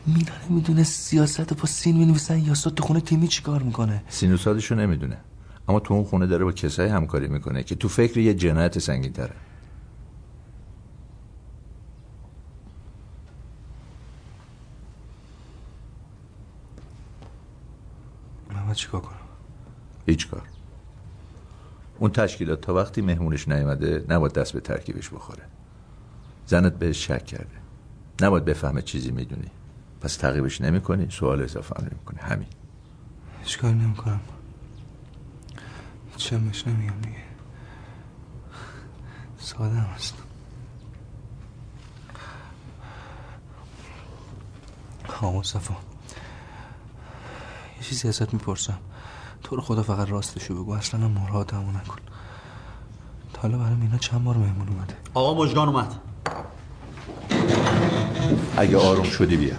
مینا 0.06 0.32
نمی‌دونه 0.50 0.84
سیاست 0.84 1.54
با 1.54 1.66
سین 1.66 1.98
می‌نویسن 1.98 2.40
یا 2.40 2.54
تو 2.54 2.84
خونه 2.84 3.02
تیمی 3.02 3.28
چیکار 3.28 3.64
می‌کنه؟ 3.64 4.04
سینوسادشو 4.08 4.76
نمی‌دونه. 4.76 5.18
اما 5.68 5.80
تو 5.80 5.94
اون 5.94 6.04
خونه 6.04 6.28
داره 6.28 6.46
با 6.46 6.52
کسایی 6.52 6.90
همکاری 6.90 7.28
می‌کنه 7.28 7.64
که 7.64 7.76
تو 7.76 7.88
فکر 7.88 8.18
یه 8.18 8.34
جنایت 8.34 8.80
سنگین 8.80 9.14
تره 9.14 9.36
من 18.74 18.74
چیکار 18.74 19.02
کنم؟ 19.02 19.18
هیچ 20.06 20.30
کار. 20.30 20.42
اون 22.00 22.12
تشکیلات 22.12 22.62
تا 22.62 22.74
وقتی 22.74 23.02
مهمونش 23.02 23.48
نیومده 23.48 24.06
نباید 24.10 24.34
دست 24.34 24.54
به 24.54 24.60
ترکیبش 24.60 25.10
بخوره. 25.10 25.44
زنت 26.46 26.74
بهش 26.74 27.08
شک 27.08 27.26
کرده. 27.26 27.56
نباید 28.22 28.46
بفهمه 28.46 28.82
چیزی 28.82 29.12
می‌دونی. 29.12 29.52
پس 30.04 30.16
تعقیبش 30.16 30.62
نمی‌کنی؟ 30.62 31.08
سوال 31.10 31.42
اضافه 31.42 31.76
هم 31.80 31.88
نمی‌کنی. 31.92 32.20
همین. 32.20 32.48
هیچ 33.44 33.58
کاری 33.58 33.74
نمی‌کنم. 33.74 34.20
بهش 36.32 36.68
نمیگم 36.68 37.02
دیگه. 37.02 37.24
ساده 39.38 39.76
هم 39.76 39.84
هست. 39.84 40.14
ها 45.10 45.32
مصطفی. 45.32 45.74
یه 47.78 47.82
چیزی 47.82 48.08
ازت 48.08 48.34
می‌پرسم. 48.34 48.78
تو 49.44 49.56
رو 49.56 49.62
خدا 49.62 49.84
فقط 49.84 50.10
راستشو 50.10 50.64
بگو. 50.64 50.72
اصلا 50.72 51.00
هم 51.00 51.12
مرادمو 51.12 51.72
نکن. 51.72 52.00
تا 53.34 53.42
حالا 53.42 53.58
برای 53.58 53.76
مینا 53.76 53.98
چند 53.98 54.24
بار 54.24 54.38
مهمون 54.38 54.68
اومده؟ 54.68 54.98
آقا 55.14 55.44
مجگان 55.44 55.70
اومد. 55.70 55.96
اگه 58.58 58.78
آروم 58.78 59.04
شدی 59.04 59.38
بیا. 59.38 59.56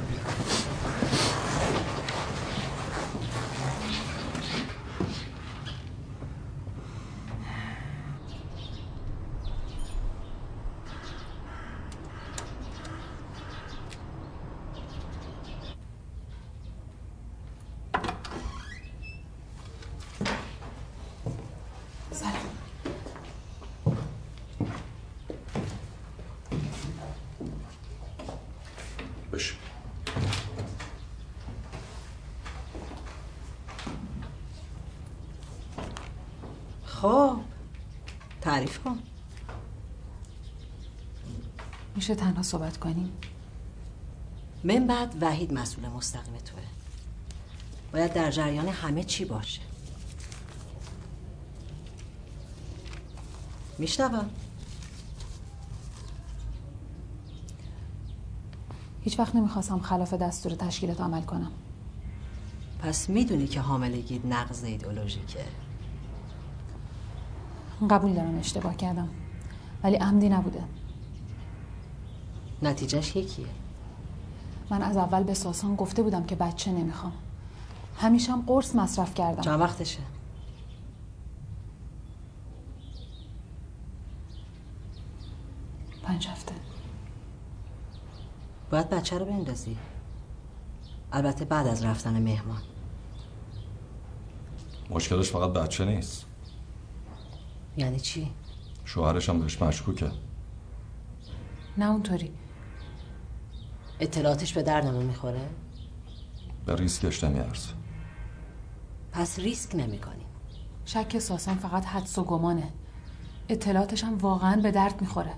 صحبت 42.45 42.77
کنیم. 42.77 43.13
من 44.65 44.87
بعد 44.87 45.17
وحید 45.21 45.53
مسئول 45.53 45.89
مستقیم 45.89 46.35
توه. 46.37 46.63
باید 47.93 48.13
در 48.13 48.31
جریان 48.31 48.69
همه 48.69 49.05
چی 49.05 49.25
باشه. 49.25 49.61
میشنوم. 53.79 54.31
هیچ 59.03 59.19
وقت 59.19 59.35
نمی‌خواستم 59.35 59.81
خلاف 59.81 60.15
دستور 60.15 60.53
تشکیلات 60.55 61.01
عمل 61.01 61.23
کنم. 61.23 61.53
پس 62.83 63.09
می‌دونی 63.09 63.47
که 63.47 63.61
حاملگیت 63.61 64.25
نقض 64.27 64.65
ایدئولوژیکه. 64.65 65.45
قبول 67.91 68.15
دارم 68.15 68.39
اشتباه 68.39 68.77
کردم. 68.77 69.09
ولی 69.83 69.97
عمدی 69.97 70.29
نبوده. 70.29 70.65
نتیجهش 72.63 73.17
یکیه. 73.17 73.47
من 74.71 74.83
از 74.83 74.97
اول 74.97 75.23
به 75.23 75.35
ساسان 75.35 75.77
گفته 75.77 76.03
بودم 76.03 76.25
که 76.25 76.35
بچه 76.35 76.73
نمی‌خوام. 76.73 77.13
همیشم 77.99 78.45
قرص 78.47 78.75
مصرف 78.75 79.15
کردم. 79.15 79.43
چند 79.43 79.61
وقتشه. 79.61 80.01
پنج 86.03 86.29
هفته. 86.29 86.55
باید 88.71 88.91
بچه 88.91 89.19
رو 89.19 89.25
بندازی. 89.25 89.77
البته 91.13 91.45
بعد 91.45 91.67
از 91.67 91.85
رفتن 91.85 92.23
مهمان. 92.23 92.63
مشکلش 94.91 95.31
فقط 95.31 95.51
بچه 95.51 95.85
نیست. 95.85 96.27
یعنی 97.77 98.01
چی؟ 98.01 98.31
شوهرش 98.85 99.29
هم 99.29 99.41
بهش 99.41 99.63
مشکوکه. 99.63 100.11
نه 101.79 101.91
اونطوری. 101.91 102.33
اطلاعاتش 104.01 104.53
به 104.53 104.63
دردمون 104.63 105.05
می‌خوره؟ 105.05 105.49
به 106.67 106.77
ریسکش 106.77 107.25
نمیارزه 107.25 107.69
پس 109.13 109.39
ریسک 109.39 109.75
نمی 109.75 109.99
کنی 109.99 110.25
شک 110.85 111.19
ساسان 111.19 111.55
فقط 111.55 111.85
حدس 111.87 112.19
و 112.19 112.25
گمانه. 112.25 112.69
اطلاعاتش 113.49 114.05
هم 114.05 114.19
واقعا 114.19 114.61
به 114.61 114.71
درد 114.71 115.01
می‌خوره. 115.01 115.33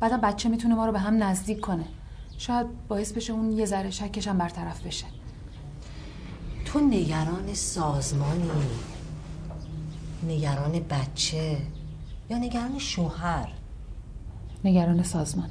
بعدم 0.00 0.20
بچه 0.20 0.48
می‌تونه 0.48 0.74
ما 0.74 0.86
رو 0.86 0.92
به 0.92 0.98
هم 0.98 1.22
نزدیک 1.22 1.60
کنه. 1.60 1.84
شاید 2.38 2.66
باعث 2.88 3.12
بشه 3.12 3.32
اون 3.32 3.52
یه 3.52 3.66
ذره 3.66 3.90
شکش 3.90 4.28
هم 4.28 4.38
برطرف 4.38 4.86
بشه. 4.86 5.06
تو 6.64 6.80
نگران 6.80 7.54
سازمانی 7.54 8.50
نگران 10.22 10.72
بچه 10.72 11.58
یا 12.30 12.38
نگران 12.38 12.78
شوهر؟ 12.78 13.48
نگران 14.64 15.02
سازمان. 15.02 15.50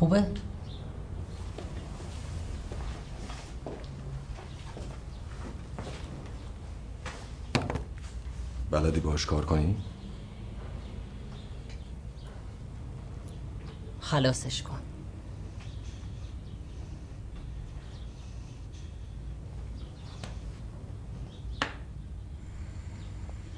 خوبه؟ 0.00 0.26
بلدی 8.70 9.00
باش 9.00 9.26
کار 9.26 9.44
کنی؟ 9.44 9.76
خلاصش 14.00 14.62
کن. 14.62 14.78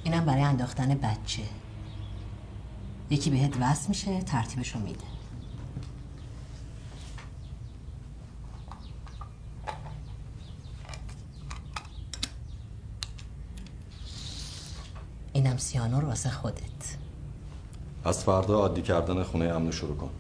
اینم 0.05 0.24
برای 0.24 0.43
انداختن 0.43 0.95
بچه. 0.95 1.43
یکی 3.11 3.30
بهت 3.30 3.57
وصل 3.61 3.88
میشه 3.88 4.22
ترتیبشو 4.22 4.78
میده. 4.78 5.22
اینم 15.73 15.85
سیانور 15.85 16.05
واسه 16.05 16.31
خودت. 16.31 16.97
از 18.05 18.25
فردا 18.25 18.59
عادی 18.59 18.83
کردن 18.83 19.23
خونه 19.23 19.45
امن 19.45 19.70
شروع 19.70 19.97
کن. 19.97 20.11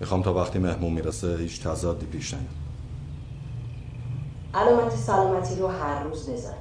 می‌خوام 0.00 0.22
تا 0.22 0.34
وقتی 0.34 0.58
مهمون 0.58 0.92
می‌رسه 0.92 1.36
هیچ 1.36 1.62
تضادی 1.62 2.06
پیش 2.06 2.34
نیاد. 2.34 2.46
علامت 4.54 4.96
سلامتی 4.96 5.56
رو 5.56 5.68
هر 5.68 6.02
روز 6.02 6.30
بزن 6.30 6.56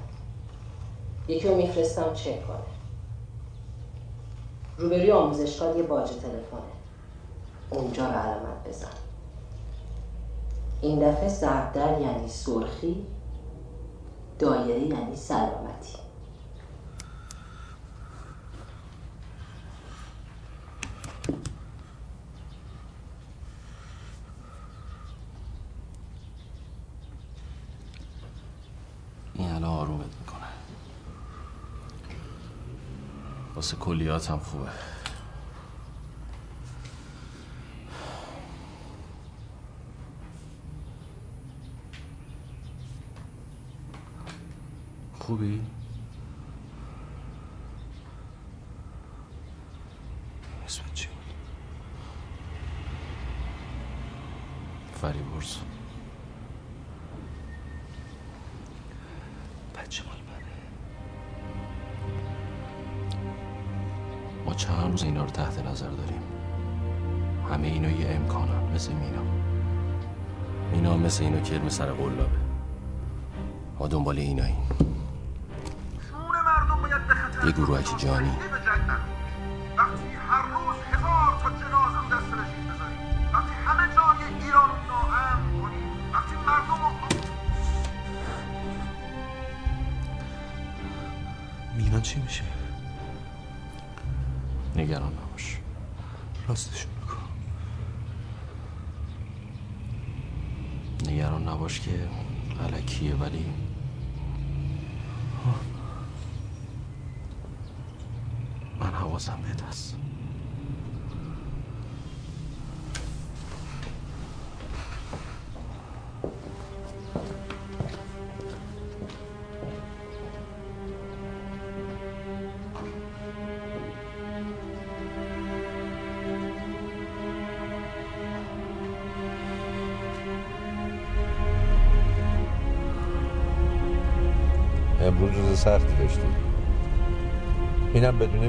یکی 1.28 1.48
رو 1.48 1.56
میفرستم 1.56 2.14
چک 2.14 2.48
کنه. 2.48 2.58
روبروی 4.78 5.12
آموزشگاه 5.12 5.78
یه 5.78 5.84
باج 5.84 6.10
تلفنه. 6.10 6.74
اونجا 7.70 8.06
رو 8.06 8.12
علامت 8.12 8.68
بزن 8.68 8.88
این 10.82 11.00
دفعه 11.00 11.30
زرد 11.30 12.02
یعنی 12.02 12.30
سرخی 12.30 13.06
دایره 14.40 14.80
یعنی 14.80 15.16
سلامتی 15.16 15.94
این 29.34 29.50
الان 29.50 29.64
آرومت 29.64 30.06
می‌کنه 30.20 30.48
واسه 34.14 34.28
کلیات 34.28 34.32
هم 34.32 34.40
خوبه 34.40 34.70
خوبی؟ 45.20 45.62
اسمت 45.62 45.83
هم 70.94 71.00
مثل 71.00 71.24
اینا 71.24 71.40
کرم 71.40 71.70
سر 71.70 71.86
قلابه. 71.86 72.26
ما 73.80 73.88
دنبال 73.88 74.18
ایناییم. 74.18 74.58
یه 77.46 77.52
گروهک 77.52 77.98
جانی. 77.98 78.32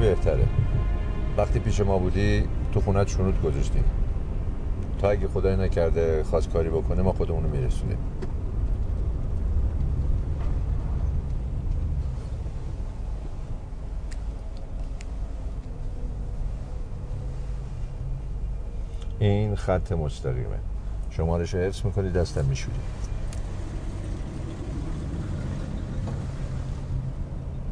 بهتره. 0.04 0.46
وقتی 1.36 1.58
پیش 1.58 1.80
ما 1.80 1.98
بودی 1.98 2.44
تو 2.72 2.80
خونت 2.80 3.08
شنود 3.08 3.42
گذاشتی. 3.42 3.80
تا 4.98 5.10
اگه 5.10 5.28
خدای 5.28 5.56
نکرده 5.56 6.24
خواست 6.24 6.50
کاری 6.50 6.68
بکنه 6.68 7.02
ما 7.02 7.12
خودمونو 7.12 7.48
میرسونیم. 7.48 7.98
این 19.18 19.56
خط 19.56 19.92
مستقیمه. 19.92 20.58
شما 21.10 21.36
رو 21.36 21.44
حفظ 21.44 21.84
می‌کنی 21.84 22.10
دستم 22.10 22.44
میشوری. 22.44 22.78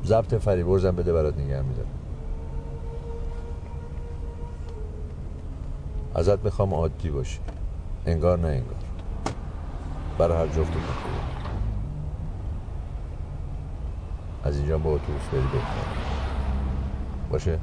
ضبط 0.05 0.35
فریبرزم 0.35 0.97
بده 0.97 1.12
برات 1.12 1.39
نگه 1.39 1.62
میدارم. 1.62 2.02
ازت 6.15 6.45
می‌خوام 6.45 6.75
عادی 6.75 7.11
باشی. 7.11 7.39
انگار 8.07 8.39
نه 8.39 8.49
انگار. 8.49 8.75
برای 10.19 10.39
هر 10.39 10.47
جفت 10.47 10.73
از 14.45 14.57
اینجا 14.59 14.79
با 14.79 14.91
اتوبوس 14.91 15.29
بری 15.33 15.41
بهتر. 15.41 15.67
باشه؟ 17.31 17.59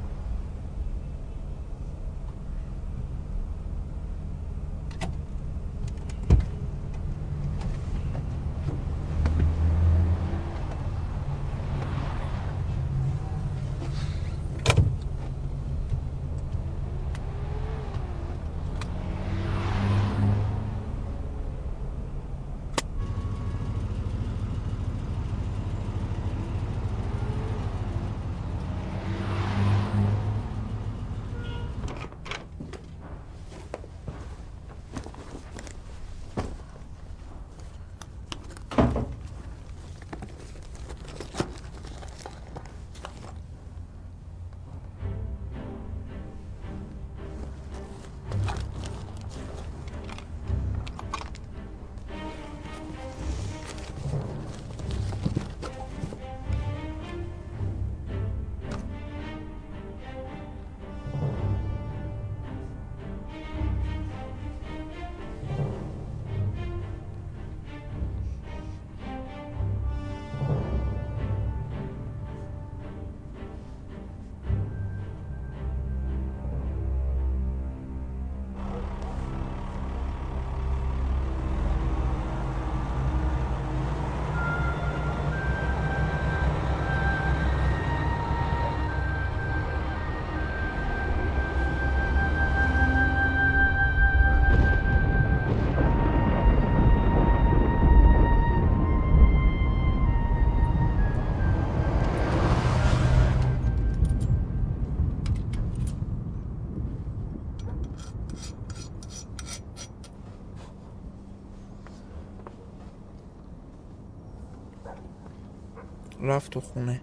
رفت 116.30 116.50
تو 116.50 116.60
خونه. 116.60 117.00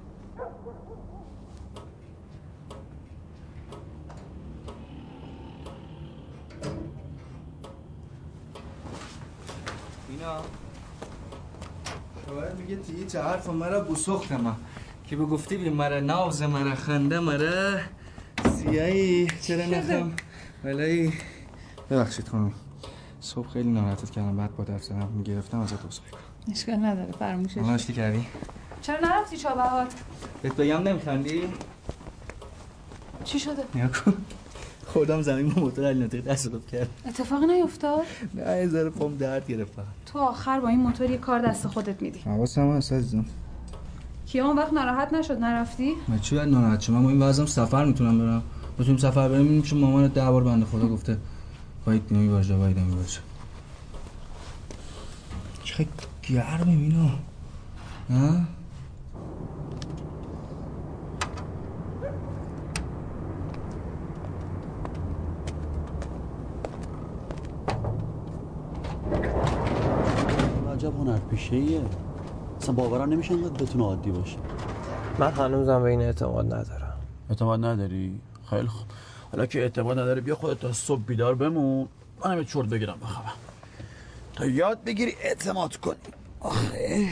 اینا 10.10 10.38
شوهر 12.28 12.54
میگه 12.54 12.76
تی 12.76 13.06
چه 13.06 13.22
حرف 13.22 13.50
مرا 13.50 13.80
بسخت 13.80 14.32
ما 14.32 14.56
که 15.06 15.16
به 15.16 15.26
گفتی 15.26 15.58
بی 15.58 15.70
مرا 15.70 16.00
ناوز 16.00 16.42
مرا 16.42 16.76
خنده 16.76 17.20
مرا 17.20 17.80
سیایی 18.56 19.28
چرا 19.42 19.66
نخم 19.66 20.12
ولی 20.64 21.14
ببخشید 21.90 22.28
خانم. 22.28 22.54
صبح 23.20 23.48
خیلی 23.48 23.70
ناراحتت 23.70 24.10
کردم. 24.10 24.38
بعد 24.38 24.56
با 24.56 24.64
درس 24.64 24.92
هم 24.92 25.08
می‌گرفتم 25.08 25.60
ازت 25.60 25.86
عذر 25.86 26.02
اشکال 26.52 26.76
نداره. 26.76 27.12
فرموشش 27.12 27.58
الان 27.58 27.70
اشتی 27.70 27.94
کردی؟ 27.94 28.28
چرا 28.88 29.00
نرفتی 29.00 29.38
چابهار؟ 29.38 29.88
بهت 30.42 30.56
بگم 30.56 30.78
نمیخندی؟ 30.78 31.42
چی 33.24 33.40
شده؟ 33.40 33.64
نیا 33.76 33.88
کن. 33.88 34.14
خودم 34.86 35.22
زمین 35.22 35.50
با 35.50 35.62
موتور 35.62 35.86
علی 35.86 36.00
ناطقی 36.00 36.22
تصادف 36.22 36.68
کرد. 36.72 36.90
اتفاقی 37.08 37.46
نیفتاد؟ 37.46 38.02
نه 38.34 38.58
یه 38.58 38.68
ذره 38.68 38.90
پام 38.90 39.18
درد 39.18 39.48
گرفت. 39.48 39.72
تو 40.06 40.20
آخر 40.20 40.60
با 40.60 40.68
این 40.68 40.80
موتور 40.80 41.12
یه 41.12 41.18
کار 41.18 41.40
دست 41.40 41.68
خودت 41.68 42.02
میدی. 42.02 42.20
حواسم 42.20 42.72
هست 42.72 42.94
عزیزم. 42.94 43.26
کیا 44.26 44.48
اون 44.48 44.58
وقت 44.58 44.74
ناراحت 44.74 45.14
نشد؟ 45.14 45.40
نرفتی؟ 45.40 45.94
من 46.08 46.20
چی 46.20 46.36
باید 46.36 46.50
ناراحت 46.50 46.82
شم؟ 46.82 46.94
من 46.94 47.04
با 47.04 47.10
این 47.10 47.22
وضعم 47.22 47.46
سفر 47.46 47.86
می‌تونم 47.86 48.20
برم. 48.20 48.44
بتونیم 48.80 48.98
سفر 48.98 49.30
بریم 49.30 49.62
چون 49.62 49.80
مامان 49.80 50.08
ده 50.08 50.32
بار 50.32 50.44
بنده 50.44 50.66
خدا 50.66 50.88
گفته 50.88 51.18
باید 51.86 52.04
نمی 52.12 52.30
باشه 52.30 52.58
باید 52.58 52.80
نمی 52.80 52.96
باشه 52.96 53.20
چقدر 55.64 55.88
گرمه 56.30 56.76
مینا 56.76 57.10
نه 58.10 58.48
عجب 70.88 70.98
هنر 70.98 71.20
پیشه 71.20 71.56
ایه 71.56 71.82
اصلا 72.62 72.76
باورم 72.76 73.10
نمیشه 73.10 73.34
اینقدر 73.34 73.64
بتونه 73.64 73.84
عادی 73.84 74.12
باشه. 74.12 74.38
من 75.20 75.32
هنوزم 75.32 75.84
به 75.84 75.90
این 75.90 76.02
اعتماد 76.02 76.46
ندارم. 76.46 76.98
اعتماد 77.30 77.66
نداری؟ 77.66 78.20
خیلی 78.50 78.68
خوب. 78.68 78.88
حالا 79.32 79.46
که 79.46 79.62
اعتماد 79.62 80.00
نداری 80.00 80.22
بیا 80.22 80.36
خودت 80.36 80.60
تا 80.60 80.74
صبح 80.74 81.02
بیدار 81.02 81.36
بمون. 81.36 81.88
منم 82.26 82.38
یه 82.38 82.44
چرت 82.44 82.66
بگیرم 82.66 82.98
بخوابم. 83.02 83.32
تا 84.36 84.46
یاد 84.46 84.84
بگیری 84.84 85.14
اعتماد 85.22 85.76
کنی. 85.78 85.96
آخه. 86.40 87.10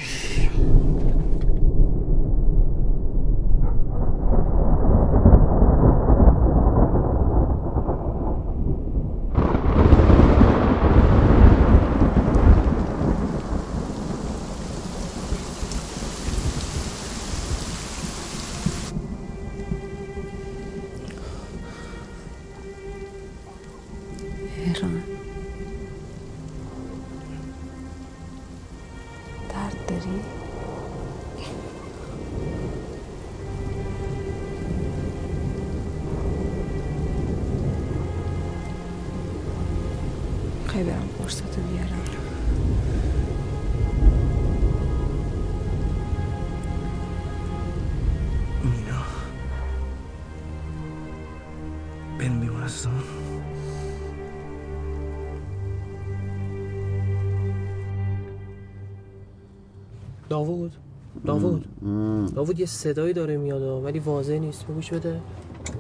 داوود 62.46 62.60
یه 62.60 62.66
صدایی 62.66 63.14
داره 63.14 63.38
میاد 63.38 63.62
ولی 63.62 64.00
واضح 64.00 64.34
نیست. 64.34 64.68
بگوش 64.68 64.94
بده. 64.94 65.22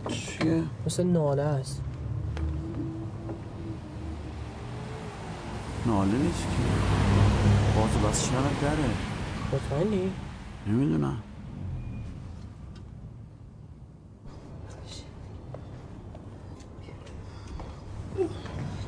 چیه؟ 0.08 0.64
مثل 0.86 1.04
ناله 1.04 1.42
است. 1.42 1.82
ناله 5.86 6.12
نیست 6.18 6.42
که. 6.42 6.48
باز 7.76 8.04
و 8.04 8.08
بس 8.08 8.30
شرف 8.30 8.62
داره 8.62 8.90
مطمئنی؟ 9.54 10.12
نمی‌دونم. 10.68 11.18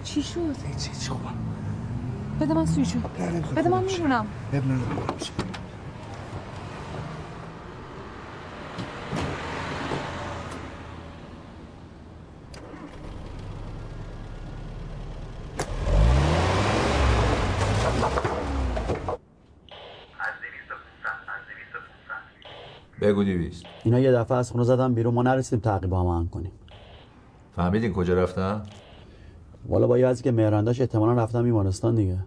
چی 0.03 0.23
شد؟ 0.23 0.39
هیچ 0.67 0.87
هیچ 0.87 1.09
خوبم 1.09 1.33
بده 2.41 2.53
من 2.53 2.65
سویچو. 2.65 2.99
بده 3.55 3.69
من 3.69 3.83
میرونم 3.83 4.25
اب 4.53 4.63
نداره 4.63 5.46
دیویست 23.23 23.63
اینا 23.83 23.99
یه 23.99 24.11
دفعه 24.11 24.37
از 24.37 24.51
خونه 24.51 24.63
زدن 24.63 24.93
بیرون 24.93 25.13
ما 25.13 25.23
نرسیدیم 25.23 25.59
تعقیب 25.59 25.93
هم 25.93 26.27
کنیم. 26.27 26.51
فهمیدین 27.55 27.93
کجا 27.93 28.13
رفتن؟ 28.13 28.61
والا 29.69 29.87
با 29.87 29.97
یه 29.97 30.15
که 30.15 30.31
مهرنداش 30.31 30.81
احتمالا 30.81 31.13
رفتن 31.23 31.43
بیمارستان 31.43 31.95
دیگه. 31.95 32.17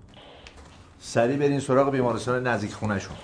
سریع 0.99 1.37
برین 1.37 1.61
سراغ 1.61 1.91
بیمارستان 1.91 2.47
نزدیک 2.47 2.73
خونشون 2.73 3.17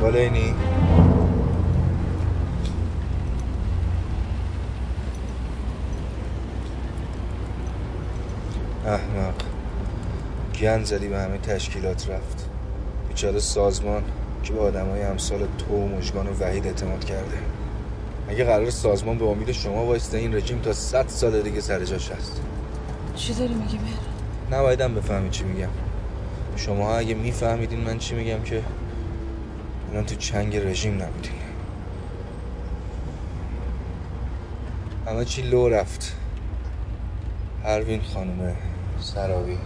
دنبال 0.00 0.16
اینی؟ 0.16 0.54
احمق 8.86 9.34
گن 10.60 10.84
زدی 10.84 11.08
به 11.08 11.18
همه 11.18 11.38
تشکیلات 11.38 12.10
رفت. 12.10 12.48
بیچاره 13.08 13.38
سازمان 13.38 14.02
که 14.42 14.52
به 14.52 14.60
آدم 14.60 14.86
های 14.86 15.02
امثال 15.02 15.38
تو 15.58 15.74
و 15.74 15.88
مژگان 15.88 16.26
و 16.26 16.30
وحید 16.40 16.66
اعتماد 16.66 17.04
کرده. 17.04 17.38
اگه 18.28 18.44
قرار 18.44 18.70
سازمان 18.70 19.18
به 19.18 19.24
امید 19.24 19.52
شما 19.52 19.86
وایسته 19.86 20.18
این 20.18 20.34
رژیم 20.34 20.60
تا 20.60 20.72
صد 20.72 21.08
سال 21.08 21.42
دیگه 21.42 21.60
سر 21.60 21.84
جاش 21.84 22.10
هست؟ 22.10 22.40
چی 23.14 23.34
داری 23.34 23.54
میگی 23.54 23.78
مهر 23.78 24.58
نبایدم 24.58 24.94
بفهمی 24.94 25.30
چی 25.30 25.44
میگم. 25.44 25.68
شما 26.56 26.96
اگه 26.96 27.14
میفهمیدین 27.14 27.80
من 27.80 27.98
چی 27.98 28.14
میگم 28.14 28.42
که؟ 28.42 28.62
الان 29.90 30.04
تو 30.06 30.14
چنگ 30.14 30.56
رژیم 30.56 31.02
نبودین 31.02 31.32
همه 35.06 35.24
چی 35.24 35.42
لو 35.42 35.68
رفت؟ 35.68 36.16
پروین 37.62 38.00
خانم 38.02 38.56
سراوی. 39.00 39.58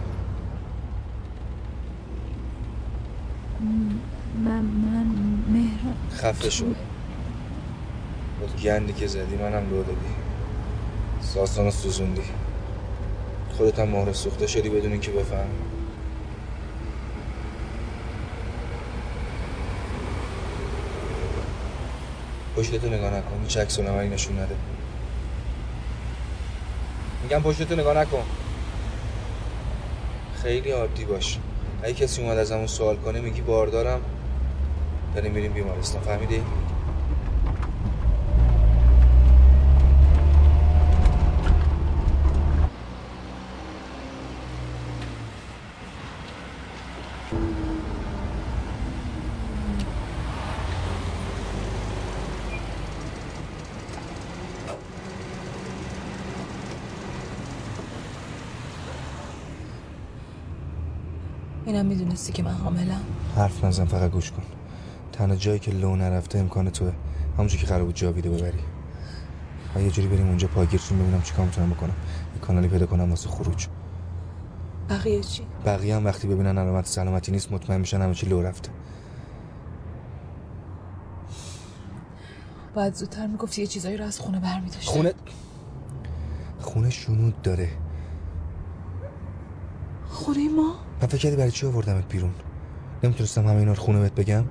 من 4.45 4.51
من 4.61 5.05
مهر 5.47 5.93
خفه 6.11 6.49
شد 6.49 6.75
با 8.41 8.47
گندی 8.63 8.93
که 8.93 9.07
زدی 9.07 9.35
منم 9.35 9.69
لو 9.69 9.83
دادی. 9.83 9.97
ساسانو 11.21 11.71
سوزوندی. 11.71 12.21
خودت 13.57 13.79
هم 13.79 13.87
مهر 13.89 14.13
سوخته 14.13 14.47
شدی 14.47 14.69
بدون 14.69 14.91
اینکه 14.91 15.11
بفهم 15.11 15.47
پشتتو 22.55 22.87
نگاه 22.87 23.13
نکن 23.13 23.41
هیچ 23.43 23.57
عکس 23.57 23.79
العملی 23.79 24.09
نشون 24.09 24.39
نده. 24.39 24.55
میگم 27.23 27.41
پشتتو 27.41 27.75
نگاه 27.75 27.97
نکن. 27.97 28.23
خیلی 30.43 30.71
عادی 30.71 31.05
باش. 31.05 31.39
اگه 31.83 31.93
کسی 31.93 32.21
اومد 32.21 32.37
از 32.37 32.51
همون 32.51 32.67
سوال 32.67 32.95
کنه 32.95 33.19
میگی 33.19 33.41
باردارم. 33.41 34.01
داریم 35.15 35.31
میریم 35.31 35.53
بیمارستان. 35.53 36.01
فهمیدی؟ 36.01 36.41
اینم 61.95 62.03
می‌دونستی 62.03 62.33
که 62.33 62.43
من 62.43 62.51
حاملم؟ 62.51 63.01
حرف 63.35 63.63
نزن 63.63 63.85
فقط 63.85 64.11
گوش 64.11 64.31
کن. 64.31 64.43
تنها 65.13 65.35
جایی 65.35 65.59
که 65.59 65.71
لو 65.71 65.95
نرفته 65.95 66.39
امکان 66.39 66.69
توه. 66.69 66.93
همونجا 67.33 67.57
که 67.57 67.65
قرار 67.67 67.83
بود 67.83 67.95
جاویده 67.95 68.29
ببری. 68.29 68.59
و 69.75 69.81
یه 69.81 69.91
جوری 69.91 70.07
بریم 70.07 70.27
اونجا 70.27 70.47
پاگیرشون 70.47 70.99
ببینم 70.99 71.21
چیکار 71.21 71.45
می‌تونم 71.45 71.69
بکنم. 71.69 71.93
یه 72.35 72.41
کانالی 72.41 72.67
پیدا 72.67 72.85
کنم 72.85 73.09
واسه 73.09 73.29
خروج. 73.29 73.67
بقیه 74.89 75.23
چی؟ 75.23 75.43
بقیه 75.65 75.95
هم 75.95 76.05
وقتی 76.05 76.27
ببینن 76.27 76.57
علامت 76.57 76.87
سلامتی 76.87 77.31
نیست 77.31 77.51
مطمئن 77.51 77.79
میشن 77.79 78.01
همه 78.01 78.13
چی 78.13 78.25
لو 78.25 78.41
رفته. 78.41 78.69
باید 82.75 82.93
زودتر 82.93 83.27
می‌گفتی 83.27 83.61
یه 83.61 83.67
چیزایی 83.67 83.97
رو 83.97 84.05
از 84.05 84.19
خونه 84.19 84.39
برمیداشتی 84.39 84.91
خونه؟ 84.91 85.13
خونه 86.59 86.89
شنود 86.89 87.41
داره. 87.41 87.69
خونه 90.09 90.49
ما؟ 90.49 90.84
من 91.01 91.07
فکر 91.07 91.17
کردی 91.17 91.35
برای 91.35 91.51
چی 91.51 91.65
آوردمت 91.67 92.07
بیرون؟ 92.09 92.33
نمی‌تونستم 93.03 93.47
همه 93.47 93.55
اینا 93.55 93.73
رو 93.73 93.81
خونه 93.81 93.99
بهت 93.99 94.15
بگم؟ 94.15 94.45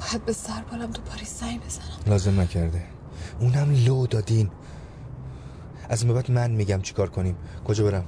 باید 0.00 0.24
به 0.24 0.32
سر 0.32 0.62
بالم 0.70 0.90
تو 0.90 1.02
پاریس 1.02 1.40
زنگ 1.40 1.60
بزنم. 1.66 1.84
لازم 2.06 2.40
نکرده. 2.40 2.82
اونم 3.40 3.84
لو 3.86 4.06
دادین. 4.06 4.50
از 5.88 6.02
این 6.02 6.14
بعد 6.14 6.30
من 6.30 6.50
میگم 6.50 6.82
چیکار 6.82 7.10
کنیم. 7.10 7.36
کجا 7.64 7.84
برم؟ 7.84 8.04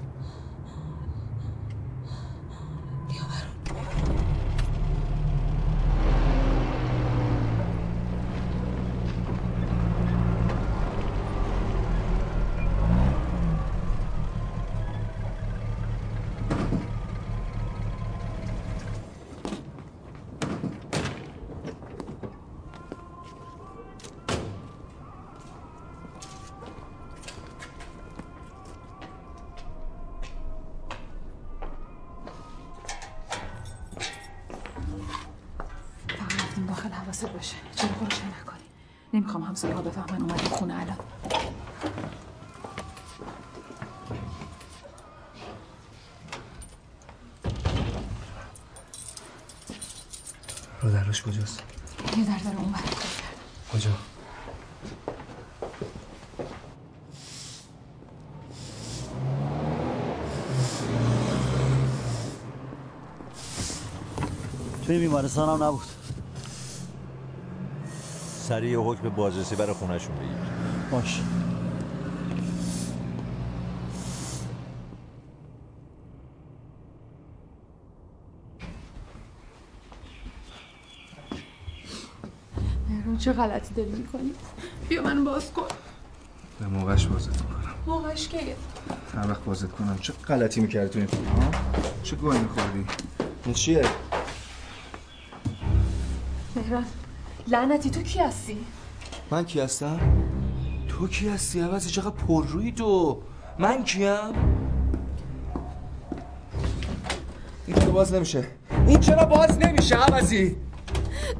برادرش 50.84 51.22
کجاست؟ 51.22 51.62
یه 52.16 52.24
در 52.24 52.38
داره 52.38 52.56
اون 52.56 52.72
بر 52.72 52.80
کجا؟ 53.72 53.90
توی 64.86 64.98
بیمارستان 64.98 65.48
هم 65.48 65.62
نبود. 65.62 65.82
سریع 68.48 68.78
حکم 68.78 69.08
بازرسی 69.08 69.56
برای 69.56 69.72
خونهشون 69.72 70.16
بگیر. 70.16 70.36
باش 70.90 71.20
مهران 82.88 83.13
چه 83.24 83.32
غلطی 83.32 83.74
داری 83.74 83.90
می‌کنی؟ 83.90 84.32
بیا 84.88 85.02
منو 85.02 85.24
باز 85.24 85.52
کن. 85.52 85.66
به 86.60 86.66
موقعش 86.66 87.06
بازت 87.06 87.42
می‌کنم. 87.42 87.74
موقعش 87.86 88.28
که 88.28 88.38
هر 89.14 89.30
وقت 89.30 89.44
بازت 89.44 89.72
کنم. 89.72 89.98
چه 90.00 90.12
غلطی 90.12 90.60
می‌کردی 90.60 90.88
تو 90.88 90.98
این 90.98 91.08
فیلم 91.08 91.24
ها؟ 91.24 91.50
چه 92.02 92.16
گوهی 92.16 92.38
میخوردی؟ 92.38 92.86
این 93.44 93.54
چیه؟ 93.54 93.84
مهران 96.56 96.84
لعنتی 97.46 97.90
تو 97.90 98.02
کی 98.02 98.18
هستی؟ 98.18 98.66
من 99.30 99.44
کی 99.44 99.60
هستم؟ 99.60 100.00
تو 100.88 101.08
کی 101.08 101.28
هستی؟ 101.28 101.60
عوضی 101.60 101.90
چقدر 101.90 102.10
پررویی 102.10 102.72
تو. 102.72 103.22
من 103.58 103.84
کیم؟ 103.84 104.32
این 107.66 107.76
چرا 107.76 107.90
باز 107.90 108.14
نمیشه؟ 108.14 108.46
این 108.86 109.00
چرا 109.00 109.24
باز 109.24 109.58
نمیشه 109.58 109.96
عوضی؟ 109.96 110.56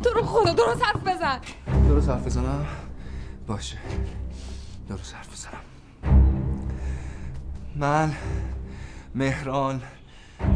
تو 0.03 0.11
رو 0.11 0.23
خدا 0.23 0.53
درست 0.53 0.85
حرف 0.85 1.03
بزن. 1.07 1.41
درست 2.05 2.17
حرف 2.17 2.27
بزنم؟ 2.27 2.67
باشه. 3.47 3.79
درست 4.89 5.15
حرف 5.15 5.29
بزنم. 5.33 5.61
من 7.77 8.13
مهران 9.15 9.83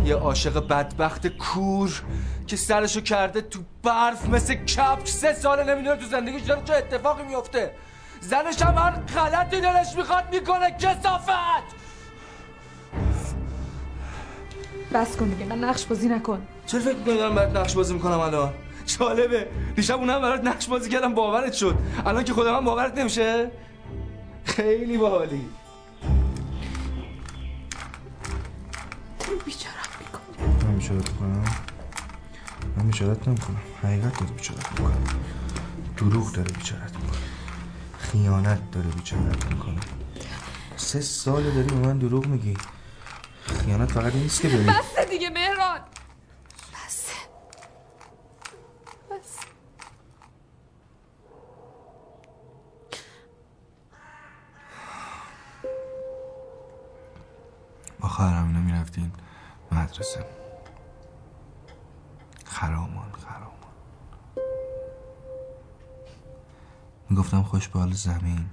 یه 0.05 0.15
عاشق 0.15 0.67
بدبخت 0.69 1.27
کور 1.27 2.03
که 2.47 2.57
سرشو 2.57 3.01
کرده 3.01 3.41
تو 3.41 3.61
برف 3.83 4.29
مثل 4.29 4.55
کپک 4.55 5.09
سه 5.09 5.35
ساله 5.35 5.75
نمی‌دونه 5.75 5.97
تو 5.97 6.07
زندگیش 6.07 6.43
داره 6.43 6.63
چه 6.65 6.75
اتفاقی 6.75 7.23
میفته 7.23 7.71
زنش 8.21 8.63
هم 8.63 8.75
هر 8.75 8.91
غلطی 8.91 9.61
دلش 9.61 9.97
می‌خواد 9.97 10.35
می‌کنه 10.35 10.71
کسافت! 10.71 11.79
بس 14.95 15.17
کن 15.17 15.29
دیگه 15.29 15.45
من 15.45 15.65
نقش 15.65 15.85
بازی 15.87 16.09
نکن. 16.09 16.47
چرا 16.67 16.81
فکر 16.81 16.97
می‌کنی 16.97 17.17
دارم 17.17 17.35
برات 17.35 17.57
نقش 17.57 17.75
بازی 17.75 17.95
می‌کنم 17.95 18.21
الان؟ 18.21 18.53
جالبه 18.89 19.49
دیشب 19.77 19.99
اونم 19.99 20.21
برات 20.21 20.45
نقش 20.45 20.69
بازی 20.69 20.91
کردم 20.91 21.15
باورت 21.15 21.53
شد. 21.53 21.79
الان 22.07 22.25
که 22.25 22.33
خودم 22.33 22.57
هم 22.57 22.65
باورت 22.65 22.99
نمیشه. 22.99 23.51
خیلی 24.45 24.99
باحالی. 24.99 25.49
بیچارم 29.47 29.75
میکن 30.01 30.21
من 30.67 30.77
بیچارت 30.77 31.11
می‌کنم؟ 31.11 31.45
من 32.77 32.87
بیچارت 32.87 33.29
نمی‌کنم. 33.29 33.61
حقیقت 33.83 34.19
داره 34.21 34.33
بیچارت 34.33 34.71
می‌کنم. 34.71 35.05
دروغ 35.97 36.33
داره 36.33 36.53
بیچارت 36.53 36.97
می‌کنه 36.97 37.19
خیانت 37.99 38.71
داره 38.71 38.87
بیچارت 38.87 39.47
می‌کنه 39.47 39.81
سه 40.77 41.01
سال 41.01 41.43
داری 41.43 41.63
به 41.63 41.75
من 41.75 41.99
دروغ 41.99 42.27
میگی. 42.27 42.57
خیانت 43.65 43.93
فقط 43.93 44.15
نیست 44.15 44.41
که 44.43 44.49
داری 44.49 44.65
بسته 44.65 45.05
دیگه 45.05 45.31
مهران 45.31 45.81
بسته 46.75 47.13
بس 49.11 49.37
با 58.01 58.09
می‌رفتین 58.89 59.13
مدرسه. 59.73 60.25
خرامان 62.45 63.13
خرامان. 63.13 63.53
می‌گفتم 67.11 67.43
خوش 67.43 67.69
به 67.69 67.87
زمین. 67.93 68.51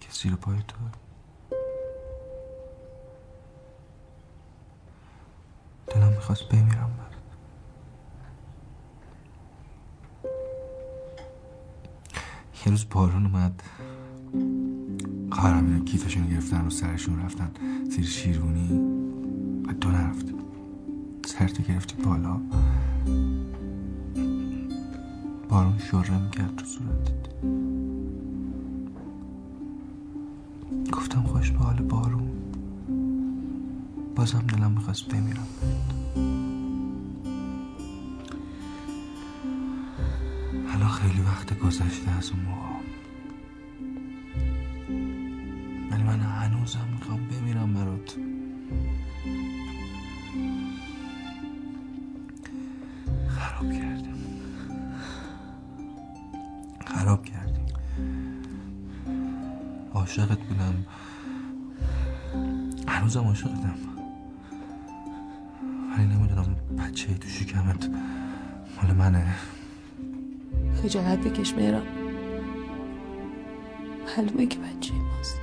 که 0.00 0.08
زیر 0.10 0.36
پای 0.36 0.62
تو؟ 0.68 0.76
دلم 5.86 6.08
می‌خواست 6.08 6.48
بمیرم 6.48 6.96
برات. 6.98 7.10
یه 12.66 12.70
روز 12.70 12.88
بارون 12.88 13.26
اومد. 13.26 13.62
خواهرم 15.32 15.66
اینا 15.66 15.84
کیفشون 15.84 16.26
گرفتن 16.26 16.66
و 16.66 16.70
سرشون 16.70 17.20
رفتن. 17.20 17.50
زیر 17.90 18.04
شیرونی 18.04 18.68
و 19.68 19.72
تو 19.72 19.90
نرفتی 19.90 20.34
سرتو 21.26 21.62
گرفتی 21.62 22.02
بالا. 22.02 22.40
بارون 25.48 25.78
شره 25.78 26.18
می‌کرد 26.18 26.56
تو 26.56 26.64
صورتت. 26.64 27.30
گفتم 30.92 31.22
خوش 31.22 31.50
به 31.50 31.58
حال 31.58 31.76
بارون. 31.76 32.30
بازم 34.16 34.44
دلم 34.48 34.70
می‌خواست 34.70 35.08
بمیرم. 35.08 35.46
الان 40.74 40.88
خیلی 40.88 41.22
وقت 41.22 41.58
گذشته 41.58 42.10
از 42.10 42.30
اون 42.30 42.40
موقع. 42.40 42.79
هنوزم 63.10 63.28
عاشقتم 63.28 63.74
ولی 65.96 66.06
نمی‌دونم 66.06 66.56
بچه 66.78 67.14
تو 67.14 67.28
شکمت 67.28 67.90
مال 68.76 68.96
منه. 68.96 69.34
خجالت 70.82 71.18
بکش 71.18 71.54
مهران. 71.54 71.82
معلومه 74.16 74.46
که 74.46 74.58
بچه 74.58 74.94
ماست. 74.94 75.40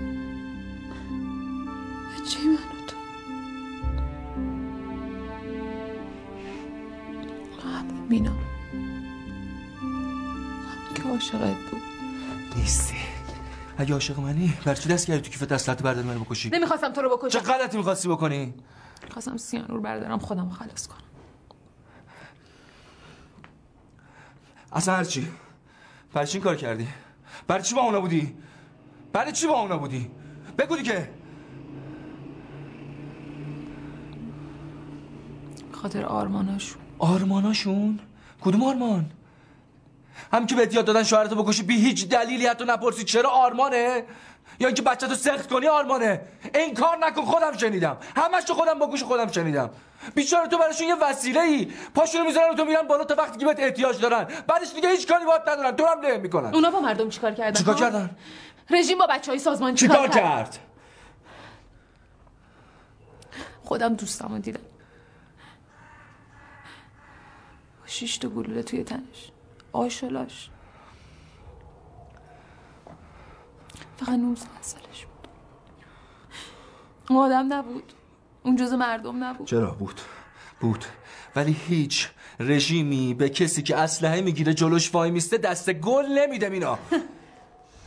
اگه 13.78 13.94
عاشق 13.94 14.20
منی 14.20 14.54
برای 14.66 14.78
چی 14.78 14.90
دست 14.90 15.08
کردی 15.08 15.22
تو 15.22 15.30
کیف 15.30 15.44
دستت 15.44 15.84
برداری 15.84 16.08
منو 16.08 16.20
بکشی؟ 16.20 16.49
نمی‌خواستم 16.49 16.94
تو 16.94 17.02
رو 17.02 17.10
چه 17.10 17.40
بکشم 17.40 17.54
غلطی 17.54 17.78
می‌خواستی 17.78 18.08
بکنی؟ 18.08 18.54
خواستم 19.12 19.38
سیانور 19.38 19.80
بردارم 19.80 20.20
خودم 20.20 20.49
خلاص 20.49 20.88
کنم. 20.88 20.98
اصلا 24.74 24.95
هرچی 24.95 25.28
برای 26.14 26.28
چی 26.28 26.38
این 26.38 26.44
کار 26.44 26.56
کردی؟ 26.56 26.88
برای 27.48 27.64
چی 27.64 27.76
با 27.76 27.82
اونا 27.82 28.02
بودی؟ 28.02 28.36
برای 29.14 29.32
چی 29.32 29.48
با 29.48 29.62
اونا 29.62 29.78
بودی؟ 29.78 30.12
بگو 30.58 30.76
دیگه. 30.78 31.10
خاطر 35.72 36.06
آرماناشون. 36.06 36.82
آرماناشون؟ 36.99 37.99
کدوم 38.41 38.64
آرمان؟ 38.64 39.12
هم 40.34 40.45
که 40.45 40.56
بهت 40.56 40.73
یاد 40.73 40.85
دادن 40.85 41.03
شوهرتو 41.03 41.44
بکشی 41.44 41.64
بی 41.64 41.76
هیچ 41.76 42.10
دلیلی 42.10 42.48
حتی 42.48 42.65
نپرسی 42.65 43.03
چرا 43.03 43.30
آرمانه؟ 43.30 44.03
یا 44.60 44.68
اینکه 44.68 44.81
بچه 44.81 45.07
تو 45.07 45.15
سخت 45.15 45.49
کنی 45.49 45.68
آرمانه. 45.68 46.22
این 46.56 46.73
کار 46.73 46.98
نکن 46.98 47.22
خودم 47.22 47.57
شنیدم. 47.57 47.98
همش 48.15 48.44
تو 48.44 48.53
خودم 48.53 48.80
با 48.80 48.88
گوش 48.88 49.03
خودم 49.03 49.31
شنیدم. 49.31 49.69
بیچاره 50.15 50.48
تو 50.48 50.57
براشون 50.57 50.88
یه 50.88 50.95
وسیله 50.95 51.41
ای 51.41 51.72
پاشونو 51.95 52.23
می‌ذارن 52.23 52.49
و 52.49 52.53
تو 52.53 52.65
میرن 52.65 52.81
بالا 52.81 53.03
تا 53.03 53.15
وقتی 53.15 53.38
که 53.38 53.45
بهت 53.45 53.60
احتیاج 53.60 54.02
دارن. 54.02 54.27
بعدش 54.48 54.73
دیگه 54.73 54.89
هیچ 54.89 55.07
کاری 55.07 55.26
باهات 55.26 55.48
ندارن. 55.48 55.76
تو 55.76 55.85
هم 55.85 55.99
نمی 55.99 56.18
می‌کنن 56.18 56.53
اونا 56.53 56.72
با 56.72 56.80
مردم 56.80 57.10
چیکار 57.10 57.31
کردن؟ 57.31 57.60
چیکار؟ 57.60 57.76
کردن؟ 57.76 58.10
رژیم 58.69 58.98
با 58.98 59.07
بچه 59.07 59.31
های 59.31 59.39
سازمان 59.39 59.76
چیکار 59.76 60.07
کرد؟ 60.07 60.60
خودم 63.64 63.94
دوستم 63.94 64.27
رو 64.27 64.39
دیدم. 64.39 64.60
شیش 67.85 68.18
تا 68.18 68.30
گلوله 68.30 68.64
توی 68.64 68.84
تنش. 68.84 69.31
آشلاش. 69.78 70.49
فقط 73.98 74.10
19 74.10 74.45
سالش 74.62 75.06
بود. 75.06 75.28
اون 77.10 77.20
آدم 77.20 77.54
نبود. 77.54 77.94
اون 78.44 78.56
جز 78.56 78.74
مردم 78.74 79.24
نبود. 79.24 79.48
چرا 79.48 79.72
بود؟ 79.72 80.02
بود. 80.60 80.86
ولی 81.36 81.52
هیچ 81.52 82.10
رژیمی 82.40 83.14
به 83.14 83.30
کسی 83.30 83.64
که 83.64 83.78
اسلحه 83.78 84.22
می‌گیره 84.22 84.54
جلوش 84.54 84.95
وای 84.95 85.12
میسته 85.12 85.38
دست 85.38 85.74
گل 85.74 86.06
نمیده 86.06 86.49
مینا. 86.49 86.80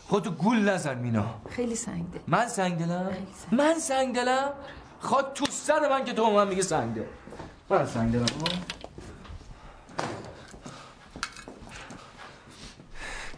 خودتو 0.08 0.30
گول 0.30 0.68
نزن 0.68 0.98
مینا. 0.98 1.40
خیلی 1.50 1.76
سنگ 1.76 2.10
دل. 2.12 2.18
من 2.26 2.48
سنگ 2.48 2.78
دلم؟ 2.78 3.10
من 3.52 3.78
سنگ 3.78 4.14
دلم؟ 4.14 4.52
خواهد 5.00 5.32
تو 5.32 5.46
سر 5.50 5.88
من 5.88 6.04
که 6.04 6.12
تو 6.12 6.30
من 6.30 6.48
میگه 6.48 6.62
سنگ 6.62 6.94
دل. 6.94 7.04
من 7.70 7.86
سنگ 7.86 8.12
دلم 8.12 8.26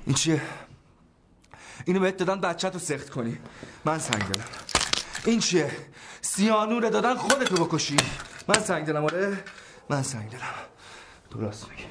این 0.06 0.14
چیه؟ 0.14 0.40
اینو 1.84 2.00
بهت 2.00 2.16
دادن 2.16 2.40
بچه 2.40 2.70
تو 2.70 2.78
سخت 2.78 3.10
کنی. 3.10 3.38
من 3.84 3.98
سنگ 3.98 4.22
دلم. 4.22 4.44
این 5.24 5.40
چیه؟ 5.40 5.70
سیانوره 6.20 6.90
دادن 6.90 7.14
خودتو 7.14 7.64
بکشی. 7.64 7.96
من 8.48 8.60
سنگ 8.60 8.86
دلم 8.86 9.04
آره؟ 9.04 9.44
من 9.88 10.02
سنگ 10.02 10.30
دلم. 10.30 10.40
تو 11.30 11.40
راست 11.40 11.68
میگی. 11.70 11.84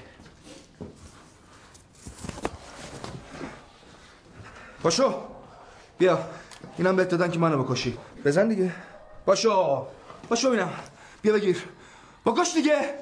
باشو. 4.84 5.24
بیا. 5.98 6.30
اینم 6.78 6.96
بهت 6.96 7.10
دادن 7.10 7.32
که 7.32 7.40
منو 7.40 7.64
بکشی. 7.64 7.98
بزن 8.26 8.48
دیگه. 8.48 8.72
باشو. 9.26 9.88
باشو 10.30 10.48
ببینم 10.48 10.74
بیا 11.22 11.34
بگیر. 11.34 11.64
بکش 12.26 12.54
دیگه. 12.54 12.94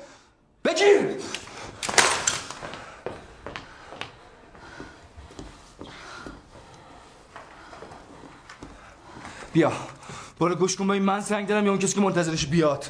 بگیر. 0.65 1.15
بیا. 9.53 9.71
برو 10.39 10.55
گوش 10.55 10.75
کن 10.75 10.87
ببین 10.87 11.03
من 11.03 11.21
سنگ 11.21 11.47
دارم 11.47 11.65
یا 11.65 11.71
اون 11.71 11.79
کسی 11.79 11.93
که 11.93 12.01
منتظرش 12.01 12.45
بیاد. 12.45 12.85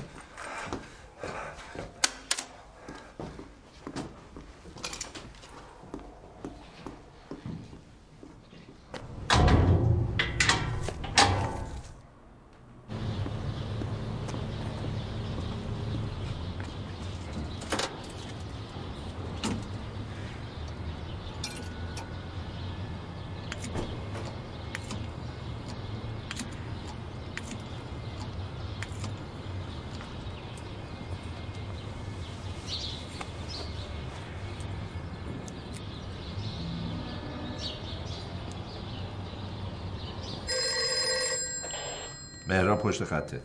مهران 42.59 42.77
پشت 42.77 43.03
خطه. 43.03 43.41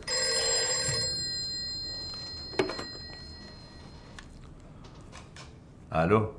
الو؟ 5.91 6.31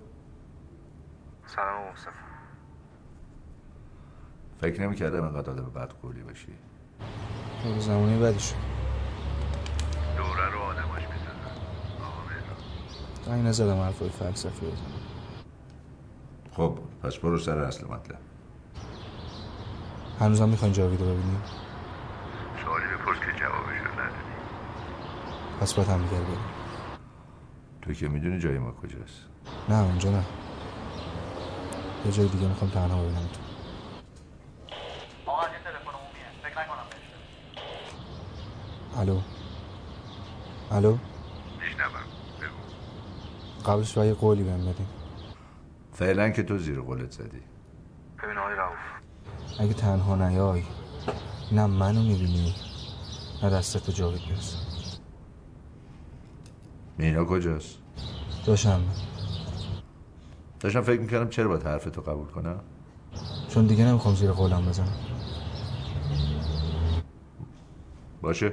سلام 1.47 1.93
مصطفی. 1.93 2.11
فکر 4.61 4.81
نمی‌کردم 4.81 5.25
اینقدر 5.25 5.51
آدم 5.51 5.65
بد 5.65 5.91
قولی 6.03 6.23
باشی. 6.23 6.53
تو 7.63 7.81
زمانی 7.81 8.19
بدی 8.19 8.41
شد. 8.41 8.55
دوره 10.17 10.51
رو 10.51 10.59
آدماش 10.59 11.03
می‌زنن. 11.03 11.51
آقا 12.01 12.23
مهران. 12.29 12.57
زنگ 13.27 13.47
نزدم 13.47 13.81
حرفای 13.81 14.09
فلسفی 14.09 14.67
بزنم. 14.67 15.01
خب 16.53 16.79
پس 17.03 17.17
برو 17.17 17.39
سر 17.39 17.59
اصل 17.59 17.87
مطلب. 17.87 18.19
هنوزم 20.21 20.49
می‌خواین 20.49 20.73
جاوید 20.75 21.01
رو 21.01 21.07
ببینیم 21.07 21.43
سوالی 22.65 22.85
بپرس 22.85 23.19
که 23.19 23.33
جوابش 23.41 23.79
رو 23.79 23.93
ندادی 23.93 24.37
پس 25.67 25.75
باید 25.75 25.89
هم 25.89 26.03
دیگر 26.03 26.21
بریم. 26.21 26.39
تو 27.83 27.93
که 27.93 28.09
می‌دونی 28.09 28.41
جای 28.41 28.59
ما 28.59 28.73
کجاست؟ 28.73 29.21
نه 29.69 29.83
اونجا 29.83 30.11
نه. 30.11 30.25
یه 32.07 32.13
جای 32.13 32.29
دیگه 32.29 32.47
می‌خوام 32.47 32.71
تنها 32.71 33.03
ببینم 33.03 33.29
تو. 33.33 33.41
آقا 35.31 35.43
از 35.43 35.49
این 35.53 35.63
تلفن 35.65 35.79
عمومیه 35.79 36.25
فکر 36.43 36.63
نکنم 36.63 36.87
بهش 36.91 37.03
الو؟ 39.01 39.21
الو؟ 40.71 40.99
میشنوم. 41.61 41.91
بگو. 42.41 43.73
قبلش 43.73 43.95
باید 43.99 44.09
یه 44.09 44.15
قولی 44.21 44.43
بهم 44.43 44.61
بدیم 44.61 44.89
فعلا 45.93 46.31
که 46.31 46.43
تو 46.43 46.59
زیر 46.59 46.81
قولت 46.81 47.11
زدی. 47.11 47.43
ببین 48.23 48.39
آقای 48.39 48.55
رؤوف. 48.55 48.79
اگه 49.61 49.75
تنها 49.75 50.17
نیای 50.17 50.63
نه 51.53 51.67
منو 51.67 52.03
می‌بینی 52.03 52.55
نه 53.43 53.51
دستت 53.51 53.87
به 53.87 53.93
جاوید 53.93 54.23
می‌رسم 54.29 54.66
مینا 56.99 57.25
کجاست؟ 57.25 57.79
دوشنبه 58.47 58.85
داشتم 60.61 60.81
فکر 60.81 61.01
می‌کردم 61.01 61.29
چرا 61.29 61.49
باید 61.49 61.63
حرف 61.63 61.85
تو 61.85 62.01
قبول 62.01 62.27
کنم؟ 62.27 62.61
چون 63.49 63.67
دیگه 63.67 63.85
نمی‌خوام 63.85 64.15
زیر 64.15 64.33
قولم 64.33 64.67
بزنم. 64.67 64.93
باشه. 68.23 68.53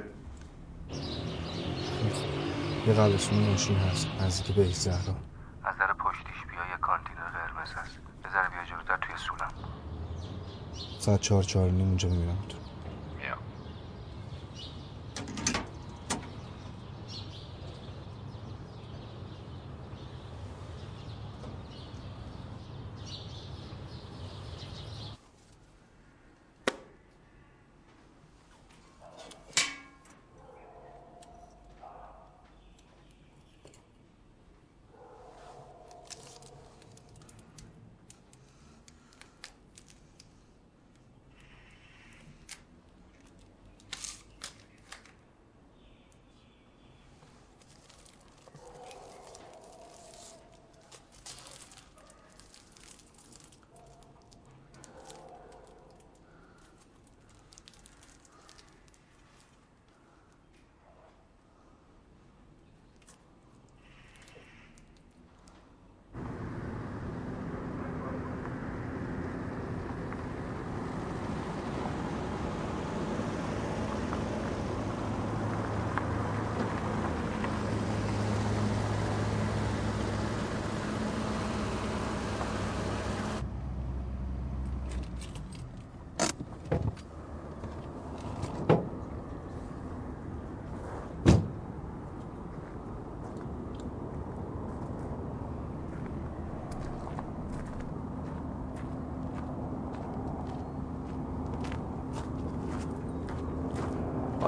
یه 2.86 2.92
قبلشون 2.92 3.38
ماشین 3.38 3.76
هست. 3.76 4.08
نزدیک 4.20 4.56
به 4.56 4.64
زهرا. 4.64 5.14
از 5.64 5.78
در 5.80 5.92
پشتیش 5.92 6.46
بیا 6.50 6.60
یه 6.70 6.78
کانتینر 6.80 7.30
قرمز 7.30 7.68
هست. 7.74 7.98
ذره 8.32 8.48
بیا 8.48 8.64
جلوتر 8.64 8.96
توی 9.06 9.16
سولم 9.16 9.50
ساعت 10.98 11.20
چهار 11.20 11.42
چهار 11.42 11.70
نیم 11.70 11.88
اونجا 11.88 12.08
می‌بینم 12.08 12.38
تو 12.48 12.58
بیا 13.18 13.36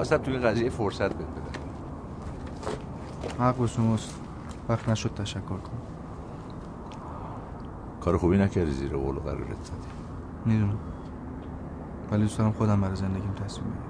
خواستم 0.07 0.23
توی 0.25 0.33
این 0.33 0.45
قضیه 0.45 0.69
فرصت 0.69 1.13
بهت 1.13 1.27
بدم 1.27 1.61
حق 3.43 3.55
به 3.55 3.67
شماست. 3.67 4.19
وقت 4.69 4.89
نشد 4.89 5.13
تشکر 5.13 5.39
کنم. 5.41 5.81
کار 8.01 8.17
خوبی 8.17 8.37
نکردی 8.37 8.71
زیر 8.71 8.97
قول 8.97 9.17
و 9.17 9.19
قرارت 9.19 9.63
زدی 9.63 9.87
می‌دونم. 10.45 10.77
ولی 12.11 12.21
دوست 12.21 12.37
دارم 12.37 12.51
خودم 12.51 12.81
برای 12.81 12.95
زندگیم 12.95 13.33
تصمیم 13.33 13.69
بگیرم. 13.69 13.87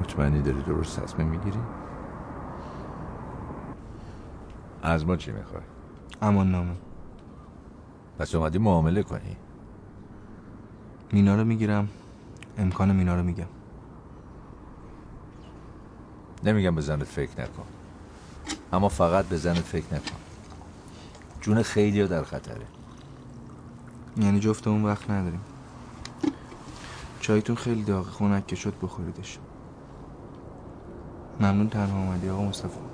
مطمئنی 0.00 0.42
داری 0.42 0.62
درست 0.62 1.00
تصمیم 1.00 1.28
می‌گیری؟ 1.28 1.60
از 4.82 5.06
ما 5.06 5.16
چی 5.16 5.32
می‌خوای؟ 5.32 5.62
امان 6.22 6.50
نامه. 6.50 6.74
پس 8.18 8.34
اومدی 8.34 8.58
معامله 8.58 9.02
کنی. 9.02 9.36
مینا 11.12 11.34
رو 11.34 11.44
می‌گیرم. 11.44 11.88
امکان 12.58 12.96
مینا 12.96 13.14
رو 13.14 13.22
میگم. 13.22 13.46
نمیگم 16.44 16.74
به 16.74 16.80
زنت 16.80 17.04
فکر 17.04 17.40
نکن. 17.40 17.64
اما 18.72 18.88
فقط 18.88 19.24
به 19.24 19.36
زنت 19.36 19.58
فکر 19.58 19.94
نکن. 19.94 20.16
جون 21.40 21.62
خیلی 21.62 22.06
در 22.06 22.22
خطره. 22.22 22.66
یعنی 24.16 24.40
جفت 24.40 24.68
اون 24.68 24.84
وقت 24.84 25.10
نداریم. 25.10 25.40
چایتون 27.20 27.56
خیلی 27.56 27.82
داغ 27.82 28.06
خونک 28.06 28.46
که 28.46 28.56
شد 28.56 28.74
بخوریدش. 28.82 29.38
ممنون 31.40 31.68
تنها 31.68 31.98
اومدی 31.98 32.28
آقا 32.28 32.44
مصطفی. 32.44 32.89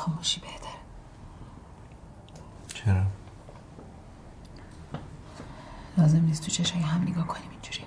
خاموشی 0.00 0.40
بهتر 0.40 0.76
چرا؟ 2.74 3.02
لازم 5.98 6.24
نیست 6.24 6.42
تو 6.42 6.50
چشای 6.50 6.80
هم 6.80 7.02
نگاه 7.02 7.26
کنیم 7.26 7.50
اینجوری 7.50 7.84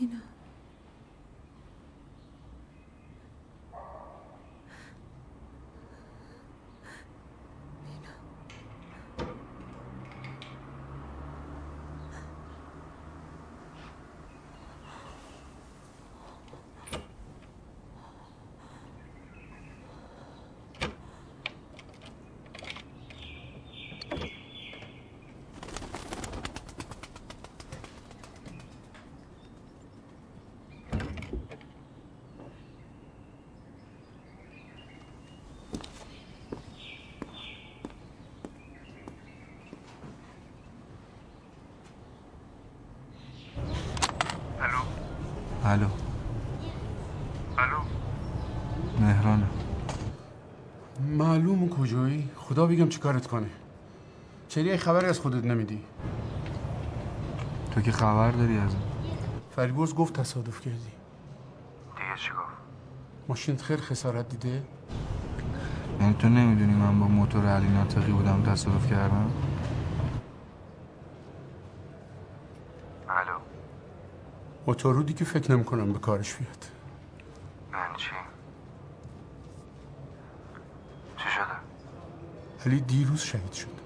مینا 0.00 0.20
الو 45.68 45.88
الو 47.58 47.80
مهرانه 49.00 49.46
معلوم 51.00 51.68
کجایی 51.68 52.30
خدا 52.58 52.66
بگم 52.66 52.88
چی 52.88 52.98
کارت 52.98 53.26
کنه. 53.26 53.46
چرا 54.48 54.64
یه 54.64 54.76
خبری 54.76 55.06
از 55.06 55.20
خودت 55.20 55.44
نمیدی؟ 55.44 55.84
تو 57.70 57.80
که 57.80 57.92
خبر 57.92 58.30
داری 58.30 58.58
از 58.58 58.76
فریبرز 59.56 59.94
گفت 59.94 60.20
تصادف 60.20 60.60
کردی. 60.60 60.78
دیگه 60.78 62.16
چی 62.16 62.30
گفت؟ 62.30 62.40
ماشینت 63.28 63.62
خیلی 63.62 63.82
خسارت 63.82 64.28
دیده؟ 64.28 64.62
یعنی 66.00 66.14
تو 66.14 66.28
نمی‌دونی 66.28 66.74
من 66.74 67.00
با 67.00 67.06
موتور 67.06 67.46
علی 67.46 67.68
ناطقی 67.68 68.12
بودم 68.12 68.42
تصادف 68.42 68.90
کردم؟ 68.90 69.32
الو. 73.08 73.38
موتورودی 74.66 75.14
که 75.14 75.24
فکر 75.24 75.52
نمی‌کنم 75.52 75.92
به 75.92 75.98
کارش 75.98 76.34
بیاد 76.34 76.64
یعنی 77.72 77.96
چی 77.96 78.10
چی 81.16 81.28
شده 81.28 81.68
علی 82.68 82.80
دیروز 82.80 83.20
شهید 83.20 83.77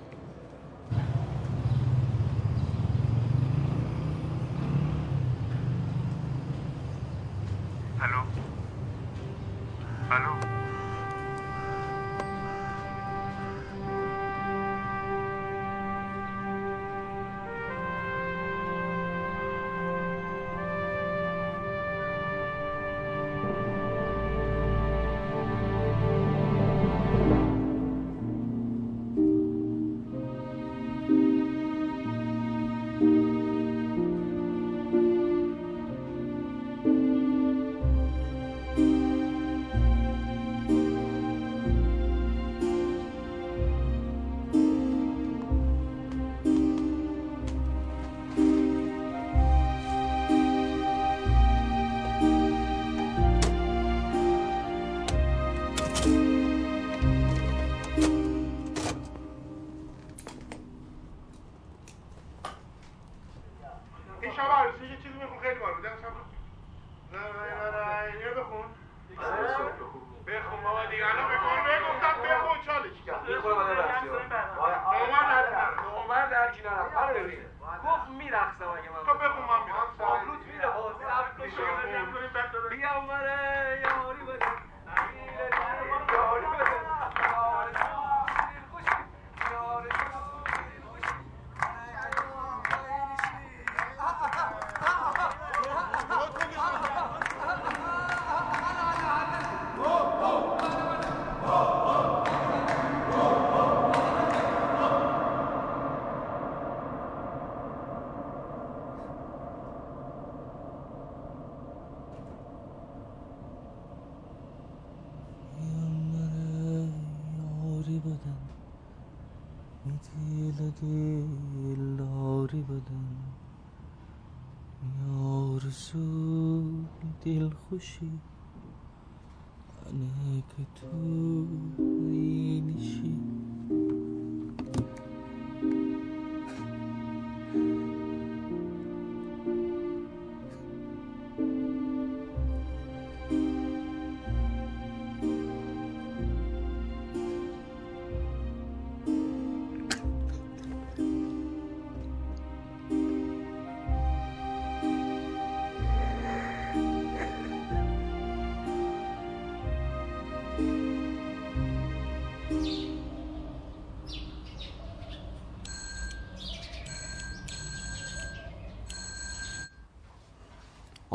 Gucci. 128.02 128.31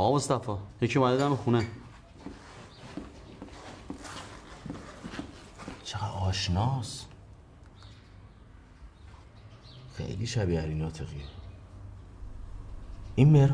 آقا 0.07 0.15
مصطفی 0.15 0.51
یکی 0.81 0.99
اومده 0.99 1.17
دم 1.17 1.35
خونه. 1.35 1.67
چقدر 5.83 6.11
آشناس. 6.21 7.05
خیلی 9.97 10.27
شبیه 10.27 10.61
علی 10.61 10.73
ناطقیه. 10.73 11.07
این 13.15 13.29
مهر 13.29 13.53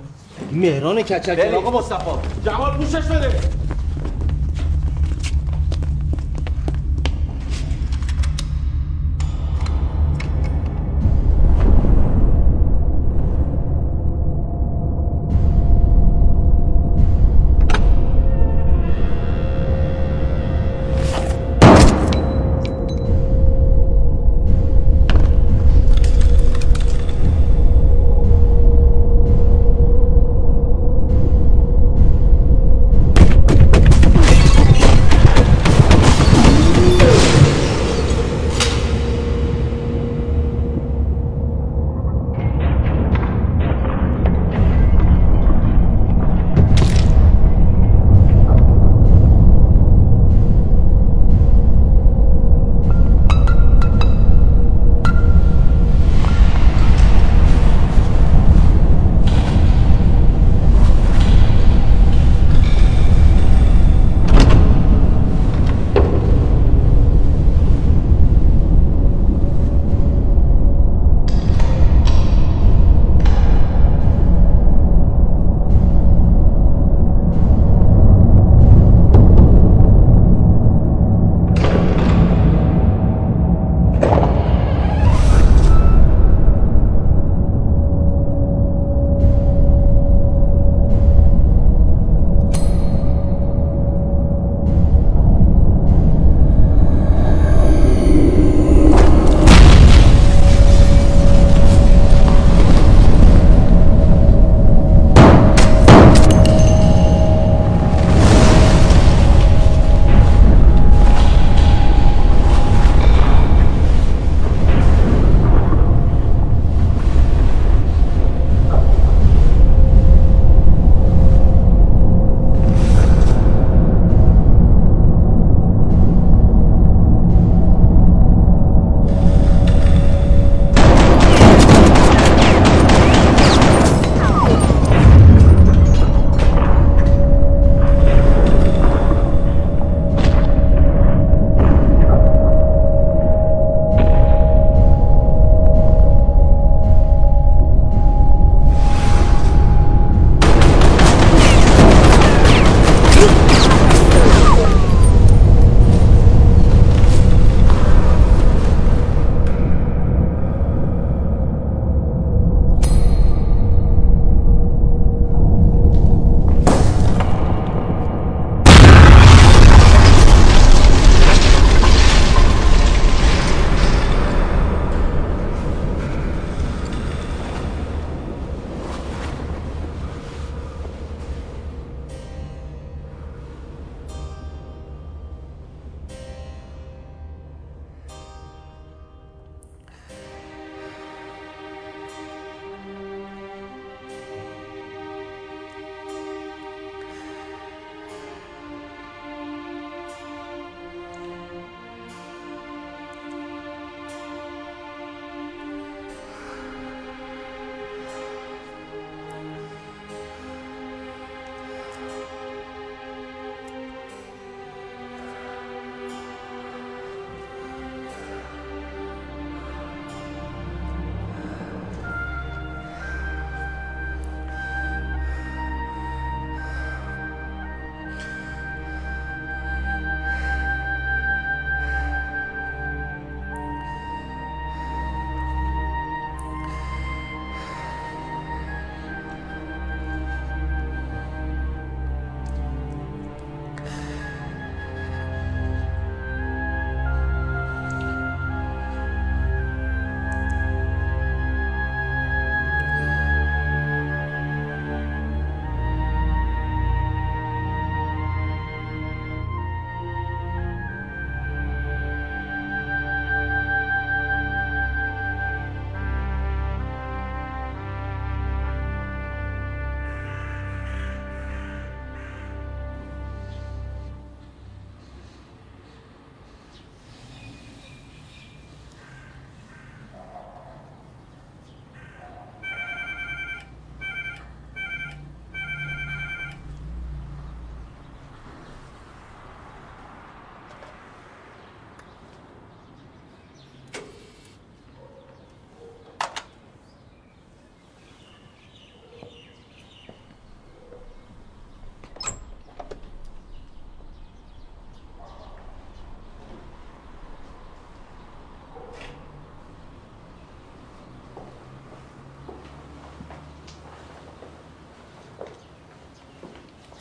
این 0.50 0.60
مهران 0.60 1.02
کچک. 1.02 1.54
آقا 1.54 1.80
مصطفی 1.80 2.42
جمال 2.46 2.78
گوشش 2.78 3.06
بده. 3.06 3.63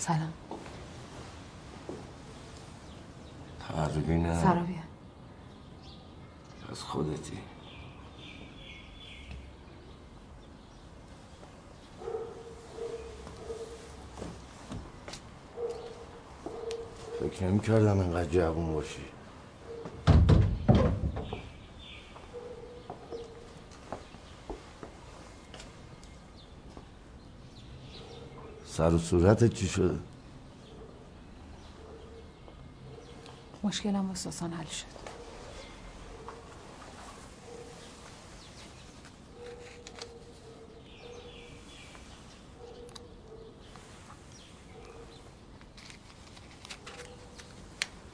سلام. 0.03 0.33
پروینه 3.61 4.43
سرا 4.43 4.63
بیا. 4.63 4.77
از 6.71 6.83
خودتی. 6.83 7.39
فکر 17.21 17.45
نمی 17.45 17.61
کردم 17.61 18.01
اینقدر 18.01 18.25
جوون 18.31 18.75
باشی. 18.75 19.05
سر 28.83 28.95
و 28.95 28.99
صورتت 28.99 29.55
چی 29.55 29.69
شده؟ 29.69 29.99
مشکلم 33.63 34.09
با 34.09 34.15
ساسان 34.15 34.53
حل 34.53 34.65
شد. 34.65 34.85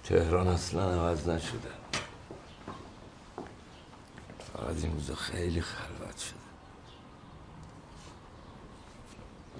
تهران 0.04 0.48
اصلا 0.48 0.90
عوض 0.90 1.28
نشده. 1.28 1.58
فقط 4.52 4.84
این 4.84 4.92
روزا 4.92 5.14
خیلی 5.14 5.60
خلوت 5.60 6.18
شده. 6.18 6.57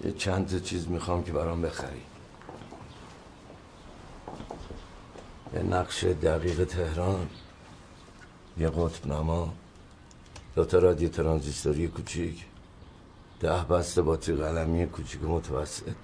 یه 0.09 0.15
چند 0.15 0.63
چیز 0.63 0.89
می‌خوام 0.89 1.25
که 1.25 1.33
برام 1.33 1.63
بخری. 1.63 2.03
یه 5.55 5.63
نقش 5.63 6.05
دقیق 6.05 6.65
تهران 6.65 7.29
یه 8.59 8.71
قطب 8.71 9.07
نما 9.07 9.55
دو 10.55 10.65
تا 10.65 10.79
رادیو 10.79 11.09
ترانزیستوری 11.09 11.89
کوچیک 11.89 12.45
ده 13.41 13.65
بسته 13.65 14.03
باتری 14.03 14.37
قلمی 14.37 14.87
کوچیک 14.87 15.23
متوسط 15.23 15.95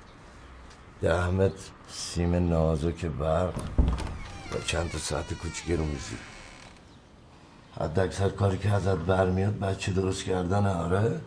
ده 1.02 1.30
متر 1.30 1.70
سیم 1.88 2.34
نازک 2.48 3.04
برق 3.04 3.54
و 4.52 4.60
چند 4.66 4.90
تا 4.90 4.98
ساعت 4.98 5.34
کوچیک 5.34 5.78
رو 5.78 5.84
میزی 5.84 6.16
حد 7.80 7.98
اکثر 7.98 8.28
کاری 8.28 8.58
که 8.58 8.70
ازت 8.70 8.96
برمیاد 8.96 9.58
بچه 9.58 9.92
درست 9.92 10.24
کردن 10.24 10.66
آره؟ 10.66 11.20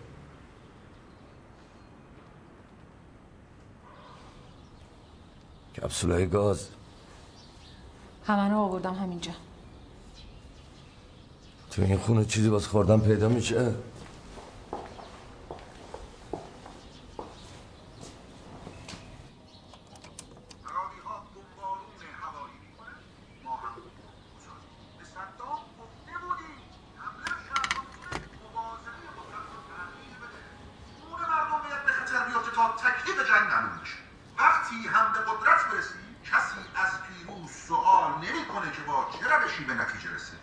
کپسولای 5.87 6.27
گاز. 6.27 6.67
همه 8.25 8.49
رو 8.49 8.57
آوردم 8.57 8.93
همینجا. 8.93 9.31
تو 11.71 11.81
این 11.81 11.97
خونه 11.97 12.25
چیزی 12.25 12.49
باز 12.49 12.67
خوردن 12.67 12.99
پیدا 12.99 13.29
میشه 13.29 13.59
امور 13.59 13.75
مردم 31.29 31.61
باید 31.63 31.85
به 31.85 31.91
خطر 31.91 32.25
بیفته 32.25 32.51
تا 32.55 32.67
تکلیف 32.69 33.27
جنگ 33.29 33.47
معلوم 33.51 33.79
بشه 33.83 33.97
وقتی 34.39 34.75
هم 34.87 35.13
به 35.13 35.19
قدرت 35.19 35.71
برسی 35.71 35.93
کسی 36.31 36.59
از 36.75 36.91
پیروز 37.07 37.51
سوال 37.51 38.11
نمی‌کنه 38.11 38.71
که 38.71 38.81
با 38.81 39.07
چه 39.11 39.35
روشی 39.35 39.63
به 39.63 39.73
نتیجه 39.73 40.15
رسیدی 40.15 40.37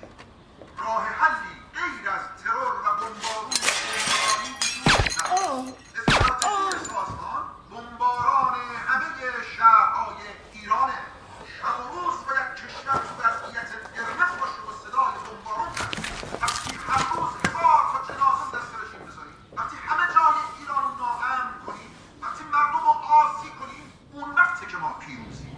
راه 0.78 1.04
حلی 1.20 1.54
غیر 1.76 2.10
از 2.10 2.24
ترور 2.42 2.74
و 2.84 2.88
بمبارون 3.00 3.54
بمبارانی 3.64 4.50
وجود 4.56 4.84
نداره. 5.20 5.74
استراتژی 5.98 6.84
سازمان 6.90 7.44
بمباران 7.70 8.54
همه 8.88 9.06
شهرهای 9.56 10.22
ایرانه 10.52 10.98
شب 11.58 11.76
و 11.80 11.84
روز 11.94 12.16
باید 12.26 12.48
کشور 12.60 12.98
تو 13.06 13.12
وضعیت 13.22 13.70
قرمز 13.94 14.32
باشه 14.40 14.60
و 14.68 14.70
صدای 14.82 15.16
بمبارون 15.26 15.68
هست. 15.68 16.42
وقتی 16.42 16.76
هر 16.86 17.02
روز 17.14 17.30
هزار 17.44 17.80
تا 17.92 17.98
جنازه 18.08 18.44
دست 18.54 18.72
رژیم 18.80 19.02
بذاریم 19.06 19.36
وقتی 19.56 19.76
همه 19.88 20.06
جای 20.14 20.38
ایران 20.58 20.82
رو 20.84 20.90
ناامن 21.00 21.46
کنیم 21.66 21.90
وقتی 22.22 22.44
مردم 22.44 22.82
رو 22.86 22.94
آسی 23.20 23.50
کنیم 23.60 23.86
اون 24.12 24.30
وقته 24.34 24.66
که 24.66 24.76
ما 24.76 24.90
پیروزیم 25.00 25.54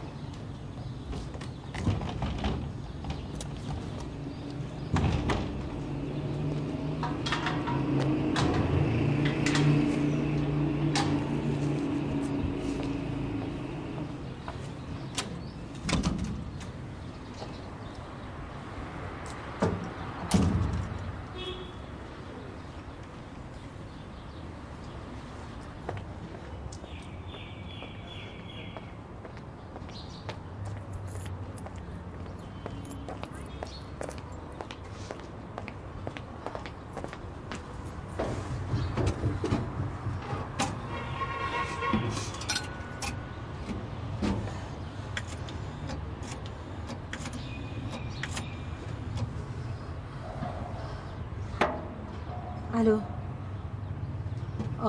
الو 52.77 53.01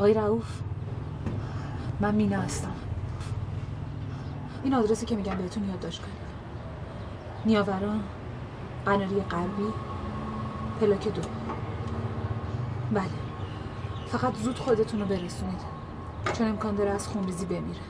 آقای 0.08 0.20
رعوف 0.20 0.62
من 2.00 2.16
مینا 2.16 2.42
هستم. 2.42 2.72
این 4.64 4.74
آدرسی 4.74 5.06
که 5.06 5.16
میگم 5.16 5.36
بهتون 5.36 5.70
یادداشت 5.70 6.02
کنید. 6.02 6.18
نیاوران 7.46 8.04
قناری 8.86 9.22
غربی 9.22 9.74
پلاک 10.82 11.08
دو. 11.08 11.22
بله. 12.94 13.10
فقط 14.08 14.36
زود 14.36 14.60
خودتون 14.60 15.00
رو 15.00 15.06
برسونید. 15.06 15.62
چون 16.34 16.48
امکان 16.48 16.76
داره 16.76 16.90
از 16.90 17.08
خونریزی 17.08 17.46
بمیره. 17.46 17.82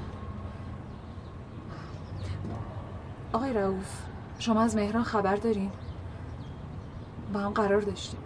آقای 3.34 3.54
رعوف 3.54 4.02
شما 4.40 4.62
از 4.62 4.76
مهران 4.76 5.04
خبر 5.04 5.36
دارین؟ 5.36 5.72
با 7.34 7.40
هم 7.40 7.52
قرار 7.52 7.82
داشتیم. 7.82 8.20